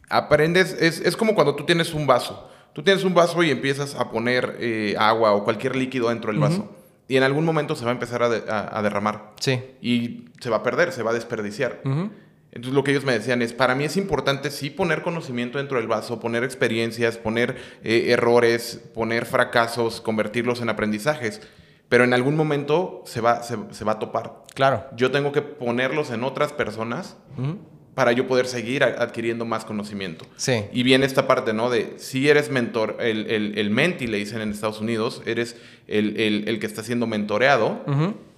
Aprendes, 0.10 0.76
es, 0.80 1.00
es 1.00 1.16
como 1.16 1.36
cuando 1.36 1.56
tú 1.56 1.66
tienes 1.66 1.94
un 1.94 2.08
vaso 2.08 2.51
Tú 2.74 2.84
tienes 2.84 3.04
un 3.04 3.14
vaso 3.14 3.44
y 3.44 3.52
empiezas 3.52 3.96
a 3.96 4.10
poner 4.10 4.58
eh, 4.60 4.96
agua 4.98 5.34
o 5.34 5.44
cualquier 5.44 5.76
líquido 5.76 6.10
dentro 6.10 6.32
del 6.32 6.40
vaso. 6.40 6.70
Y 7.08 7.18
en 7.18 7.24
algún 7.24 7.44
momento 7.44 7.76
se 7.76 7.84
va 7.84 7.92
a 7.92 7.94
empezar 7.94 8.24
a, 8.24 8.82
derramar. 8.82 9.34
Sí. 9.40 9.62
Y 9.82 10.30
se 10.40 10.50
va 10.50 10.58
a 10.58 10.64
perder, 10.64 10.94
se 10.94 11.04
va 11.04 11.12
a 11.12 11.14
desperdiciar. 11.14 11.82
Entonces 11.84 12.74
lo 12.74 12.84
que 12.84 12.92
ellos 12.92 13.04
me 13.04 13.14
decían 13.14 13.42
es, 13.42 13.54
para 13.54 13.76
mí 13.76 13.84
es 13.84 13.98
importante 13.98 14.50
sí 14.52 14.70
poner 14.70 15.02
conocimiento 15.02 15.58
dentro 15.58 15.78
del 15.78 15.88
vaso, 15.88 16.20
poner 16.20 16.44
experiencias, 16.44 17.18
poner 17.18 17.58
eh, 17.84 18.08
errores, 18.10 18.82
poner 18.94 19.26
fracasos, 19.26 20.02
convertirlos 20.02 20.62
en 20.62 20.70
aprendizajes. 20.70 21.42
pero 21.90 22.06
en 22.06 22.14
algún 22.14 22.38
momento 22.38 23.04
se 23.06 23.20
va, 23.20 23.44
se, 23.44 23.58
se 23.72 23.84
va 23.84 23.94
a 23.94 24.00
topar. 24.00 24.44
Claro. 24.54 24.86
Yo 24.96 25.12
tengo 25.12 25.34
que 25.34 25.42
ponerlos 25.42 26.12
en 26.12 26.24
otras 26.24 26.54
personas 26.54 27.18
para 27.94 28.14
yo 28.14 28.26
poder 28.26 28.46
seguir 28.46 28.84
adquiriendo 28.84 29.44
más 29.46 29.66
conocimiento. 29.66 30.26
Sí. 30.38 30.64
Y 30.72 30.84
viene 30.84 31.06
esta 31.06 31.28
parte, 31.28 31.52
¿no? 31.52 31.70
De 31.70 31.96
si 31.98 32.30
eres 32.30 32.50
mentor, 32.50 32.98
el, 33.02 33.30
el, 33.30 33.58
el 33.58 33.70
menti 33.70 34.08
le 34.08 34.18
dicen 34.18 34.42
en 34.42 34.52
Estados 34.52 34.80
Unidos, 34.80 35.22
eres 35.26 35.58
el, 35.88 36.20
el, 36.20 36.48
el 36.48 36.60
que 36.60 36.68
está 36.68 36.84
siendo 36.84 37.06
mentoreado, 37.06 37.82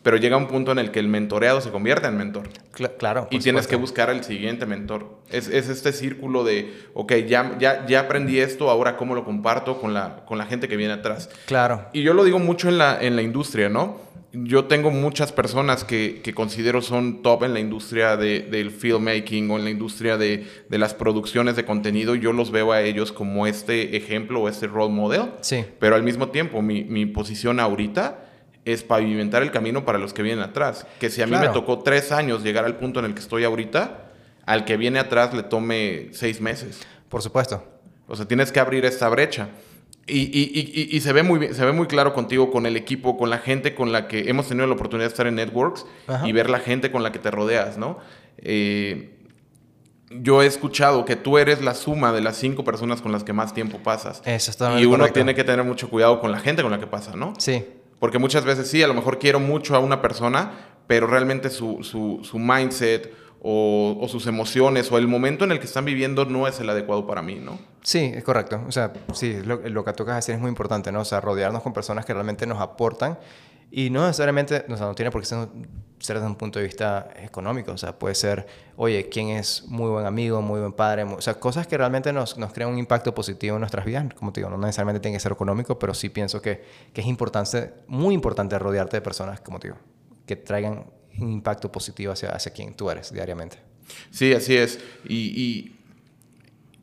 pero 0.01 0.17
llega 0.17 0.35
un 0.35 0.47
punto 0.47 0.71
en 0.71 0.79
el 0.79 0.91
que 0.91 0.99
el 0.99 1.07
mentoreado 1.07 1.61
se 1.61 1.69
convierte 1.69 2.07
en 2.07 2.17
mentor. 2.17 2.49
Cla- 2.75 2.97
claro. 2.97 3.27
Y 3.31 3.39
tienes 3.39 3.67
que 3.67 3.75
buscar 3.77 4.09
al 4.09 4.23
siguiente 4.23 4.65
mentor. 4.65 5.19
Es, 5.29 5.47
es 5.47 5.69
este 5.69 5.93
círculo 5.93 6.43
de, 6.43 6.73
ok, 6.93 7.13
ya, 7.27 7.55
ya, 7.59 7.85
ya 7.85 8.01
aprendí 8.01 8.39
esto, 8.39 8.69
ahora 8.69 8.97
cómo 8.97 9.13
lo 9.15 9.23
comparto 9.23 9.79
con 9.79 9.93
la, 9.93 10.25
con 10.25 10.37
la 10.39 10.45
gente 10.45 10.67
que 10.67 10.75
viene 10.77 10.93
atrás. 10.93 11.29
Claro. 11.45 11.85
Y 11.93 12.01
yo 12.01 12.13
lo 12.13 12.23
digo 12.25 12.39
mucho 12.39 12.67
en 12.69 12.79
la, 12.79 13.01
en 13.01 13.15
la 13.15 13.21
industria, 13.21 13.69
¿no? 13.69 14.01
Yo 14.35 14.65
tengo 14.65 14.89
muchas 14.89 15.31
personas 15.31 15.83
que, 15.83 16.21
que 16.23 16.33
considero 16.33 16.81
son 16.81 17.21
top 17.21 17.43
en 17.43 17.53
la 17.53 17.59
industria 17.59 18.17
de- 18.17 18.39
del 18.41 18.71
filmmaking 18.71 19.49
o 19.51 19.57
en 19.59 19.63
la 19.63 19.69
industria 19.69 20.17
de, 20.17 20.47
de 20.67 20.77
las 20.79 20.95
producciones 20.95 21.55
de 21.55 21.65
contenido. 21.65 22.15
Yo 22.15 22.33
los 22.33 22.49
veo 22.49 22.71
a 22.71 22.81
ellos 22.81 23.11
como 23.11 23.45
este 23.45 23.95
ejemplo 23.95 24.41
o 24.41 24.49
este 24.49 24.65
role 24.65 24.91
model. 24.91 25.31
Sí. 25.41 25.63
Pero 25.79 25.95
al 25.95 26.01
mismo 26.01 26.29
tiempo, 26.29 26.63
mi, 26.63 26.83
mi 26.83 27.05
posición 27.05 27.59
ahorita 27.59 28.25
es 28.65 28.81
pavimentar 28.81 29.43
el 29.43 29.51
camino 29.51 29.85
para 29.85 29.99
los 29.99 30.13
que 30.13 30.23
vienen 30.23 30.43
atrás. 30.43 30.87
Que 30.99 31.11
si 31.11 31.21
a 31.21 31.27
mí 31.27 31.33
me 31.33 31.49
tocó 31.53 31.79
tres 31.79 32.11
años 32.11 32.41
llegar 32.43 32.65
al 32.65 32.77
punto 32.77 32.99
en 33.01 33.05
el 33.05 33.13
que 33.13 33.19
estoy 33.19 33.43
ahorita, 33.43 34.09
al 34.47 34.65
que 34.65 34.77
viene 34.77 34.97
atrás 34.97 35.31
le 35.35 35.43
tome 35.43 36.07
seis 36.11 36.41
meses. 36.41 36.81
Por 37.07 37.21
supuesto. 37.21 37.63
O 38.07 38.15
sea, 38.15 38.25
tienes 38.27 38.51
que 38.51 38.59
abrir 38.59 38.83
esta 38.85 39.07
brecha. 39.09 39.49
Y, 40.05 40.19
y- 40.19 40.51
y- 40.53 40.95
y- 40.97 40.99
se, 41.01 41.13
ve 41.13 41.23
muy, 41.23 41.39
bien- 41.39 41.55
se 41.55 41.63
ve 41.63 41.71
muy 41.71 41.87
claro 41.87 42.13
contigo, 42.13 42.51
con 42.51 42.65
el 42.65 42.75
equipo, 42.75 43.17
con 43.17 43.29
la 43.29 43.37
gente 43.37 43.73
con 43.73 43.91
la 43.93 44.09
que 44.09 44.29
hemos 44.29 44.47
tenido 44.49 44.67
la 44.67 44.73
oportunidad 44.73 45.05
de 45.07 45.11
estar 45.13 45.27
en 45.27 45.35
Networks 45.35 45.85
Ajá. 46.07 46.27
y 46.27 46.31
ver 46.33 46.49
la 46.49 46.59
gente 46.59 46.91
con 46.91 47.03
la 47.03 47.11
que 47.13 47.19
te 47.19 47.31
rodeas, 47.31 47.77
¿no? 47.77 47.99
Eh, 48.37 49.17
yo 50.09 50.43
he 50.43 50.45
escuchado 50.45 51.05
que 51.05 51.15
tú 51.15 51.37
eres 51.37 51.61
la 51.61 51.73
suma 51.73 52.11
de 52.11 52.21
las 52.21 52.35
cinco 52.37 52.63
personas 52.63 53.01
con 53.01 53.11
las 53.11 53.23
que 53.23 53.33
más 53.33 53.53
tiempo 53.53 53.79
pasas. 53.79 54.21
Eso 54.25 54.51
es 54.51 54.57
y 54.81 54.85
uno 54.85 54.97
correcto. 54.97 55.13
tiene 55.13 55.33
que 55.35 55.43
tener 55.43 55.65
mucho 55.65 55.89
cuidado 55.89 56.19
con 56.19 56.31
la 56.31 56.39
gente 56.39 56.61
con 56.61 56.71
la 56.71 56.79
que 56.79 56.87
pasa, 56.87 57.15
¿no? 57.15 57.33
Sí. 57.39 57.63
Porque 57.99 58.19
muchas 58.19 58.43
veces 58.45 58.69
sí, 58.69 58.83
a 58.83 58.87
lo 58.87 58.93
mejor 58.93 59.17
quiero 59.17 59.39
mucho 59.39 59.73
a 59.75 59.79
una 59.79 60.01
persona, 60.01 60.51
pero 60.85 61.07
realmente 61.07 61.49
su, 61.49 61.81
su- 61.81 62.19
su 62.23 62.37
mindset 62.37 63.11
o, 63.43 63.97
o 64.01 64.07
sus 64.07 64.25
emociones 64.25 64.91
o 64.91 64.97
el 64.97 65.07
momento 65.07 65.43
en 65.43 65.51
el 65.51 65.59
que 65.59 65.65
están 65.65 65.83
viviendo 65.85 66.25
no 66.25 66.47
es 66.47 66.59
el 66.61 66.69
adecuado 66.69 67.05
para 67.05 67.21
mí, 67.21 67.35
¿no? 67.35 67.59
Sí, 67.81 67.99
es 68.15 68.23
correcto. 68.23 68.61
O 68.67 68.71
sea, 68.71 68.93
sí, 69.13 69.41
lo, 69.43 69.57
lo 69.57 69.83
que 69.83 69.91
tocas 69.93 70.15
decir 70.15 70.35
es 70.35 70.41
muy 70.41 70.49
importante, 70.49 70.91
¿no? 70.91 71.01
O 71.01 71.05
sea, 71.05 71.19
rodearnos 71.21 71.61
con 71.61 71.73
personas 71.73 72.05
que 72.05 72.13
realmente 72.13 72.47
nos 72.47 72.59
aportan 72.61 73.19
y 73.69 73.89
no 73.89 74.01
necesariamente, 74.05 74.65
o 74.69 74.77
sea, 74.77 74.85
no 74.85 74.95
tiene 74.95 75.11
por 75.11 75.19
qué 75.21 75.27
ser, 75.27 75.47
ser 75.99 76.17
desde 76.17 76.27
un 76.27 76.35
punto 76.35 76.59
de 76.59 76.65
vista 76.65 77.09
económico. 77.21 77.71
O 77.73 77.77
sea, 77.77 77.97
puede 77.99 78.15
ser, 78.15 78.45
oye, 78.77 79.09
quién 79.09 79.29
es 79.29 79.65
muy 79.67 79.89
buen 79.89 80.05
amigo, 80.05 80.41
muy 80.41 80.59
buen 80.61 80.71
padre. 80.73 81.03
mu- 81.03 81.15
O 81.15 81.21
sea, 81.21 81.33
cosas 81.39 81.67
que 81.67 81.77
realmente 81.77 82.13
nos, 82.13 82.37
nos 82.37 82.53
crean 82.53 82.69
un 82.71 82.77
impacto 82.77 83.13
positivo 83.13 83.55
en 83.55 83.61
nuestras 83.61 83.83
vidas. 83.83 84.05
Como 84.13 84.31
te 84.31 84.39
digo, 84.41 84.51
no 84.51 84.57
necesariamente 84.57 84.99
tiene 85.01 85.17
que 85.17 85.19
ser 85.19 85.31
económico, 85.33 85.77
pero 85.79 85.93
sí 85.93 86.07
pienso 86.09 86.41
que, 86.41 86.63
que 86.93 87.01
es 87.01 87.07
importante, 87.07 87.73
muy 87.87 88.13
importante 88.13 88.57
rodearte 88.59 88.97
de 88.97 89.01
personas, 89.01 89.41
como 89.41 89.59
te 89.59 89.67
digo, 89.69 89.79
que 90.27 90.35
traigan 90.37 90.85
un 91.19 91.31
impacto 91.31 91.71
positivo 91.71 92.13
hacia, 92.13 92.29
hacia 92.29 92.51
quien 92.53 92.73
tú 92.73 92.89
eres 92.89 93.13
diariamente. 93.13 93.57
Sí, 94.11 94.33
así 94.33 94.55
es. 94.55 94.79
Y, 95.07 95.15
y- 95.39 95.75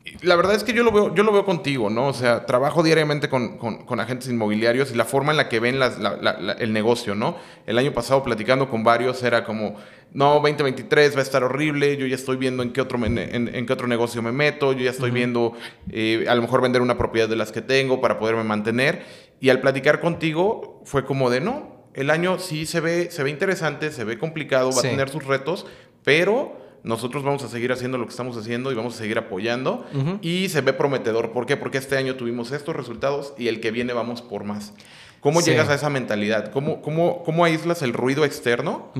y 0.03 0.25
la 0.25 0.35
verdad 0.35 0.55
es 0.55 0.63
que 0.63 0.73
yo 0.73 0.83
lo 0.83 0.91
veo, 0.91 1.13
yo 1.13 1.21
lo 1.23 1.31
veo 1.31 1.45
contigo, 1.45 1.89
¿no? 1.91 2.07
O 2.07 2.13
sea, 2.13 2.45
trabajo 2.47 2.81
diariamente 2.81 3.29
con, 3.29 3.57
con- 3.59 3.85
con 3.85 3.99
agentes 3.99 4.27
inmobiliarios 4.29 4.91
y 4.91 4.95
la 4.95 5.05
forma 5.05 5.31
en 5.31 5.37
la 5.37 5.47
que 5.47 5.59
ven 5.59 5.77
las- 5.79 5.99
la- 5.99 6.17
la- 6.17 6.39
la- 6.39 6.53
el 6.53 6.73
negocio, 6.73 7.13
¿no? 7.13 7.37
El 7.67 7.77
año 7.77 7.93
pasado 7.93 8.23
platicando 8.23 8.67
con 8.67 8.83
varios 8.83 9.21
era 9.21 9.43
como, 9.43 9.75
no, 10.11 10.33
2023 10.39 11.15
va 11.15 11.19
a 11.19 11.23
estar 11.23 11.43
horrible, 11.43 11.97
yo 11.97 12.07
ya 12.07 12.15
estoy 12.15 12.37
viendo 12.37 12.63
en 12.63 12.73
qué 12.73 12.81
otro, 12.81 12.99
en 13.05 13.65
qué 13.65 13.73
otro 13.73 13.87
negocio 13.87 14.21
me 14.23 14.31
meto, 14.31 14.73
yo 14.73 14.79
ya 14.83 14.89
estoy 14.91 15.11
viendo 15.11 15.53
eh, 15.91 16.25
a 16.27 16.33
lo 16.33 16.41
mejor 16.41 16.61
vender 16.61 16.81
una 16.81 16.97
propiedad 16.97 17.29
de 17.29 17.35
las 17.35 17.51
que 17.51 17.61
tengo 17.61 18.01
para 18.01 18.17
poderme 18.17 18.43
mantener. 18.43 19.03
Y 19.39 19.49
al 19.49 19.61
platicar 19.61 19.99
contigo 20.01 20.81
fue 20.83 21.05
como 21.05 21.29
de, 21.29 21.41
no, 21.41 21.70
el 21.93 22.09
año 22.09 22.39
sí 22.39 22.65
se 22.65 22.79
ve, 22.79 23.09
se 23.11 23.23
ve 23.23 23.29
interesante, 23.29 23.91
se 23.91 24.03
ve 24.03 24.17
complicado, 24.17 24.67
va 24.71 24.81
Sí. 24.81 24.87
a 24.87 24.91
tener 24.91 25.09
sus 25.09 25.25
retos, 25.25 25.65
pero 26.03 26.59
nosotros 26.83 27.23
vamos 27.23 27.43
a 27.43 27.47
seguir 27.47 27.71
haciendo 27.71 27.97
lo 27.97 28.05
que 28.05 28.11
estamos 28.11 28.35
haciendo 28.37 28.71
y 28.71 28.75
vamos 28.75 28.95
a 28.95 28.97
seguir 28.97 29.17
apoyando. 29.19 29.85
Y 30.21 30.49
se 30.49 30.61
ve 30.61 30.73
prometedor. 30.73 31.31
¿Por 31.31 31.45
qué? 31.45 31.55
Porque 31.57 31.77
este 31.77 31.95
año 31.97 32.15
tuvimos 32.15 32.51
estos 32.51 32.75
resultados 32.75 33.33
y 33.37 33.47
el 33.49 33.59
que 33.59 33.69
viene 33.71 33.93
vamos 33.93 34.21
por 34.21 34.43
más. 34.43 34.73
¿Cómo 35.19 35.41
Sí. 35.41 35.51
llegas 35.51 35.69
a 35.69 35.75
esa 35.75 35.89
mentalidad? 35.91 36.51
¿Cómo, 36.51 36.81
cómo, 36.81 37.21
cómo 37.23 37.45
aíslas 37.45 37.83
el 37.83 37.93
ruido 37.93 38.25
externo 38.25 38.91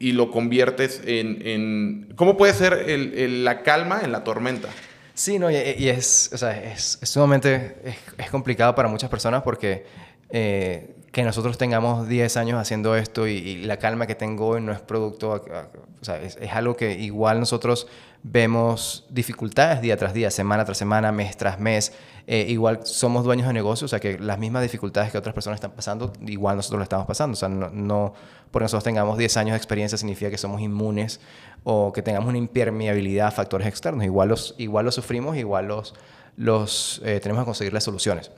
y 0.00 0.10
lo 0.12 0.32
conviertes 0.32 1.00
en... 1.06 1.46
en- 1.46 2.12
¿Cómo 2.16 2.36
puede 2.36 2.52
ser 2.54 2.72
el- 2.88 3.14
el- 3.16 3.44
la 3.44 3.62
calma 3.62 4.00
en 4.02 4.10
la 4.10 4.24
tormenta? 4.24 4.68
Sí, 5.16 5.38
no, 5.38 5.48
y, 5.52 5.54
y 5.54 5.88
es, 5.90 6.30
o 6.32 6.36
sea, 6.38 6.60
es, 6.60 6.98
es 7.00 7.08
sumamente 7.08 7.76
es, 7.84 7.94
es 8.18 8.30
complicado 8.32 8.74
para 8.74 8.88
muchas 8.88 9.08
personas 9.08 9.44
porque 9.44 9.86
eh, 10.30 10.96
que 11.14 11.22
nosotros 11.22 11.56
tengamos 11.56 12.08
10 12.08 12.36
años 12.36 12.60
haciendo 12.60 12.96
esto 12.96 13.28
y, 13.28 13.62
la 13.64 13.78
calma 13.78 14.08
que 14.08 14.16
tengo 14.16 14.48
hoy 14.48 14.60
no 14.60 14.72
es 14.72 14.80
producto, 14.80 15.30
o 15.30 16.04
sea, 16.04 16.20
es, 16.20 16.36
algo 16.52 16.76
que 16.76 16.92
igual 16.92 17.38
nosotros 17.38 17.86
vemos 18.24 19.06
dificultades 19.10 19.80
día 19.80 19.96
tras 19.96 20.12
día, 20.12 20.32
semana 20.32 20.64
tras 20.64 20.76
semana, 20.76 21.12
mes 21.12 21.36
tras 21.36 21.60
mes. 21.60 21.92
Eh, 22.26 22.46
igual 22.48 22.80
somos 22.84 23.22
dueños 23.22 23.46
de 23.46 23.52
negocios, 23.52 23.84
o 23.84 23.90
sea 23.90 24.00
que 24.00 24.18
las 24.18 24.38
mismas 24.38 24.62
dificultades 24.62 25.12
que 25.12 25.18
otras 25.18 25.34
personas 25.34 25.58
están 25.58 25.70
pasando, 25.70 26.12
igual 26.26 26.56
nosotros 26.56 26.78
lo 26.78 26.82
estamos 26.82 27.06
pasando. 27.06 27.34
O 27.34 27.36
sea, 27.36 27.48
no, 27.48 27.70
no 27.70 28.14
porque 28.50 28.64
nosotros 28.64 28.82
tengamos 28.82 29.16
10 29.16 29.36
años 29.36 29.52
de 29.52 29.58
experiencia 29.58 29.96
significa 29.96 30.30
que 30.30 30.38
somos 30.38 30.60
inmunes 30.60 31.20
o 31.62 31.92
que 31.92 32.02
tengamos 32.02 32.28
una 32.28 32.38
impermeabilidad 32.38 33.28
a 33.28 33.30
factores 33.30 33.68
externos. 33.68 34.04
Igual 34.04 34.30
los, 34.30 34.56
igual 34.58 34.84
los 34.84 34.96
sufrimos, 34.96 35.36
igual 35.36 35.68
los, 35.68 35.94
los 36.36 37.00
eh, 37.04 37.20
tenemos 37.20 37.42
que 37.42 37.46
conseguir 37.46 37.72
las 37.72 37.84
soluciones. 37.84 38.32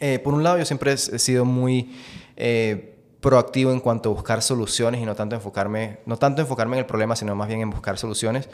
Eh, 0.00 0.18
por 0.18 0.34
un 0.34 0.42
lado, 0.42 0.58
yo 0.58 0.64
siempre 0.64 0.92
he 0.92 0.96
sido 0.96 1.44
muy 1.44 1.96
eh, 2.36 2.96
proactivo 3.20 3.72
en 3.72 3.80
cuanto 3.80 4.10
a 4.10 4.12
buscar 4.12 4.42
soluciones 4.42 5.00
y 5.00 5.04
no 5.04 5.14
tanto 5.14 5.34
enfocarme, 5.34 5.98
no 6.06 6.16
tanto 6.16 6.42
enfocarme 6.42 6.76
en 6.76 6.80
el 6.80 6.86
problema, 6.86 7.16
sino 7.16 7.34
más 7.34 7.48
bien 7.48 7.60
en 7.60 7.70
buscar 7.70 7.96
soluciones. 7.98 8.48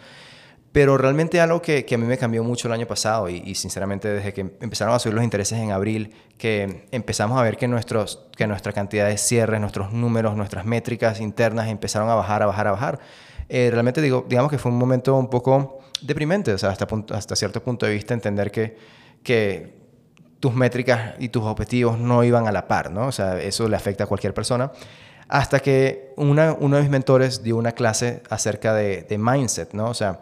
Pero 0.73 0.97
realmente 0.97 1.41
algo 1.41 1.61
que, 1.61 1.85
que 1.85 1.97
a 1.97 1.99
mí 1.99 2.07
me 2.07 2.17
cambió 2.17 2.45
mucho 2.45 2.69
el 2.69 2.75
año 2.75 2.87
pasado 2.87 3.29
y, 3.29 3.43
y 3.45 3.57
sinceramente 3.57 4.07
desde 4.07 4.33
que 4.33 4.55
empezaron 4.61 4.95
a 4.95 5.01
subir 5.01 5.15
los 5.15 5.25
intereses 5.25 5.59
en 5.59 5.73
abril, 5.73 6.15
que 6.39 6.87
empezamos 6.93 7.37
a 7.37 7.43
ver 7.43 7.57
que, 7.57 7.67
nuestros, 7.67 8.29
que 8.37 8.47
nuestra 8.47 8.73
cantidad 8.73 9.09
de 9.09 9.19
cierres, 9.19 9.61
nuestros 9.61 9.93
números, 9.93 10.37
nuestras 10.37 10.65
métricas 10.65 11.21
internas 11.21 11.67
empezaron 11.67 12.09
a 12.09 12.15
bajar, 12.15 12.45
a 12.45 12.47
bajar, 12.47 12.69
a 12.69 12.71
bajar. 12.71 13.01
Eh, 13.49 13.71
realmente 13.73 14.01
digo, 14.01 14.25
digamos 14.29 14.49
que 14.49 14.59
fue 14.59 14.71
un 14.71 14.79
momento 14.79 15.17
un 15.17 15.29
poco 15.29 15.81
deprimente, 16.03 16.53
o 16.53 16.59
sea, 16.59 16.71
hasta, 16.71 16.87
punto- 16.87 17.15
hasta 17.15 17.35
cierto 17.35 17.61
punto 17.65 17.85
de 17.87 17.93
vista 17.93 18.15
entender 18.15 18.53
que, 18.53 18.77
que 19.25 19.80
tus 20.41 20.55
métricas 20.55 21.15
y 21.19 21.29
tus 21.29 21.45
objetivos 21.45 21.99
no 21.99 22.25
iban 22.25 22.49
a 22.49 22.53
la 22.53 22.67
par, 22.67 22.91
¿no? 22.91 23.07
O 23.07 23.13
sea, 23.13 23.41
eso 23.41 23.69
le 23.69 23.77
afecta 23.77 24.05
a 24.05 24.07
cualquier 24.07 24.35
persona. 24.35 24.73
Hasta 25.29 25.61
que 25.61 26.13
una- 26.17 26.55
uno 26.59 26.77
de 26.77 26.83
mis 26.83 26.91
mentores 26.91 27.43
dio 27.43 27.57
una 27.57 27.73
clase 27.73 28.23
acerca 28.31 28.75
de, 28.75 29.07
mindset, 29.19 29.75
¿no? 29.75 29.89
O 29.91 29.95
sea, 29.95 30.21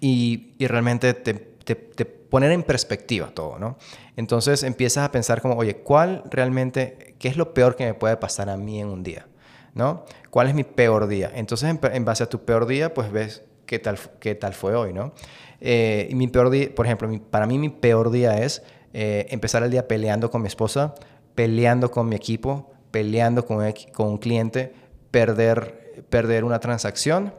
y, 0.00 0.54
y 0.58 0.66
realmente 0.66 1.14
te, 1.14 1.34
te, 1.34 2.04
poner 2.04 2.52
en 2.52 2.62
perspectiva 2.62 3.28
todo, 3.28 3.58
¿no? 3.58 3.76
Entonces 4.16 4.62
empiezas 4.62 5.04
a 5.04 5.12
pensar 5.12 5.40
como, 5.40 5.54
oye, 5.54 5.76
¿cuál 5.76 6.22
realmente, 6.30 7.14
qué 7.18 7.28
es 7.28 7.36
lo 7.36 7.54
peor 7.54 7.76
que 7.76 7.86
me 7.86 7.94
puede 7.94 8.16
pasar 8.16 8.50
a 8.50 8.56
mí 8.56 8.80
en 8.80 8.88
un 8.88 9.02
día? 9.02 9.26
¿No? 9.74 10.04
¿Cuál 10.30 10.48
es 10.48 10.54
mi 10.54 10.64
peor 10.64 11.06
día? 11.06 11.30
Entonces, 11.34 11.78
en, 11.92 12.04
base 12.04 12.24
a 12.24 12.28
tu 12.28 12.44
peor 12.44 12.66
día, 12.66 12.92
pues 12.94 13.12
ves 13.12 13.44
qué 13.64 13.78
tal, 13.78 13.98
qué 14.18 14.34
tal 14.34 14.54
fue 14.54 14.74
hoy, 14.74 14.92
¿no? 14.92 15.12
Eh, 15.60 16.08
y 16.10 16.14
mi 16.16 16.26
peor 16.26 16.50
día, 16.50 16.74
por 16.74 16.86
ejemplo, 16.86 17.08
para 17.30 17.46
mí 17.46 17.58
mi 17.58 17.68
peor 17.68 18.10
día 18.10 18.38
es 18.38 18.62
eh, 18.92 19.26
empezar 19.30 19.62
el 19.62 19.70
día 19.70 19.86
peleando 19.86 20.30
con 20.30 20.42
mi 20.42 20.48
esposa, 20.48 20.94
peleando 21.34 21.90
con 21.90 22.08
mi 22.08 22.16
equipo, 22.16 22.72
peleando 22.90 23.44
con, 23.44 23.64
con 23.92 24.08
un 24.08 24.18
cliente, 24.18 24.72
perder, 25.10 26.04
perder 26.08 26.44
una 26.44 26.58
transacción 26.58 27.32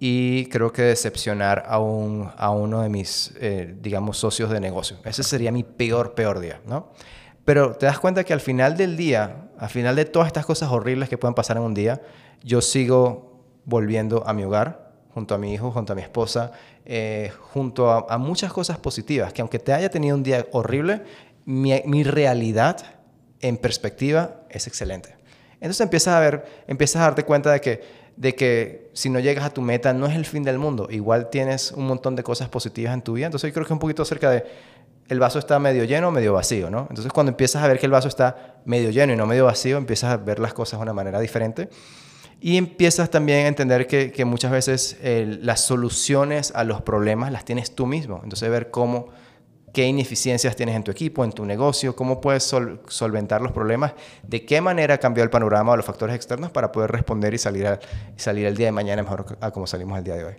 y 0.00 0.46
creo 0.46 0.72
que 0.72 0.82
decepcionar 0.82 1.64
a, 1.66 1.78
un, 1.80 2.30
a 2.36 2.50
uno 2.50 2.82
de 2.82 2.88
mis, 2.88 3.34
eh, 3.40 3.74
digamos, 3.80 4.18
socios 4.18 4.50
de 4.50 4.60
negocio. 4.60 4.96
Ese 5.04 5.22
sería 5.22 5.50
mi 5.50 5.64
peor, 5.64 6.14
peor 6.14 6.38
día, 6.38 6.60
¿no? 6.66 6.92
Pero 7.44 7.72
te 7.74 7.86
das 7.86 7.98
cuenta 7.98 8.24
que 8.24 8.32
al 8.32 8.40
final 8.40 8.76
del 8.76 8.96
día, 8.96 9.48
al 9.58 9.70
final 9.70 9.96
de 9.96 10.04
todas 10.04 10.26
estas 10.26 10.44
cosas 10.44 10.70
horribles 10.70 11.08
que 11.08 11.18
pueden 11.18 11.34
pasar 11.34 11.56
en 11.56 11.62
un 11.62 11.74
día, 11.74 12.00
yo 12.42 12.60
sigo 12.60 13.42
volviendo 13.64 14.26
a 14.26 14.34
mi 14.34 14.44
hogar, 14.44 14.92
junto 15.14 15.34
a 15.34 15.38
mi 15.38 15.52
hijo, 15.52 15.70
junto 15.72 15.94
a 15.94 15.96
mi 15.96 16.02
esposa, 16.02 16.52
eh, 16.90 17.30
junto 17.52 17.90
a, 17.90 18.16
muchas 18.16 18.50
cosas 18.50 18.78
positivas, 18.78 19.34
que 19.34 19.42
aunque 19.42 19.58
te 19.58 19.74
haya 19.74 19.90
tenido 19.90 20.16
un 20.16 20.22
día 20.22 20.46
horrible, 20.52 21.02
mi, 21.44 21.82
mi 21.84 22.02
realidad 22.02 22.78
en 23.40 23.58
perspectiva 23.58 24.40
es 24.48 24.66
excelente. 24.66 25.14
Entonces 25.60 25.82
empiezas 25.82 26.14
a 26.14 26.20
ver, 26.20 26.46
empiezas 26.66 27.02
a 27.02 27.04
darte 27.04 27.24
cuenta 27.24 27.52
de 27.52 27.60
que, 27.60 27.82
de 28.16 28.34
que 28.34 28.90
si 28.94 29.10
no 29.10 29.20
llegas 29.20 29.44
a 29.44 29.50
tu 29.50 29.60
meta 29.60 29.92
no 29.92 30.06
es 30.06 30.16
el 30.16 30.24
fin 30.24 30.42
del 30.44 30.58
mundo. 30.58 30.88
Igual 30.90 31.28
tienes 31.28 31.72
un 31.72 31.86
montón 31.86 32.16
de 32.16 32.22
cosas 32.22 32.48
positivas 32.48 32.94
en 32.94 33.02
tu 33.02 33.12
vida. 33.12 33.26
Entonces 33.26 33.50
yo 33.50 33.54
creo 33.54 33.66
que 33.66 33.72
un 33.74 33.78
poquito 33.78 34.02
acerca 34.02 34.30
de 34.30 34.46
el 35.08 35.18
vaso 35.18 35.38
está 35.38 35.58
medio 35.58 35.84
lleno 35.84 36.10
medio 36.10 36.32
vacío, 36.32 36.70
¿no? 36.70 36.86
Entonces 36.88 37.12
cuando 37.12 37.30
empiezas 37.30 37.62
a 37.62 37.68
ver 37.68 37.78
que 37.78 37.84
el 37.84 37.92
vaso 37.92 38.08
está 38.08 38.56
medio 38.64 38.90
lleno 38.90 39.12
y 39.12 39.16
no 39.16 39.26
medio 39.26 39.44
vacío, 39.44 39.76
empiezas 39.76 40.10
a 40.10 40.16
ver 40.16 40.38
las 40.38 40.54
cosas 40.54 40.78
de 40.78 40.84
una 40.84 40.94
manera 40.94 41.20
diferente. 41.20 41.68
Y 42.40 42.56
empiezas 42.56 43.10
también 43.10 43.46
a 43.46 43.48
entender 43.48 43.86
que, 43.86 44.12
que 44.12 44.24
muchas 44.24 44.52
veces 44.52 44.96
las 45.02 45.60
soluciones 45.64 46.52
a 46.54 46.64
los 46.64 46.82
problemas 46.82 47.32
las 47.32 47.44
tienes 47.44 47.74
tú 47.74 47.86
mismo. 47.86 48.20
Entonces 48.22 48.48
ver 48.48 48.70
cómo, 48.70 49.08
qué 49.72 49.86
ineficiencias 49.86 50.56
tienes 50.56 50.76
en 50.76 50.84
tu 50.84 50.90
equipo, 50.90 51.24
en 51.24 51.32
tu 51.32 51.44
negocio, 51.44 51.94
cómo 51.94 52.20
puedes 52.20 52.44
solventar 52.88 53.40
los 53.40 53.52
problemas, 53.52 53.92
de 54.22 54.44
qué 54.44 54.60
manera 54.60 54.98
cambió 54.98 55.22
el 55.24 55.30
panorama 55.30 55.72
o 55.72 55.76
los 55.76 55.84
factores 55.84 56.16
externos 56.16 56.50
para 56.50 56.72
poder 56.72 56.90
responder 56.90 57.34
y 57.34 57.38
salir, 57.38 57.78
y 58.16 58.20
salir 58.20 58.46
el 58.46 58.56
día 58.56 58.66
de 58.66 58.72
mañana 58.72 59.02
mejor 59.02 59.38
a 59.40 59.50
como 59.50 59.66
salimos 59.66 59.98
el 59.98 60.04
día 60.04 60.16
de 60.16 60.24
hoy. 60.24 60.34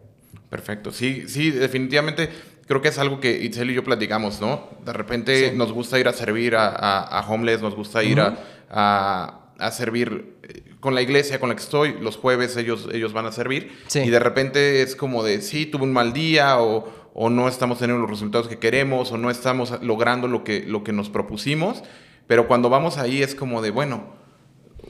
Perfecto, 0.49 0.91
sí, 0.91 1.25
sí, 1.27 1.51
definitivamente 1.51 2.29
creo 2.65 2.81
que 2.81 2.89
es 2.89 2.99
algo 2.99 3.19
que 3.19 3.43
Itzel 3.43 3.71
y 3.71 3.73
yo 3.73 3.83
platicamos, 3.83 4.41
¿no? 4.41 4.67
De 4.85 4.93
repente 4.93 5.51
nos 5.55 5.71
gusta 5.71 5.99
ir 5.99 6.07
a 6.07 6.13
servir 6.13 6.55
a, 6.55 6.67
a, 6.67 7.27
homeless, 7.27 7.61
nos 7.61 7.75
gusta 7.75 8.03
ir 8.03 8.19
a, 8.19 8.37
a, 8.69 9.48
servir 9.71 10.37
eh, 10.43 10.63
con 10.79 10.95
la 10.95 11.01
iglesia 11.01 11.39
con 11.39 11.49
la 11.49 11.55
que 11.55 11.61
estoy, 11.61 11.97
los 11.99 12.17
jueves 12.17 12.55
ellos, 12.57 12.87
ellos 12.93 13.13
van 13.13 13.25
a 13.25 13.31
servir, 13.31 13.71
y 13.93 14.09
de 14.09 14.19
repente 14.19 14.81
es 14.81 14.95
como 14.95 15.23
de, 15.23 15.41
sí, 15.41 15.65
tuve 15.65 15.83
un 15.83 15.93
mal 15.93 16.13
día, 16.13 16.59
o, 16.61 16.91
o, 17.13 17.29
no 17.29 17.47
estamos 17.47 17.79
teniendo 17.79 18.01
los 18.01 18.09
resultados 18.09 18.47
que 18.47 18.59
queremos, 18.59 19.11
o 19.11 19.17
no 19.17 19.29
estamos 19.29 19.81
logrando 19.81 20.27
lo 20.27 20.43
que, 20.43 20.63
lo 20.65 20.83
que 20.83 20.93
nos 20.93 21.09
propusimos, 21.09 21.83
pero 22.27 22.47
cuando 22.47 22.69
vamos 22.69 22.97
ahí 22.97 23.21
es 23.21 23.35
como 23.35 23.61
de, 23.61 23.71
bueno, 23.71 24.13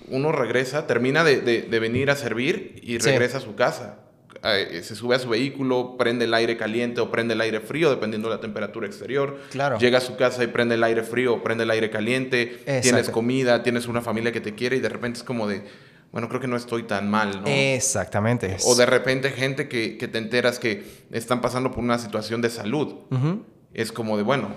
uno 0.10 0.32
regresa, 0.32 0.88
termina 0.88 1.24
de, 1.24 1.42
de, 1.42 1.80
venir 1.80 2.10
a 2.10 2.16
servir 2.16 2.80
y 2.84 2.98
regresa 2.98 3.38
a 3.38 3.42
su 3.42 3.56
casa 3.56 4.09
eh, 4.44 4.82
se 4.84 4.96
sube 4.96 5.16
a 5.16 5.20
su 5.20 5.30
vehículo, 5.30 5.96
prende 5.98 6.26
el 6.26 6.34
aire 6.34 6.56
caliente 6.58 7.02
o 7.02 7.12
prende 7.12 7.34
el 7.34 7.42
aire 7.42 7.60
frío, 7.60 7.90
dependiendo 7.90 8.30
de 8.30 8.36
la 8.36 8.42
temperatura 8.42 8.88
exterior. 8.88 9.40
Claro. 9.52 9.78
Llega 9.78 9.98
a 9.98 10.02
su 10.02 10.16
casa 10.16 10.44
y 10.44 10.48
prende 10.48 10.76
el 10.76 10.84
aire 10.84 11.04
frío 11.04 11.36
o 11.36 11.44
prende 11.44 11.64
el 11.64 11.72
aire 11.72 11.90
caliente. 11.90 12.62
Tienes 12.82 13.10
comida, 13.10 13.64
tienes 13.64 13.88
una 13.88 14.02
familia 14.02 14.32
que 14.32 14.42
te 14.42 14.56
quiere 14.56 14.78
y 14.78 14.80
de 14.80 14.90
repente 14.90 15.20
es 15.20 15.24
como 15.24 15.48
de, 15.48 15.64
bueno, 16.12 16.30
creo 16.30 16.40
que 16.40 16.48
no 16.48 16.56
estoy 16.56 16.84
tan 16.84 17.10
mal, 17.10 17.42
¿no? 17.42 17.48
Exactamente. 17.48 18.58
O 18.66 18.76
de 18.76 18.86
repente 18.86 19.32
gente 19.32 19.68
que, 19.68 19.98
que, 19.98 20.08
te 20.08 20.18
enteras 20.18 20.58
que 20.58 20.84
están 21.12 21.42
pasando 21.42 21.72
por 21.72 21.84
una 21.84 22.00
situación 22.00 22.42
de 22.42 22.50
salud. 22.50 22.96
Es 23.74 23.92
como 23.92 24.18
de, 24.18 24.24
bueno, 24.24 24.56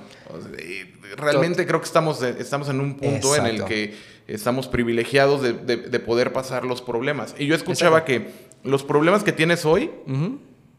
realmente 1.16 1.66
creo 1.66 1.80
que 1.80 1.86
estamos, 1.86 2.22
estamos 2.22 2.68
en 2.68 2.80
un 2.80 2.96
punto 2.96 3.36
en 3.36 3.46
el 3.46 3.64
que 3.64 3.94
estamos 4.26 4.68
privilegiados 4.68 5.42
de, 5.42 5.52
de, 5.52 6.00
poder 6.00 6.32
pasar 6.32 6.64
los 6.64 6.80
problemas. 6.80 7.34
Y 7.38 7.46
yo 7.46 7.54
escuchaba 7.54 8.04
que 8.04 8.30
los 8.64 8.84
problemas 8.84 9.24
que 9.24 9.32
tienes 9.32 9.64
hoy 9.64 9.90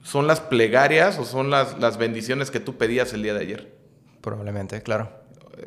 son 0.04 0.28
las 0.28 0.42
plegarias 0.42 1.18
o 1.20 1.26
son 1.26 1.50
las, 1.50 1.80
las 1.80 1.98
bendiciones 1.98 2.52
que 2.52 2.60
tú 2.60 2.78
pedías 2.78 3.14
el 3.14 3.24
día 3.24 3.34
de 3.34 3.42
ayer. 3.42 3.74
Probablemente, 4.22 4.82
claro. 4.82 5.10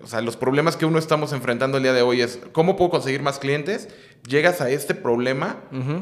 O 0.02 0.06
sea, 0.06 0.20
los 0.20 0.36
problemas 0.36 0.76
que 0.76 0.84
uno 0.84 0.98
estamos 0.98 1.32
enfrentando 1.32 1.76
el 1.76 1.82
día 1.82 1.92
de 1.92 2.02
hoy 2.02 2.20
es, 2.20 2.40
¿cómo 2.52 2.76
puedo 2.76 2.90
conseguir 2.90 3.22
más 3.22 3.38
clientes? 3.38 3.88
Llegas 4.26 4.60
a 4.60 4.68
este 4.70 4.94
problema 4.94 5.56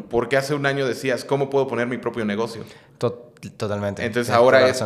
porque 0.09 0.37
hace 0.37 0.55
un 0.55 0.67
año 0.67 0.87
decías, 0.87 1.25
¿cómo 1.25 1.51
puedo 1.51 1.67
poner 1.67 1.87
mi 1.87 1.99
propio 1.99 2.25
negocio? 2.25 2.65
totalmente. 2.99 4.05
Entonces 4.05 4.33
ahora 4.33 4.69
es, 4.69 4.83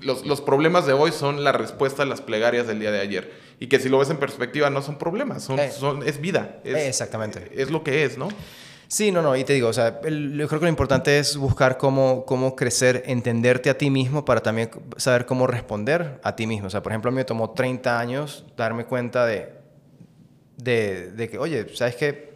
los, 0.00 0.24
los, 0.26 0.40
problemas 0.40 0.86
de 0.86 0.94
hoy 0.94 1.12
son 1.12 1.44
la 1.44 1.52
respuesta 1.52 2.02
a 2.02 2.06
las 2.06 2.20
plegarias 2.22 2.66
del 2.66 2.80
día 2.80 2.90
de 2.90 3.00
ayer. 3.00 3.32
Y 3.60 3.66
que 3.66 3.78
si 3.78 3.88
lo 3.88 3.98
ves 3.98 4.10
en 4.10 4.16
perspectiva 4.16 4.70
no 4.70 4.82
son 4.82 4.98
problemas, 4.98 5.44
son, 5.44 5.58
eh. 5.58 5.70
son 5.70 6.02
es 6.06 6.20
vida. 6.20 6.60
Exactamente. 6.64 7.50
Es 7.54 7.70
lo 7.70 7.84
que 7.84 8.04
es, 8.04 8.16
¿no? 8.18 8.28
Sí, 8.92 9.10
no, 9.10 9.22
no, 9.22 9.34
y 9.34 9.42
te 9.42 9.54
digo, 9.54 9.68
o 9.68 9.72
sea, 9.72 10.02
yo 10.02 10.48
creo 10.48 10.60
que 10.60 10.66
lo 10.66 10.68
importante 10.68 11.18
es 11.18 11.38
buscar 11.38 11.78
cómo, 11.78 12.26
cómo 12.26 12.54
crecer, 12.54 13.04
entenderte 13.06 13.70
a 13.70 13.78
ti 13.78 13.88
mismo 13.88 14.26
para 14.26 14.42
también 14.42 14.68
saber 14.98 15.24
cómo 15.24 15.46
responder 15.46 16.20
a 16.22 16.36
ti 16.36 16.46
mismo. 16.46 16.66
O 16.66 16.70
sea, 16.70 16.82
por 16.82 16.92
ejemplo, 16.92 17.08
a 17.08 17.12
mí 17.12 17.16
me 17.16 17.24
tomó 17.24 17.52
30 17.52 17.98
años 17.98 18.44
darme 18.54 18.84
cuenta 18.84 19.24
de, 19.24 19.50
de, 20.58 21.10
de 21.10 21.30
que, 21.30 21.38
oye, 21.38 21.74
¿sabes 21.74 21.96
qué? 21.96 22.34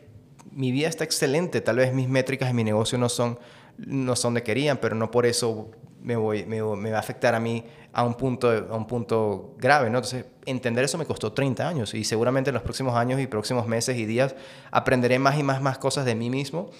Mi 0.50 0.72
vida 0.72 0.88
está 0.88 1.04
excelente, 1.04 1.60
tal 1.60 1.76
vez 1.76 1.92
mis 1.92 2.08
métricas 2.08 2.48
en 2.48 2.56
mi 2.56 2.64
negocio 2.64 2.96
no 2.96 3.10
son, 3.10 3.38
no 3.76 4.16
son 4.16 4.32
de 4.32 4.42
querían, 4.42 4.78
pero 4.78 4.96
no 4.96 5.10
por 5.10 5.26
eso 5.26 5.72
me, 6.06 6.14
voy, 6.14 6.46
me, 6.46 6.62
me 6.62 6.90
va 6.92 6.98
a 6.98 7.00
afectar 7.00 7.34
a 7.34 7.40
mí 7.40 7.64
a 7.92 8.04
un 8.04 8.14
punto, 8.14 8.48
a 8.48 8.76
un 8.76 8.86
punto 8.86 9.56
grave, 9.58 9.90
¿no? 9.90 9.98
Entonces, 9.98 10.24
entender 10.44 10.84
eso 10.84 10.98
me 10.98 11.04
costó 11.04 11.32
30 11.32 11.68
años 11.68 11.94
y 11.94 12.04
seguramente 12.04 12.50
en 12.50 12.54
los 12.54 12.62
próximos 12.62 12.94
años 12.94 13.20
y 13.20 13.26
próximos 13.26 13.66
meses 13.66 13.96
y 13.96 14.06
días 14.06 14.36
aprenderé 14.70 15.18
más 15.18 15.36
y 15.36 15.42
más, 15.42 15.60
más 15.60 15.78
cosas 15.78 16.04
de 16.04 16.14
mí 16.14 16.30
mismo, 16.30 16.70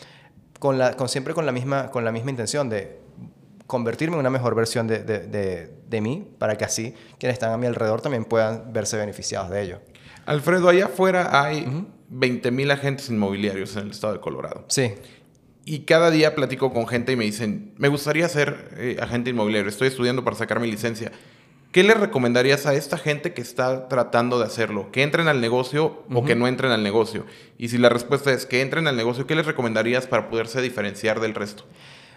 con 0.60 0.78
la, 0.78 0.94
con, 0.94 1.08
siempre 1.08 1.34
con 1.34 1.44
la, 1.44 1.50
misma, 1.50 1.90
con 1.90 2.04
la 2.04 2.12
misma 2.12 2.30
intención 2.30 2.68
de 2.70 3.00
convertirme 3.66 4.14
en 4.14 4.20
una 4.20 4.30
mejor 4.30 4.54
versión 4.54 4.86
de, 4.86 5.00
de, 5.00 5.72
de, 5.88 6.00
mí 6.00 6.24
para 6.38 6.56
que 6.56 6.64
así 6.64 6.94
quienes 7.18 7.34
están 7.34 7.50
a 7.50 7.56
mi 7.56 7.66
alrededor 7.66 8.00
también 8.00 8.24
puedan 8.24 8.72
verse 8.72 8.96
beneficiados 8.96 9.50
de 9.50 9.60
ello. 9.60 9.80
Alfredo, 10.24 10.68
allá 10.68 10.86
afuera 10.86 11.42
hay 11.42 11.66
20.000 12.12 12.72
agentes 12.72 13.10
inmobiliarios 13.10 13.74
en 13.74 13.86
el 13.86 13.90
estado 13.90 14.12
de 14.12 14.20
Colorado. 14.20 14.64
Sí. 14.68 14.94
Y 15.68 15.80
cada 15.80 16.12
día 16.12 16.36
platico 16.36 16.72
con 16.72 16.86
gente 16.86 17.10
y 17.10 17.16
me 17.16 17.24
dicen, 17.24 17.72
me 17.76 17.88
gustaría 17.88 18.28
ser 18.28 18.70
eh, 18.76 18.98
agente 19.02 19.30
inmobiliario, 19.30 19.68
estoy 19.68 19.88
estudiando 19.88 20.22
para 20.22 20.36
sacar 20.36 20.60
mi 20.60 20.70
licencia. 20.70 21.10
¿Qué 21.72 21.82
le 21.82 21.92
recomendarías 21.94 22.66
a 22.66 22.74
esta 22.74 22.96
gente 22.96 23.34
que 23.34 23.42
está 23.42 23.88
tratando 23.88 24.38
de 24.38 24.44
hacerlo? 24.44 24.92
¿Que 24.92 25.02
entren 25.02 25.26
al 25.26 25.40
negocio 25.40 26.04
o 26.08 26.24
que 26.24 26.36
no 26.36 26.46
entren 26.46 26.70
al 26.70 26.84
negocio? 26.84 27.26
Y 27.58 27.68
si 27.70 27.78
la 27.78 27.88
respuesta 27.88 28.32
es 28.32 28.46
que 28.46 28.62
entren 28.62 28.86
al 28.86 28.96
negocio, 28.96 29.26
¿qué 29.26 29.34
les 29.34 29.44
recomendarías 29.44 30.06
para 30.06 30.30
poderse 30.30 30.62
diferenciar 30.62 31.18
del 31.18 31.34
resto? 31.34 31.64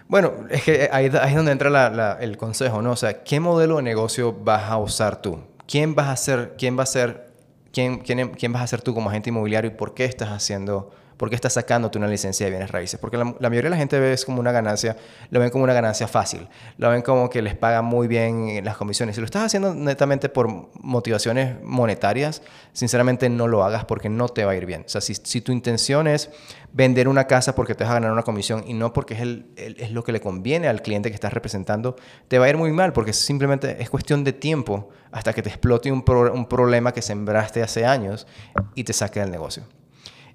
Bueno, 0.08 0.32
es 0.52 0.64
que 0.64 0.88
ahí, 0.92 1.08
es 1.08 1.36
donde 1.36 1.52
entra 1.52 2.20
el 2.22 2.38
consejo, 2.38 2.84
¿no? 2.84 2.92
O 2.92 2.98
sea, 2.98 3.24
¿qué 3.24 3.40
modelo 3.40 3.78
de 3.78 3.82
negocio 3.82 4.32
vas 4.32 4.70
a 4.70 4.78
usar 4.78 5.24
tú? 5.24 5.40
¿Quién 5.68 5.96
vas 5.96 6.10
a 6.10 6.16
ser, 6.18 6.54
quién 6.56 6.78
va 6.78 6.84
a 6.84 6.86
ser, 6.86 7.32
quién, 7.74 7.98
quién, 7.98 8.30
quién 8.30 8.54
vas 8.54 8.62
a 8.62 8.68
ser 8.68 8.84
tú 8.84 8.94
como 8.94 9.10
agente 9.10 9.32
inmobiliario 9.32 9.72
y 9.72 9.74
por 9.74 9.96
qué 9.96 10.06
estás 10.06 10.30
haciendo 10.30 10.92
¿Por 11.20 11.28
qué 11.28 11.36
estás 11.36 11.52
sacándote 11.52 11.98
una 11.98 12.08
licencia 12.08 12.46
de 12.46 12.50
bienes 12.50 12.72
raíces? 12.72 12.98
Porque 12.98 13.18
la, 13.18 13.26
mayoría 13.26 13.64
de 13.64 13.70
la 13.72 13.76
gente 13.76 14.00
ve 14.00 14.14
es 14.14 14.24
como 14.24 14.40
una 14.40 14.54
ganancia, 14.54 14.96
lo 15.32 15.42
ven 15.42 15.50
como 15.50 15.66
una 15.66 15.74
ganancia 15.74 16.08
fácil, 16.08 16.48
lo 16.78 16.90
ven 16.90 17.02
como 17.02 17.30
que 17.30 17.42
les 17.42 17.58
pagan 17.58 17.84
muy 17.84 18.08
bien 18.08 18.64
las 18.64 18.78
comisiones. 18.78 19.16
Si 19.16 19.22
lo 19.22 19.26
estás 19.26 19.44
haciendo 19.44 19.76
netamente 19.76 20.30
por 20.30 20.48
motivaciones 20.82 21.62
monetarias, 21.62 22.42
sinceramente 22.72 23.28
no 23.28 23.50
lo 23.50 23.66
hagas 23.66 23.84
porque 23.84 24.08
no 24.08 24.30
te 24.30 24.46
va 24.46 24.54
a 24.54 24.56
ir 24.56 24.66
bien. 24.66 24.84
O 24.86 24.88
sea, 24.88 25.02
si, 25.02 25.42
tu 25.42 25.52
intención 25.52 26.08
es 26.08 26.30
vender 26.72 27.10
una 27.10 27.28
casa 27.28 27.54
porque 27.54 27.76
te 27.76 27.84
vas 27.84 27.92
a 27.92 27.96
ganar 27.96 28.14
una 28.14 28.24
comisión 28.24 28.64
y 28.66 28.74
no 28.74 28.94
porque 28.94 29.16
es, 29.16 29.20
el, 29.20 29.46
lo 29.92 30.06
que 30.06 30.14
le 30.14 30.22
conviene 30.22 30.70
al 30.70 30.82
cliente 30.82 31.10
que 31.10 31.16
estás 31.16 31.34
representando, 31.34 31.98
te 32.30 32.40
va 32.40 32.46
a 32.46 32.50
ir 32.50 32.56
muy 32.56 32.72
mal 32.72 32.94
porque 32.94 33.12
simplemente 33.12 33.76
es 33.84 33.90
cuestión 33.90 34.24
de 34.24 34.32
tiempo 34.32 34.88
hasta 35.12 35.34
que 35.34 35.42
te 35.42 35.50
explote 35.50 35.92
un, 35.92 36.02
un 36.34 36.46
problema 36.48 36.94
que 36.94 37.02
sembraste 37.02 37.62
hace 37.62 37.86
años 37.86 38.26
y 38.74 38.86
te 38.86 38.94
saque 38.94 39.20
del 39.20 39.32
negocio. 39.32 39.66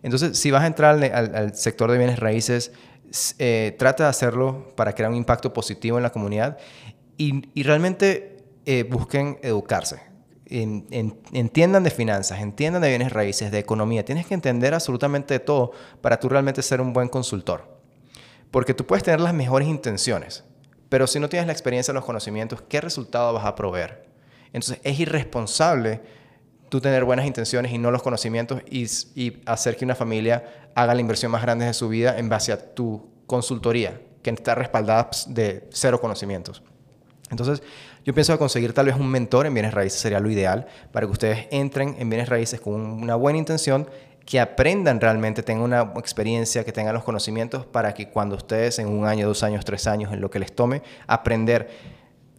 Entonces, 0.05 0.39
si 0.39 0.51
vas 0.51 0.63
a 0.63 0.67
entrar 0.67 1.03
al, 1.03 1.57
sector 1.57 1.91
de 1.91 1.97
bienes 1.97 2.19
raíces, 2.19 2.73
eh, 3.39 3.75
trata 3.79 4.05
de 4.05 4.11
hacerlo 4.11 4.69
para 4.77 4.93
crear 4.93 5.11
un 5.11 5.17
impacto 5.17 5.55
positivo 5.55 5.97
en 5.97 6.03
la 6.03 6.11
comunidad 6.11 6.59
y, 7.17 7.63
realmente 7.63 8.37
eh, 8.67 8.83
busquen 8.83 9.39
educarse. 9.41 10.03
entiendan 10.47 11.85
de 11.85 11.91
finanzas, 11.91 12.41
entiendan 12.41 12.83
de 12.83 12.91
bienes 12.91 13.15
raíces, 13.15 13.51
de 13.51 13.59
economía. 13.59 14.05
Tienes 14.05 14.27
que 14.27 14.35
entender 14.35 14.75
absolutamente 14.75 15.39
todo 15.41 15.73
para 16.03 16.21
tú 16.21 16.29
realmente 16.29 16.61
ser 16.61 16.83
un 16.83 16.93
buen 16.93 17.09
consultor. 17.09 17.81
Porque 18.51 18.75
tú 18.75 18.85
puedes 18.85 19.05
tener 19.05 19.21
las 19.21 19.33
mejores 19.33 19.69
intenciones, 19.69 20.45
pero 20.91 21.07
si 21.07 21.19
no 21.19 21.31
tienes 21.31 21.47
la 21.47 21.55
experiencia, 21.55 21.95
los 21.95 22.05
conocimientos, 22.05 22.61
¿qué 22.69 22.83
resultado 22.83 23.33
vas 23.33 23.47
a 23.47 23.55
proveer? 23.55 24.05
Entonces 24.53 24.81
es 24.85 25.01
irresponsable 25.01 26.03
tú 26.69 26.81
tener 26.81 27.05
buenas 27.05 27.27
intenciones 27.27 27.73
y 27.73 27.79
no 27.79 27.91
los 27.91 28.03
conocimientos 28.03 28.63
y, 28.71 28.87
hacer 29.47 29.77
que 29.77 29.85
una 29.85 29.95
familia 29.95 30.71
haga 30.75 30.95
la 30.95 31.01
inversión 31.01 31.31
más 31.31 31.43
grande 31.43 31.67
de 31.67 31.75
su 31.75 31.89
vida 31.89 32.19
en 32.19 32.29
base 32.29 32.53
a 32.53 32.75
tu 32.75 33.11
consultoría, 33.27 34.01
que 34.23 34.31
está 34.31 34.55
respaldada 34.55 35.11
de 35.29 35.69
cero 35.71 36.01
conocimientos. 36.01 36.63
Entonces, 37.31 37.63
yo 38.05 38.13
pienso 38.13 38.39
conseguir 38.39 38.73
tal 38.73 38.87
vez 38.87 38.97
un 38.97 39.09
mentor 39.09 39.47
en 39.47 39.55
bienes 39.55 39.73
raíces 39.73 40.01
sería 40.01 40.21
lo 40.21 40.31
ideal 40.31 40.67
para 40.93 41.07
que 41.07 41.13
ustedes 41.13 41.47
entren 41.51 41.97
en 41.99 42.11
bienes 42.11 42.29
raíces 42.29 42.61
con 42.61 42.75
una 42.75 43.15
buena 43.15 43.39
intención, 43.39 43.89
que 44.27 44.41
aprendan 44.41 45.01
realmente, 45.01 45.43
tengan 45.43 45.65
una 45.65 45.93
experiencia, 45.97 46.65
que 46.65 46.73
tengan 46.73 46.95
los 46.95 47.05
conocimientos 47.05 47.67
para 47.67 47.93
que 47.95 48.09
cuando 48.09 48.37
ustedes 48.37 48.79
en 48.79 48.89
un 48.89 49.07
año, 49.07 49.27
dos 49.27 49.43
años, 49.43 49.65
tres 49.65 49.87
años, 49.87 50.13
en 50.13 50.21
lo 50.21 50.31
que 50.31 50.39
les 50.39 50.55
tome, 50.55 50.83
aprender 51.07 51.69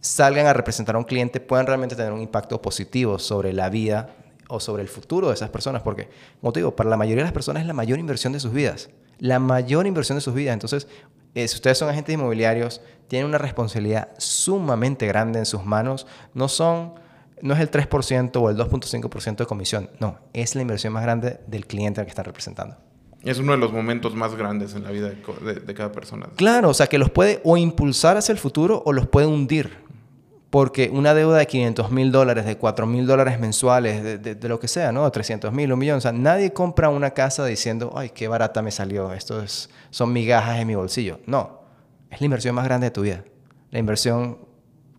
salgan 0.00 0.46
a 0.46 0.52
representar 0.52 0.94
a 0.94 0.98
un 0.98 1.04
cliente 1.04 1.40
puedan 1.40 1.66
realmente 1.66 1.96
tener 1.96 2.12
un 2.12 2.20
impacto 2.20 2.60
positivo 2.62 3.18
sobre 3.18 3.52
la 3.52 3.68
vida 3.68 4.10
o 4.48 4.60
sobre 4.60 4.82
el 4.82 4.88
futuro 4.88 5.28
de 5.28 5.34
esas 5.34 5.50
personas, 5.50 5.82
porque, 5.82 6.08
como 6.40 6.52
te 6.52 6.60
digo, 6.60 6.76
para 6.76 6.88
la 6.88 6.96
mayoría 6.96 7.22
de 7.22 7.26
las 7.26 7.32
personas 7.32 7.62
es 7.62 7.66
la 7.66 7.72
mayor 7.72 7.98
inversión 7.98 8.32
de 8.32 8.40
sus 8.40 8.52
vidas, 8.52 8.90
la 9.18 9.38
mayor 9.38 9.86
inversión 9.86 10.16
de 10.16 10.22
sus 10.22 10.34
vidas. 10.34 10.54
Entonces, 10.54 10.86
eh, 11.34 11.46
si 11.48 11.56
ustedes 11.56 11.78
son 11.78 11.88
agentes 11.88 12.14
inmobiliarios, 12.14 12.80
tienen 13.08 13.28
una 13.28 13.38
responsabilidad 13.38 14.10
sumamente 14.18 15.06
grande 15.06 15.38
en 15.38 15.46
sus 15.46 15.64
manos, 15.64 16.06
no 16.34 16.48
son, 16.48 16.94
no 17.42 17.54
es 17.54 17.60
el 17.60 17.70
3% 17.70 18.36
o 18.36 18.50
el 18.50 18.56
2.5% 18.56 19.36
de 19.36 19.46
comisión, 19.46 19.90
no, 20.00 20.18
es 20.32 20.54
la 20.54 20.62
inversión 20.62 20.92
más 20.92 21.02
grande 21.02 21.40
del 21.46 21.66
cliente 21.66 22.00
al 22.00 22.06
que 22.06 22.10
están 22.10 22.24
representando. 22.24 22.76
Es 23.22 23.38
uno 23.38 23.52
de 23.52 23.58
los 23.58 23.72
momentos 23.72 24.14
más 24.14 24.36
grandes 24.36 24.74
en 24.74 24.84
la 24.84 24.90
vida 24.90 25.10
de, 25.10 25.54
de 25.54 25.74
cada 25.74 25.90
persona. 25.90 26.28
Claro, 26.36 26.70
o 26.70 26.74
sea, 26.74 26.86
que 26.86 26.96
los 26.96 27.10
puede 27.10 27.40
o 27.42 27.56
impulsar 27.56 28.16
hacia 28.16 28.32
el 28.32 28.38
futuro 28.38 28.82
o 28.86 28.92
los 28.92 29.08
puede 29.08 29.26
hundir 29.26 29.85
porque 30.50 30.90
una 30.92 31.14
deuda 31.14 31.38
de 31.38 31.46
500 31.46 31.90
mil 31.90 32.12
dólares, 32.12 32.46
de 32.46 32.56
4 32.56 32.86
mil 32.86 33.06
dólares 33.06 33.40
mensuales, 33.40 34.02
de, 34.02 34.18
de, 34.34 34.48
lo 34.48 34.60
que 34.60 34.68
sea, 34.68 34.92
¿no? 34.92 35.10
300 35.10 35.52
mil, 35.52 35.72
un 35.72 35.78
millón. 35.78 35.98
O 35.98 36.00
sea, 36.00 36.12
nadie 36.12 36.52
compra 36.52 36.88
una 36.88 37.10
casa 37.10 37.44
diciendo, 37.44 37.92
ay, 37.96 38.10
qué 38.10 38.28
barata 38.28 38.62
me 38.62 38.70
salió, 38.70 39.12
esto 39.12 39.42
es, 39.42 39.70
son 39.90 40.12
migajas 40.12 40.58
en 40.58 40.66
mi 40.66 40.74
bolsillo. 40.74 41.20
No, 41.26 41.60
es 42.10 42.20
la 42.20 42.24
inversión 42.24 42.54
más 42.54 42.64
grande 42.64 42.86
de 42.86 42.90
tu 42.92 43.02
vida. 43.02 43.24
La 43.70 43.78
inversión 43.78 44.38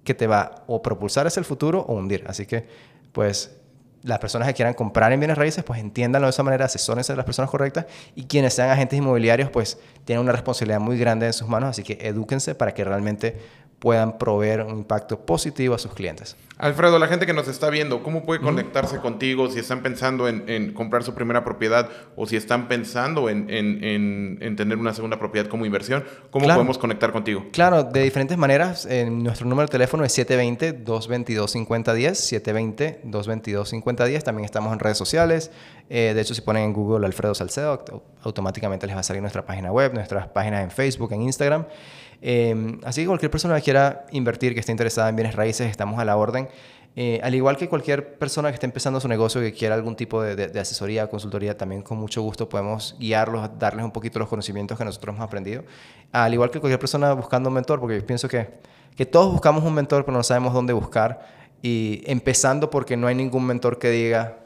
que 0.04 0.14
te 0.14 0.28
va 0.28 0.64
o 0.68 0.82
propulsar 0.82 1.28
hacia 1.28 1.40
el 1.40 1.46
futuro 1.46 1.82
o 1.82 1.96
hundir. 1.96 2.24
Así 2.28 2.46
que, 2.46 2.68
pues, 3.12 3.58
las 4.04 4.20
personas 4.20 4.48
que 4.48 4.54
quieran 4.54 4.74
comprar 4.74 5.12
en 5.12 5.20
bienes 5.20 5.38
raíces, 5.38 5.64
pues 5.64 5.80
entiéndanlo 5.80 6.28
de 6.28 6.30
esa 6.30 6.44
manera, 6.44 6.66
asesórense 6.66 7.14
de 7.14 7.18
las 7.18 7.26
personas 7.26 7.52
correctas 7.52 7.86
y 8.16 8.26
quienes 8.26 8.54
sean 8.54 8.70
agentes 8.70 8.98
inmobiliarios, 8.98 9.50
pues 9.50 9.80
tienen 10.06 10.24
una 10.24 10.32
responsabilidad 10.32 10.80
muy 10.80 10.98
grande 10.98 11.26
en 11.26 11.34
sus 11.34 11.48
manos, 11.48 11.72
así 11.72 11.84
que 11.84 11.98
edúquense 12.02 12.56
para 12.56 12.74
que 12.74 12.84
realmente 12.84 13.38
puedan 13.80 14.18
proveer 14.18 14.64
un 14.64 14.80
impacto 14.80 15.20
positivo 15.20 15.76
a 15.76 15.78
sus 15.78 15.94
clientes. 15.94 16.36
Alfredo, 16.58 16.98
la 16.98 17.06
gente 17.08 17.28
que 17.28 17.34
nos 17.34 17.48
está 17.48 17.70
viendo, 17.70 18.02
¿cómo 18.02 18.26
puede 18.26 18.42
conectarse 18.42 18.98
contigo 18.98 19.52
si 19.52 19.60
están 19.60 19.84
pensando 19.84 20.28
en, 20.28 20.74
comprar 20.74 21.04
su 21.04 21.14
primera 21.14 21.44
propiedad 21.44 21.88
o 22.16 22.26
si 22.26 22.36
están 22.36 22.68
pensando 22.68 23.30
en, 23.30 23.46
tener 24.58 24.80
una 24.80 24.96
segunda 24.96 25.20
propiedad 25.20 25.48
como 25.48 25.68
inversión? 25.68 26.04
¿Cómo 26.32 26.48
podemos 26.48 26.80
conectar 26.80 27.12
contigo? 27.12 27.46
Claro, 27.52 27.84
de 27.84 28.02
diferentes 28.02 28.40
maneras. 28.40 28.88
nuestro 29.12 29.48
número 29.48 29.68
de 29.68 29.72
teléfono 29.72 30.04
es 30.04 30.18
720-222-5010, 30.18 33.04
720-222-5010. 33.04 34.24
También 34.24 34.46
estamos 34.46 34.74
en 34.74 34.80
redes 34.80 34.98
sociales. 34.98 35.52
Eh, 35.90 36.14
de 36.16 36.22
hecho, 36.22 36.34
si 36.34 36.42
ponen 36.42 36.64
en 36.64 36.74
Google 36.74 37.06
Alfredo 37.06 37.36
Salcedo, 37.36 37.86
automáticamente 38.24 38.88
les 38.88 38.96
va 38.96 39.02
a 39.02 39.04
salir 39.04 39.22
nuestra 39.22 39.46
página 39.46 39.72
web, 39.72 39.94
nuestras 39.94 40.28
páginas 40.30 40.64
en 40.64 40.72
Facebook, 40.72 41.14
en 41.14 41.22
Instagram. 41.22 41.68
Em, 42.22 42.80
así 42.84 43.02
que 43.02 43.08
cualquier 43.08 43.32
persona 43.32 43.56
que 43.58 43.62
quiera 43.62 44.06
invertir, 44.12 44.54
que 44.54 44.60
esté 44.60 44.72
interesada 44.72 45.10
en 45.10 45.16
bienes 45.16 45.36
raíces, 45.36 45.70
estamos 45.70 46.00
a 46.00 46.06
la 46.06 46.18
orden. 46.18 46.48
Eh, 47.00 47.20
al 47.22 47.36
igual 47.36 47.58
que 47.58 47.70
cualquier 47.70 48.18
persona 48.18 48.50
que 48.50 48.56
esté 48.56 48.66
empezando 48.66 49.00
su 49.00 49.08
negocio, 49.08 49.40
que 49.40 49.54
quiera 49.54 49.76
algún 49.76 49.96
tipo 49.96 50.24
de, 50.24 50.60
asesoría, 50.60 51.08
consultoría, 51.08 51.56
también 51.56 51.84
con 51.84 52.00
mucho 52.00 52.24
gusto 52.24 52.50
podemos 52.50 52.96
guiarlos, 53.00 53.52
darles 53.60 53.86
un 53.86 53.92
poquito 53.92 54.18
los 54.18 54.28
conocimientos 54.28 54.80
que 54.80 54.84
nosotros 54.84 55.14
hemos 55.14 55.24
aprendido. 55.24 55.64
Al 56.12 56.34
igual 56.34 56.50
que 56.50 56.60
cualquier 56.60 56.80
persona 56.80 57.14
buscando 57.14 57.50
un 57.50 57.54
mentor, 57.54 57.80
porque 57.80 58.02
pienso 58.02 58.28
que, 58.28 58.50
que 58.96 59.06
todos 59.06 59.32
buscamos 59.32 59.64
un 59.64 59.76
mentor, 59.76 60.06
pero 60.06 60.18
no 60.18 60.24
sabemos 60.24 60.56
dónde 60.56 60.74
buscar. 60.74 61.28
Y 61.62 62.02
empezando 62.08 62.72
porque 62.72 62.98
no 62.98 63.06
hay 63.06 63.14
ningún 63.14 63.46
mentor 63.46 63.78
que 63.78 63.92
diga, 63.92 64.40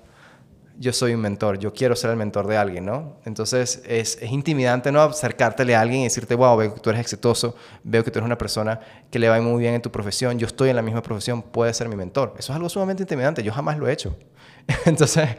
yo 0.78 0.94
soy 0.94 1.14
un 1.14 1.22
mentor, 1.22 1.60
yo 1.60 1.74
quiero 1.74 1.96
ser 1.96 2.12
el 2.12 2.18
mentor 2.18 2.48
de 2.48 2.58
alguien, 2.58 2.86
¿no? 2.86 3.18
Entonces 3.26 3.82
es, 3.88 4.18
es 4.22 4.32
intimidante, 4.32 4.92
¿no? 4.92 5.02
Acercártele 5.02 5.76
a 5.76 5.82
alguien 5.82 6.02
y 6.02 6.04
decirte, 6.06 6.36
wow, 6.36 6.58
veo 6.58 6.74
que 6.74 6.80
tú 6.80 6.90
eres 6.90 7.02
exitoso, 7.02 7.56
veo 7.84 8.04
que 8.04 8.12
tú 8.12 8.20
eres 8.20 8.26
una 8.26 8.38
persona 8.38 8.80
que 9.10 9.20
le 9.20 9.30
va 9.30 9.40
muy 9.42 9.60
bien 9.60 9.74
en 9.74 9.82
tu 9.82 9.92
profesión, 9.92 10.40
yo 10.40 10.48
estoy 10.48 10.70
en 10.70 10.76
la 10.76 10.82
misma 10.82 11.02
profesión, 11.02 11.42
puedes 11.42 11.78
ser 11.78 11.90
mi 11.90 11.96
mentor. 11.96 12.34
Eso 12.38 12.52
es 12.52 12.56
algo 12.56 12.70
sumamente 12.70 13.04
intimidante, 13.04 13.44
yo 13.44 13.52
jamás 13.52 13.78
lo 13.78 13.88
he 13.88 13.94
hecho. 13.94 14.16
Entonces, 14.86 15.30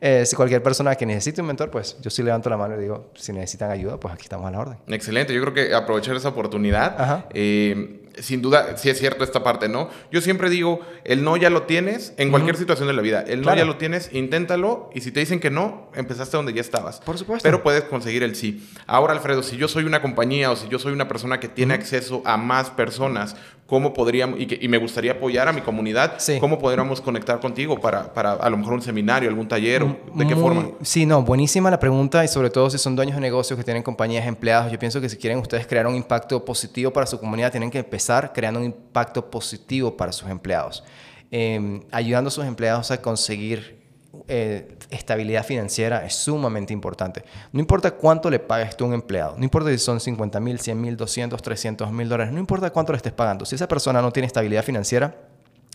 eh, 0.00 0.26
si 0.26 0.36
cualquier 0.36 0.62
persona 0.62 0.94
que 0.94 1.06
necesite 1.06 1.40
un 1.40 1.46
mentor, 1.46 1.70
pues 1.70 1.96
yo 2.00 2.10
sí 2.10 2.22
levanto 2.22 2.50
la 2.50 2.56
mano 2.56 2.76
y 2.76 2.80
digo, 2.80 3.10
si 3.14 3.32
necesitan 3.32 3.70
ayuda, 3.70 3.98
pues 3.98 4.12
aquí 4.12 4.24
estamos 4.24 4.46
a 4.46 4.50
la 4.50 4.60
orden. 4.60 4.78
Excelente, 4.88 5.32
yo 5.32 5.40
creo 5.42 5.54
que 5.54 5.74
aprovechar 5.74 6.16
esa 6.16 6.28
oportunidad. 6.30 7.26
Eh, 7.32 8.01
sin 8.18 8.42
duda, 8.42 8.76
sí 8.76 8.90
es 8.90 8.98
cierto 8.98 9.24
esta 9.24 9.42
parte, 9.42 9.68
¿no? 9.68 9.88
Yo 10.10 10.20
siempre 10.20 10.50
digo, 10.50 10.80
el 11.04 11.24
no 11.24 11.36
ya 11.36 11.50
lo 11.50 11.62
tienes 11.62 12.14
en 12.16 12.30
cualquier 12.30 12.56
situación 12.56 12.88
de 12.88 12.94
la 12.94 13.02
vida. 13.02 13.24
El 13.26 13.42
no 13.42 13.54
ya 13.54 13.64
lo 13.64 13.76
tienes, 13.76 14.10
inténtalo 14.12 14.90
y 14.94 15.00
si 15.00 15.12
te 15.12 15.20
dicen 15.20 15.40
que 15.40 15.50
no, 15.50 15.90
empezaste 15.94 16.36
donde 16.36 16.52
ya 16.52 16.60
estabas. 16.60 17.00
Por 17.00 17.18
supuesto. 17.18 17.42
Pero 17.42 17.62
puedes 17.62 17.84
conseguir 17.84 18.22
el 18.22 18.36
sí. 18.36 18.68
Ahora, 18.86 19.12
Alfredo, 19.12 19.42
si 19.42 19.56
yo 19.56 19.68
soy 19.68 19.84
una 19.84 20.02
compañía 20.02 20.50
o 20.50 20.56
si 20.56 20.68
yo 20.68 20.78
soy 20.78 20.92
una 20.92 21.08
persona 21.08 21.40
que 21.40 21.48
tiene 21.48 21.74
acceso 21.74 22.22
a 22.24 22.36
más 22.36 22.70
personas, 22.70 23.36
¿cómo 23.66 23.94
podríamos, 23.94 24.38
y, 24.38 24.46
que, 24.46 24.58
y 24.60 24.68
me 24.68 24.76
gustaría 24.76 25.12
apoyar 25.12 25.48
a 25.48 25.52
mi 25.52 25.62
comunidad, 25.62 26.18
cómo 26.40 26.58
podríamos 26.58 27.00
conectar 27.00 27.40
contigo 27.40 27.80
para, 27.80 28.12
para 28.12 28.32
a 28.34 28.50
lo 28.50 28.58
mejor 28.58 28.74
un 28.74 28.82
seminario, 28.82 29.28
algún 29.30 29.48
taller? 29.48 29.82
O, 29.82 29.96
¿De 30.14 30.26
qué 30.26 30.36
forma? 30.36 30.68
Sí, 30.82 31.06
no, 31.06 31.22
buenísima 31.22 31.70
la 31.70 31.80
pregunta 31.80 32.24
y 32.24 32.28
sobre 32.28 32.50
todo 32.50 32.68
si 32.68 32.76
son 32.76 32.96
dueños 32.96 33.14
de 33.14 33.22
negocios 33.22 33.58
que 33.58 33.64
tienen 33.64 33.82
compañías 33.82 34.26
empleados. 34.26 34.70
Yo 34.70 34.78
pienso 34.78 35.00
que 35.00 35.08
si 35.08 35.16
quieren 35.16 35.38
ustedes 35.38 35.66
crear 35.66 35.86
un 35.86 35.94
impacto 35.94 36.44
positivo 36.44 36.92
para 36.92 37.06
su 37.06 37.18
comunidad, 37.18 37.50
tienen 37.50 37.70
que 37.70 37.78
empezar 37.78 38.01
creando 38.32 38.60
un 38.60 38.66
impacto 38.66 39.30
positivo 39.30 39.96
para 39.96 40.12
sus 40.12 40.28
empleados, 40.28 40.84
em, 41.30 41.82
ayudando 41.90 42.28
a 42.28 42.30
sus 42.30 42.44
empleados 42.44 42.90
a 42.90 43.00
conseguir 43.00 43.82
eh, 44.28 44.76
estabilidad 44.90 45.42
financiera 45.42 46.04
es 46.04 46.14
sumamente 46.14 46.72
importante. 46.72 47.24
No 47.50 47.60
importa 47.60 47.92
cuánto 47.92 48.28
le 48.28 48.38
pagues 48.38 48.76
tú 48.76 48.84
a 48.84 48.88
un 48.88 48.94
empleado, 48.94 49.36
no 49.38 49.44
importa 49.44 49.70
si 49.70 49.78
son 49.78 50.00
50 50.00 50.38
mil, 50.38 50.60
100 50.60 50.80
mil, 50.80 50.96
200, 50.96 51.40
300 51.40 51.90
mil 51.90 52.08
dólares, 52.08 52.32
no 52.32 52.38
importa 52.38 52.70
cuánto 52.70 52.92
le 52.92 52.98
estés 52.98 53.12
pagando, 53.12 53.46
si 53.46 53.54
esa 53.54 53.66
persona 53.66 54.02
no 54.02 54.12
tiene 54.12 54.26
estabilidad 54.26 54.62
financiera, 54.62 55.16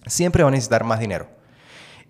siempre 0.06 0.44
va 0.44 0.50
a 0.50 0.52
necesitar 0.52 0.84
más 0.84 1.00
dinero. 1.00 1.28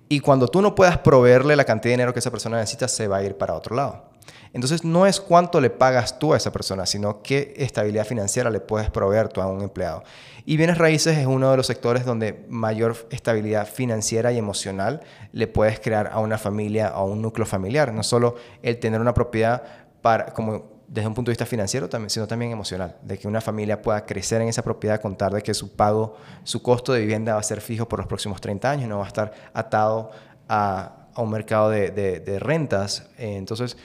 Y 0.10 0.20
cuando 0.20 0.48
tú 0.48 0.62
no 0.62 0.76
puedas 0.76 0.98
proveerle 0.98 1.56
la 1.56 1.66
cantidad 1.66 1.92
de 1.92 1.98
dinero 1.98 2.14
que 2.14 2.20
esa 2.20 2.32
persona 2.32 2.58
necesita, 2.58 2.88
se 2.88 3.08
va 3.08 3.18
a 3.18 3.24
ir 3.24 3.38
para 3.38 3.54
otro 3.54 3.76
lado. 3.76 4.10
Entonces 4.54 4.84
no 4.84 5.06
es 5.06 5.20
cuánto 5.22 5.62
le 5.62 5.70
pagas 5.70 6.20
tú 6.20 6.34
a 6.34 6.38
esa 6.38 6.52
persona, 6.52 6.86
sino 6.86 7.22
qué 7.22 7.54
estabilidad 7.58 8.06
financiera 8.06 8.50
le 8.50 8.60
puedes 8.60 8.90
proveer 8.90 9.30
a 9.36 9.48
un 9.48 9.62
empleado. 9.62 10.04
Y 10.46 10.56
bienes 10.58 10.78
raíces 10.78 11.18
es 11.18 11.26
uno 11.26 11.52
de 11.52 11.58
los 11.58 11.68
sectores 11.68 12.06
donde 12.06 12.46
mayor 12.48 12.96
estabilidad 13.12 13.68
financiera 13.68 14.32
y 14.32 14.38
emocional 14.38 15.02
le 15.34 15.48
puedes 15.48 15.80
crear 15.80 16.10
a 16.14 16.20
una 16.20 16.38
familia 16.38 16.94
o 16.96 17.00
a 17.00 17.04
un 17.04 17.22
núcleo 17.22 17.46
familiar. 17.46 17.94
No 17.94 18.02
solo 18.02 18.36
el 18.64 18.80
tener 18.80 19.02
una 19.02 19.14
propiedad 19.14 19.64
para, 20.02 20.28
como 20.28 20.78
desde 20.88 21.08
un 21.08 21.14
punto 21.14 21.30
de 21.30 21.34
vista 21.34 21.46
financiero, 21.46 21.90
sino 22.08 22.28
también 22.28 22.52
emocional, 22.52 22.96
de 23.02 23.18
que 23.18 23.28
una 23.28 23.42
familia 23.42 23.82
pueda 23.82 24.06
crecer 24.06 24.42
en 24.42 24.48
esa 24.48 24.64
propiedad, 24.64 25.02
contar 25.02 25.34
de 25.34 25.44
que 25.44 25.54
su 25.54 25.76
pago, 25.76 26.16
su 26.44 26.62
costo 26.62 26.94
de 26.94 27.02
vivienda 27.02 27.34
va 27.34 27.42
a 27.42 27.44
ser 27.44 27.60
fijo 27.60 27.88
por 27.90 28.00
los 28.00 28.08
próximos 28.08 28.40
30 28.40 28.72
años, 28.72 28.90
no 28.90 29.00
va 29.00 29.04
a 29.04 29.08
estar 29.08 29.34
atado 29.54 30.12
a, 30.48 30.94
un 31.18 31.32
mercado 31.32 31.72
de, 31.72 31.90
de, 31.90 32.20
de 32.20 32.40
rentas. 32.40 33.10
entonces, 33.18 33.76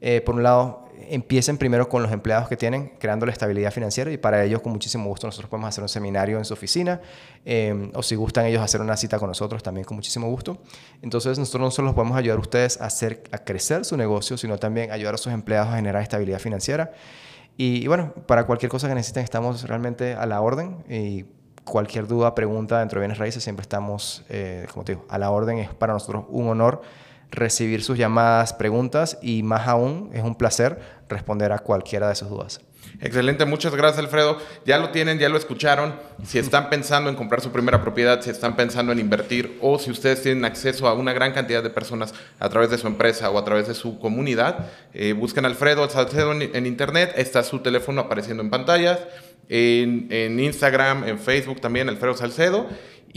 eh, 0.00 0.20
por 0.20 0.34
un 0.34 0.42
lado, 0.42 0.86
empiecen 1.08 1.58
primero 1.58 1.88
con 1.88 2.02
los 2.02 2.12
empleados 2.12 2.48
que 2.48 2.56
tienen, 2.56 2.92
creando 2.98 3.26
la 3.26 3.32
estabilidad 3.32 3.70
financiera 3.70 4.10
y 4.10 4.16
para 4.16 4.42
ellos 4.44 4.60
con 4.60 4.72
muchísimo 4.72 5.08
gusto 5.08 5.26
nosotros 5.26 5.48
podemos 5.48 5.68
hacer 5.68 5.82
un 5.82 5.88
seminario 5.88 6.38
en 6.38 6.44
su 6.44 6.54
oficina 6.54 7.00
eh, 7.44 7.90
o 7.94 8.02
si 8.02 8.14
gustan 8.14 8.46
ellos 8.46 8.62
hacer 8.62 8.80
una 8.80 8.96
cita 8.96 9.18
con 9.18 9.28
nosotros 9.28 9.62
también 9.62 9.84
con 9.84 9.96
muchísimo 9.96 10.28
gusto. 10.28 10.58
Entonces 11.02 11.38
nosotros 11.38 11.60
no 11.60 11.70
solo 11.70 11.86
los 11.86 11.94
podemos 11.94 12.16
ayudar 12.16 12.38
a 12.38 12.40
ustedes 12.40 12.80
a, 12.80 12.86
hacer, 12.86 13.24
a 13.30 13.38
crecer 13.38 13.84
su 13.84 13.96
negocio, 13.96 14.36
sino 14.36 14.58
también 14.58 14.90
ayudar 14.90 15.14
a 15.14 15.18
sus 15.18 15.32
empleados 15.32 15.72
a 15.72 15.76
generar 15.76 16.02
estabilidad 16.02 16.38
financiera. 16.38 16.92
Y, 17.58 17.86
bueno, 17.86 18.12
para 18.26 18.44
cualquier 18.44 18.70
cosa 18.70 18.86
que 18.86 18.94
necesiten 18.94 19.24
estamos 19.24 19.66
realmente 19.66 20.12
a 20.12 20.26
la 20.26 20.42
orden 20.42 20.84
y 20.90 21.24
cualquier 21.64 22.06
duda, 22.06 22.34
pregunta 22.34 22.80
dentro 22.80 23.00
de 23.00 23.06
bienes 23.06 23.18
raíces 23.18 23.42
siempre 23.42 23.62
estamos, 23.62 24.24
eh, 24.28 24.66
como 24.72 24.84
te 24.84 24.92
digo, 24.92 25.06
a 25.08 25.18
la 25.18 25.30
orden. 25.30 25.58
Es 25.58 25.70
para 25.70 25.94
nosotros 25.94 26.26
un 26.28 26.48
honor 26.48 26.82
recibir 27.30 27.82
sus 27.82 27.98
llamadas, 27.98 28.52
preguntas 28.52 29.18
y 29.22 29.42
más 29.42 29.68
aún 29.68 30.10
es 30.12 30.22
un 30.22 30.36
placer 30.36 30.80
responder 31.08 31.52
a 31.52 31.58
cualquiera 31.58 32.08
de 32.08 32.14
sus 32.14 32.28
dudas. 32.28 32.60
Excelente, 33.00 33.44
muchas 33.44 33.74
gracias 33.74 33.98
Alfredo. 33.98 34.38
Ya 34.64 34.78
lo 34.78 34.90
tienen, 34.90 35.18
ya 35.18 35.28
lo 35.28 35.36
escucharon. 35.36 35.94
Si 36.24 36.38
están 36.38 36.70
pensando 36.70 37.10
en 37.10 37.16
comprar 37.16 37.40
su 37.40 37.52
primera 37.52 37.82
propiedad, 37.82 38.22
si 38.22 38.30
están 38.30 38.56
pensando 38.56 38.92
en 38.92 38.98
invertir 38.98 39.58
o 39.60 39.78
si 39.78 39.90
ustedes 39.90 40.22
tienen 40.22 40.44
acceso 40.44 40.88
a 40.88 40.94
una 40.94 41.12
gran 41.12 41.32
cantidad 41.32 41.62
de 41.62 41.70
personas 41.70 42.14
a 42.38 42.48
través 42.48 42.70
de 42.70 42.78
su 42.78 42.86
empresa 42.86 43.30
o 43.30 43.38
a 43.38 43.44
través 43.44 43.68
de 43.68 43.74
su 43.74 43.98
comunidad, 43.98 44.70
eh, 44.94 45.12
busquen 45.12 45.44
Alfredo 45.44 45.88
Salcedo 45.90 46.32
en, 46.32 46.66
internet. 46.66 47.12
Está 47.16 47.42
su 47.42 47.58
teléfono 47.58 48.02
apareciendo 48.02 48.42
en 48.42 48.50
pantallas. 48.50 49.00
En 49.48 50.40
Instagram, 50.40 51.04
en 51.04 51.20
Facebook 51.20 51.60
también, 51.60 51.88
Alfredo 51.88 52.14
Salcedo. 52.14 52.66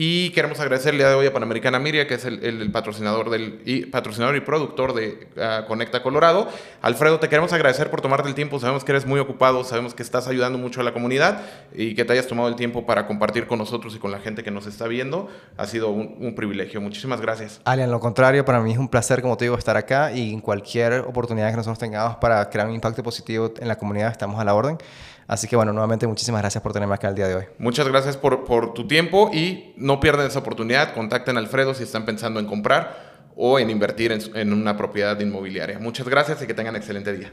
Y 0.01 0.29
queremos 0.29 0.57
agradecer 0.61 0.93
el 0.93 0.99
día 0.99 1.09
de 1.09 1.15
hoy 1.15 1.27
a 1.27 1.33
Panamericana 1.33 1.77
Miria, 1.77 2.07
que 2.07 2.13
es 2.13 2.23
el, 2.23 2.71
patrocinador, 2.71 3.29
del, 3.29 3.61
y, 3.65 3.85
patrocinador 3.87 4.37
y 4.37 4.39
productor 4.39 4.93
de 4.93 5.27
ah, 5.37 5.65
Conecta 5.67 6.01
Colorado. 6.01 6.47
Alfredo, 6.81 7.19
te 7.19 7.27
queremos 7.27 7.51
agradecer 7.51 7.91
por 7.91 7.99
tomarte 7.99 8.29
el 8.29 8.33
tiempo. 8.33 8.61
Sabemos 8.61 8.85
que 8.85 8.93
eres 8.93 9.05
muy 9.05 9.19
ocupado, 9.19 9.61
sabemos 9.65 9.93
que 9.93 10.01
estás 10.01 10.29
ayudando 10.29 10.57
mucho 10.57 10.79
a 10.79 10.85
la 10.85 10.93
comunidad 10.93 11.41
y 11.73 11.95
que 11.95 12.05
te 12.05 12.13
hayas 12.13 12.27
tomado 12.27 12.47
el 12.47 12.55
tiempo 12.55 12.85
para 12.85 13.07
compartir 13.07 13.45
con 13.45 13.59
nosotros 13.59 13.93
y 13.93 13.99
con 13.99 14.09
la 14.09 14.19
gente 14.19 14.41
que 14.41 14.51
nos 14.51 14.67
está 14.67 14.87
viendo. 14.87 15.27
Ha 15.57 15.65
sido 15.65 15.89
un, 15.89 16.33
privilegio. 16.33 16.79
Muchísimas 16.79 17.19
gracias. 17.19 17.59
Ale, 17.65 17.83
en 17.83 17.91
lo 17.91 17.99
contrario, 17.99 18.45
para 18.45 18.61
mí 18.61 18.71
es 18.71 18.77
un 18.77 18.87
placer, 18.87 19.21
como 19.21 19.35
te 19.35 19.43
digo, 19.43 19.57
estar 19.57 19.75
acá 19.75 20.13
y 20.13 20.31
en 20.31 20.39
cualquier 20.39 21.01
oportunidad 21.01 21.49
que 21.49 21.57
nosotros 21.57 21.77
tengamos 21.77 22.15
para 22.19 22.49
crear 22.49 22.69
un 22.69 22.75
impacto 22.75 23.03
positivo 23.03 23.51
en 23.59 23.67
la 23.67 23.75
comunidad, 23.77 24.11
estamos 24.11 24.39
a 24.39 24.45
la 24.45 24.53
orden. 24.53 24.77
Así 25.29 25.47
que 25.47 25.55
bueno, 25.55 25.71
nuevamente 25.71 26.07
muchísimas 26.07 26.41
gracias 26.41 26.63
por 26.63 26.73
tenerme 26.73 26.95
acá 26.95 27.07
el 27.07 27.13
día 27.13 27.27
de 27.27 27.35
hoy. 27.35 27.43
Muchas 27.59 27.87
gracias 27.87 28.17
por, 28.17 28.45
por 28.45 28.73
tu 28.73 28.87
tiempo 28.87 29.29
y 29.31 29.75
no 29.77 29.99
pierdan 29.99 30.25
esa 30.25 30.39
oportunidad. 30.39 30.95
Contacten 30.95 31.37
a 31.37 31.39
Alfredo 31.39 31.75
si 31.75 31.83
están 31.83 32.03
pensando 32.03 32.39
en 32.39 32.47
comprar 32.47 33.29
o 33.35 33.59
en 33.59 33.69
invertir 33.69 34.11
en, 34.11 34.21
en 34.35 34.51
una 34.51 34.75
propiedad 34.75 35.19
inmobiliaria. 35.19 35.77
Muchas 35.77 36.09
gracias 36.09 36.41
y 36.41 36.47
que 36.47 36.55
tengan 36.55 36.75
excelente 36.75 37.13
día. 37.13 37.31